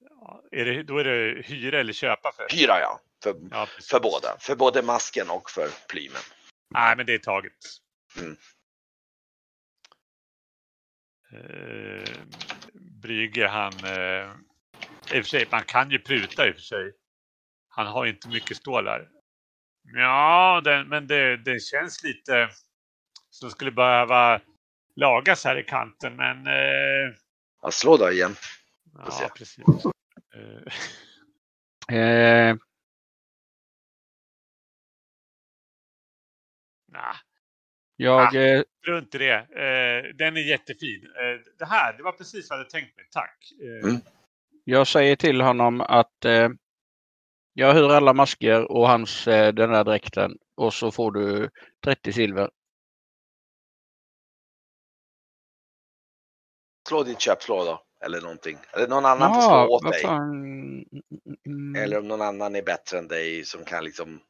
ja, 0.00 0.42
är 0.50 0.64
det, 0.64 0.82
då 0.82 0.98
är 0.98 1.04
det 1.04 1.42
hyra 1.42 1.80
eller 1.80 1.92
köpa 1.92 2.32
för? 2.32 2.46
Hyra 2.50 2.80
ja, 2.80 3.00
för, 3.22 3.34
Ja, 3.50 3.66
precis. 3.74 3.90
för 3.90 4.00
båda. 4.00 4.36
För 4.40 4.56
både 4.56 4.82
masken 4.82 5.30
och 5.30 5.50
för 5.50 5.68
plymen. 5.88 6.22
Nej, 6.70 6.96
men 6.96 7.06
det 7.06 7.14
är 7.14 7.18
taget. 7.18 7.52
Mm. 8.18 8.36
Eh, 11.32 12.14
Brygger 13.02 13.48
han... 13.48 13.72
Eh, 13.84 14.30
I 15.16 15.20
och 15.20 15.24
för 15.24 15.30
sig, 15.30 15.48
man 15.50 15.64
kan 15.64 15.90
ju 15.90 15.98
pruta 15.98 16.48
i 16.48 16.50
och 16.50 16.54
för 16.54 16.62
sig. 16.62 16.92
Han 17.68 17.86
har 17.86 18.06
inte 18.06 18.28
mycket 18.28 18.56
stålar. 18.56 19.08
Ja, 19.82 20.60
den, 20.64 20.88
men 20.88 21.06
det, 21.06 21.36
det 21.36 21.60
känns 21.60 22.02
lite 22.04 22.50
som 23.30 23.50
skulle 23.50 23.70
behöva 23.70 24.40
lagas 25.00 25.44
här 25.44 25.58
i 25.58 25.62
kanten, 25.64 26.16
men... 26.16 26.46
Eh, 26.46 27.14
Ja, 27.62 27.70
slå 27.70 27.96
då 27.96 28.10
igen. 28.10 28.34
Ja, 28.94 29.30
precis. 29.36 29.64
Eh, 31.92 32.56
nah, 36.92 37.16
jag, 37.96 38.34
eh, 38.34 38.62
strunt 38.82 39.14
i 39.14 39.18
det. 39.18 39.34
Eh, 39.34 40.14
den 40.16 40.36
är 40.36 40.40
jättefin. 40.40 41.04
Eh, 41.04 41.40
det 41.58 41.64
här, 41.64 41.96
det 41.96 42.02
var 42.02 42.12
precis 42.12 42.50
vad 42.50 42.58
jag 42.58 42.64
hade 42.64 42.70
tänkt 42.70 42.96
mig. 42.96 43.06
Tack. 43.10 43.38
Eh, 43.62 43.88
Mm. 43.88 44.00
jag 44.64 44.86
säger 44.86 45.16
till 45.16 45.40
honom 45.40 45.80
att 45.80 46.24
eh, 46.24 46.48
jag 47.52 47.74
hyr 47.74 47.90
alla 47.90 48.12
masker 48.12 48.72
och 48.72 48.88
hans 48.88 49.28
eh, 49.28 49.52
den 49.54 49.70
där 49.70 49.84
dräkten 49.84 50.38
och 50.56 50.74
så 50.74 50.90
får 50.90 51.12
du 51.12 51.50
30 51.84 52.12
silver. 52.12 52.50
Slå 56.88 57.02
ditt 57.02 57.20
köpslå 57.20 57.64
då. 57.64 57.82
Eller 58.04 58.20
någonting. 58.20 58.58
Eller 58.72 58.88
någon 58.88 59.06
annan 59.06 59.34
får 59.34 59.40
slå 59.40 59.66
åt 59.68 59.92
dig. 59.92 60.04
Mm, 60.04 60.84
mm, 60.92 61.02
mm. 61.46 61.82
Eller 61.82 61.98
om 61.98 62.08
någon 62.08 62.22
annan 62.22 62.56
är 62.56 62.62
bättre 62.62 62.98
än 62.98 63.08
dig 63.08 63.44
som 63.44 63.64
kan 63.64 63.84
liksom 63.84 64.20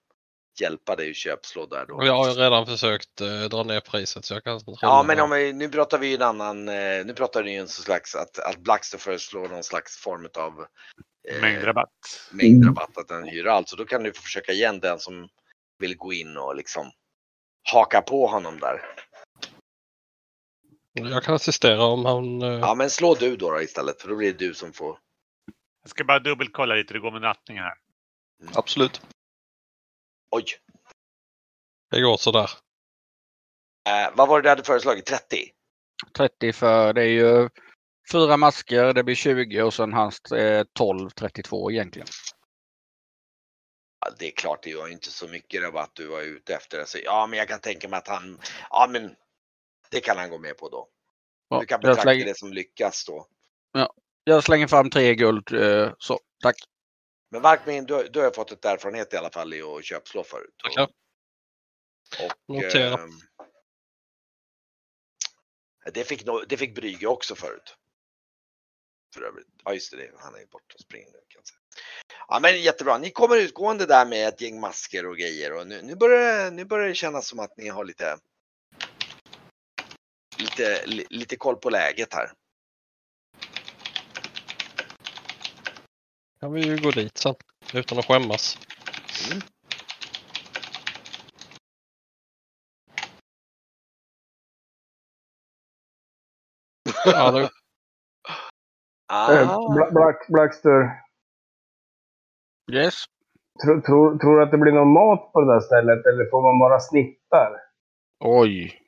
hjälpa 0.60 0.96
dig 0.96 1.10
att 1.10 1.16
köpslå 1.16 1.66
där 1.66 1.86
då. 1.86 2.06
Jag 2.06 2.16
har 2.16 2.28
ju 2.28 2.34
redan 2.34 2.66
försökt 2.66 3.20
eh, 3.20 3.40
dra 3.40 3.62
ner 3.62 3.80
priset 3.80 4.24
så 4.24 4.34
jag 4.34 4.44
kan 4.44 4.60
Ja 4.80 5.02
men 5.02 5.20
om 5.20 5.30
vi, 5.30 5.52
nu 5.52 5.68
pratar 5.68 5.98
vi 5.98 6.06
ju 6.08 6.14
en 6.14 6.22
annan, 6.22 6.68
eh, 6.68 7.04
nu 7.04 7.14
pratar 7.14 7.42
vi 7.42 7.50
ju 7.50 7.58
en 7.58 7.68
slags 7.68 8.14
att, 8.14 8.38
att 8.38 8.58
Blackstone 8.58 9.00
föreslår 9.00 9.48
någon 9.48 9.62
slags 9.62 9.96
form 9.96 10.28
av 10.38 10.66
eh, 11.28 11.40
Mängdrabatt. 11.40 11.88
mängdrabatt 12.30 12.98
att 12.98 13.08
den 13.08 13.24
hyr 13.24 13.46
alltså. 13.46 13.76
Då 13.76 13.84
kan 13.84 14.02
du 14.02 14.12
försöka 14.12 14.52
igen 14.52 14.80
den 14.80 14.98
som 14.98 15.28
vill 15.78 15.96
gå 15.96 16.12
in 16.12 16.36
och 16.36 16.56
liksom 16.56 16.90
haka 17.72 18.02
på 18.02 18.26
honom 18.26 18.60
där. 18.60 18.80
Jag 21.06 21.22
kan 21.22 21.34
assistera 21.34 21.82
om 21.84 22.04
han... 22.04 22.42
eh, 22.42 22.48
Ja 22.48 22.74
men 22.74 22.90
slå 22.90 23.14
du 23.14 23.36
då, 23.36 23.50
då 23.50 23.62
istället 23.62 24.00
för 24.02 24.08
då 24.08 24.16
blir 24.16 24.32
det 24.32 24.38
du 24.38 24.54
som 24.54 24.72
får. 24.72 24.98
Jag 25.82 25.90
ska 25.90 26.04
bara 26.04 26.18
dubbelkolla 26.18 26.74
lite 26.74 26.94
hur 26.94 27.00
det 27.00 27.02
går 27.04 27.10
med 27.12 27.20
nattningen 27.22 27.64
här. 27.64 27.74
Absolut. 28.54 29.00
Oj, 30.30 30.44
Det 31.90 32.00
går 32.00 32.16
sådär. 32.16 32.50
eh, 33.88 34.10
vad 34.16 34.28
var 34.28 34.36
det 34.38 34.42
du 34.42 34.48
hade 34.48 34.64
föreslagit? 34.64 35.06
30? 35.06 35.50
30 36.16 36.52
för 36.52 36.92
det 36.92 37.02
är 37.02 37.06
ju 37.08 37.48
fyra 38.12 38.36
masker, 38.36 38.92
det 38.92 39.04
blir 39.04 39.14
20 39.14 39.62
och 39.62 39.74
sen 39.74 39.92
hans 39.92 40.32
eh, 40.32 40.64
12, 40.72 41.10
32 41.10 41.70
egentligen. 41.70 42.08
Ja, 44.00 44.10
det 44.18 44.26
är 44.26 44.30
klart, 44.30 44.62
det 44.62 44.74
var 44.76 44.86
ju 44.86 44.92
inte 44.92 45.10
så 45.10 45.28
mycket 45.28 45.62
rabatt 45.62 45.90
du 45.94 46.06
var 46.06 46.20
ute 46.22 46.54
efter. 46.54 46.84
Så, 46.84 46.98
ja, 47.04 47.26
men 47.26 47.38
jag 47.38 47.48
kan 47.48 47.60
tänka 47.60 47.88
mig 47.88 47.98
att 47.98 48.08
han, 48.08 48.38
ja 48.70 48.88
men 48.90 49.16
det 49.90 50.00
kan 50.00 50.16
han 50.18 50.30
gå 50.30 50.38
med 50.38 50.56
på 50.58 50.68
då. 50.68 50.88
Ja, 51.48 51.60
Du 51.60 51.66
kan 51.66 51.80
betrakta 51.80 52.02
slänger, 52.02 52.24
det 52.24 52.38
som 52.38 52.52
lyckas 52.52 53.04
då. 53.04 53.26
jag 54.24 54.44
slänger 54.44 54.66
fram 54.66 54.90
tre 54.90 55.14
guld. 55.14 55.52
Eh, 55.52 55.92
så, 55.98 56.20
tack. 56.42 56.56
Men 57.30 57.42
Varkmin, 57.42 57.84
du, 57.84 58.08
du 58.08 58.20
har 58.20 58.30
fått 58.30 58.52
ett 58.52 58.64
erfarenhet 58.64 59.14
i 59.14 59.16
alla 59.16 59.30
fall 59.30 59.54
i 59.54 59.62
att 59.62 59.84
köpslå 59.84 60.24
förut. 60.24 60.54
Och, 62.24 62.32
Notera. 62.54 62.94
ehm, 63.02 63.10
det, 65.94 66.04
fick, 66.04 66.24
no- 66.26 66.44
det 66.48 66.56
fick 66.56 66.74
Brygge 66.74 67.06
också 67.06 67.34
förut. 67.34 67.76
För 69.14 69.22
övrigt. 69.22 69.46
Ja 69.64 69.74
just 69.74 69.90
det, 69.90 69.96
det, 69.96 70.10
han 70.18 70.34
är 70.34 70.46
borta 70.46 70.74
och 70.74 70.80
springer 70.80 71.06
nu 71.06 71.12
kan 71.12 71.38
jag 71.38 71.46
säga. 71.46 71.58
Ja 72.28 72.38
men 72.42 72.62
jättebra, 72.62 72.98
ni 72.98 73.10
kommer 73.10 73.36
utgående 73.36 73.86
där 73.86 74.06
med 74.06 74.28
ett 74.28 74.40
gäng 74.40 74.60
masker 74.60 75.06
och 75.06 75.16
grejer 75.16 75.52
och 75.52 75.66
nu, 75.66 75.82
nu, 75.82 75.96
börjar, 75.96 76.44
det- 76.44 76.50
nu 76.50 76.64
börjar 76.64 76.88
det 76.88 76.94
kännas 76.94 77.28
som 77.28 77.38
att 77.38 77.56
ni 77.56 77.68
har 77.68 77.84
lite 77.84 78.18
lite, 80.58 80.86
li, 80.86 81.06
lite 81.10 81.36
koll 81.36 81.56
på 81.56 81.70
läget 81.70 82.14
här. 82.14 82.30
kan 86.40 86.52
vi 86.52 86.60
ju 86.60 86.76
gå 86.78 86.90
dit 86.90 87.18
sen 87.18 87.34
utan 87.74 87.98
att 87.98 88.06
skämmas. 88.06 88.58
Mm. 89.30 89.40
Ja, 97.04 97.40
Eh, 97.40 97.48
Ah, 99.10 99.68
Bla- 99.74 99.92
Black, 99.92 100.26
Blackster, 100.28 101.02
Yes. 102.72 103.04
tror, 103.64 103.80
tror, 103.80 104.18
tror 104.18 104.36
du 104.36 104.42
att 104.42 104.50
det 104.50 104.58
blir 104.58 104.72
någon 104.72 104.92
mat 104.92 105.32
på 105.32 105.40
det 105.40 105.52
där 105.54 105.60
stället 105.60 106.06
eller 106.06 106.30
får 106.30 106.42
man 106.42 106.58
bara 106.58 106.80
snittar? 106.80 107.60
Oj. 108.20 108.87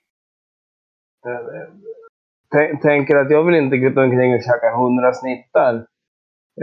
Tän- 2.54 2.80
Tänker 2.82 3.16
att 3.16 3.30
jag 3.30 3.44
vill 3.44 3.54
inte 3.54 3.76
gå 3.76 4.02
omkring 4.02 4.34
och 4.34 4.42
käka 4.42 4.76
hundra 4.76 5.12
snittar. 5.14 5.86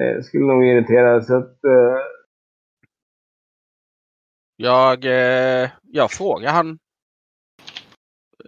Eh, 0.02 0.22
skulle 0.24 0.46
nog 0.46 0.66
irritera 0.66 1.22
så 1.22 1.36
att... 1.38 1.64
Eh, 1.64 1.98
Jag, 4.60 5.06
eh, 5.06 5.70
jag 5.84 6.12
frågar 6.12 6.52
han 6.52 6.80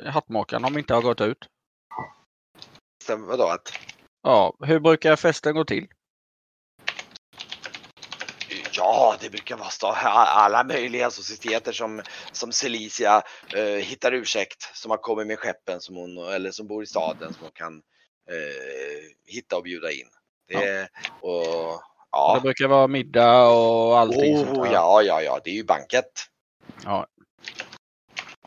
hattmakaren 0.05 0.65
om 0.65 0.77
inte 0.77 0.93
har 0.93 1.01
gått 1.01 1.21
ut. 1.21 1.45
sen 3.03 3.25
vadå 3.25 3.43
att 3.47 3.67
Ja, 4.21 4.53
hur 4.59 4.79
brukar 4.79 5.15
festen 5.15 5.55
gå 5.55 5.65
till? 5.65 5.87
Ja, 8.77 9.08
det 9.21 9.29
brukar 9.29 9.57
vara 9.57 9.95
alla 10.25 10.63
möjliga 10.63 11.11
societeter 11.11 11.71
som, 11.71 12.01
som 12.31 12.51
Celicia 12.51 13.21
eh, 13.55 13.63
hittar 13.63 14.11
ursäkt 14.11 14.61
som 14.73 14.91
har 14.91 14.97
kommit 14.97 15.27
med 15.27 15.39
skeppen 15.39 15.81
som 15.81 15.95
hon, 15.95 16.17
eller 16.17 16.51
som 16.51 16.67
bor 16.67 16.83
i 16.83 16.85
staden 16.85 17.33
som 17.33 17.41
hon 17.43 17.51
kan 17.53 17.73
eh, 18.29 19.33
hitta 19.33 19.57
och 19.57 19.63
bjuda 19.63 19.91
in. 19.91 20.07
Det, 20.47 20.89
och, 21.21 21.81
Det 22.11 22.17
ja. 22.17 22.39
brukar 22.43 22.67
vara 22.67 22.87
middag 22.87 23.47
och 23.49 23.99
allting 23.99 24.37
sånt 24.37 24.57
Oh, 24.57 24.63
där. 24.63 24.73
ja, 24.73 25.01
ja, 25.01 25.21
ja, 25.21 25.39
det 25.43 25.49
är 25.49 25.55
ju 25.55 25.63
banket. 25.63 26.11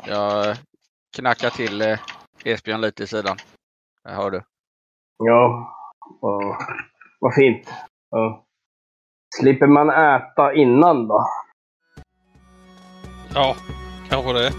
Jag 0.07 0.57
knackar 1.16 1.51
till 1.51 1.82
eh, 1.82 1.99
Esbjörn 2.44 2.81
lite 2.81 3.03
i 3.03 3.07
sidan. 3.07 3.36
Jag 4.05 4.12
hör 4.12 4.31
du. 4.31 4.43
ja, 5.19 5.73
vad, 6.20 6.57
vad 7.20 7.35
fint. 7.35 7.69
Ja. 8.11 8.47
Slipper 9.40 9.66
man 9.66 9.90
äta 9.90 10.54
innan 10.54 11.09
då? 11.09 11.26
Ja, 13.34 13.56
kanske 14.09 14.32
det. 14.32 14.52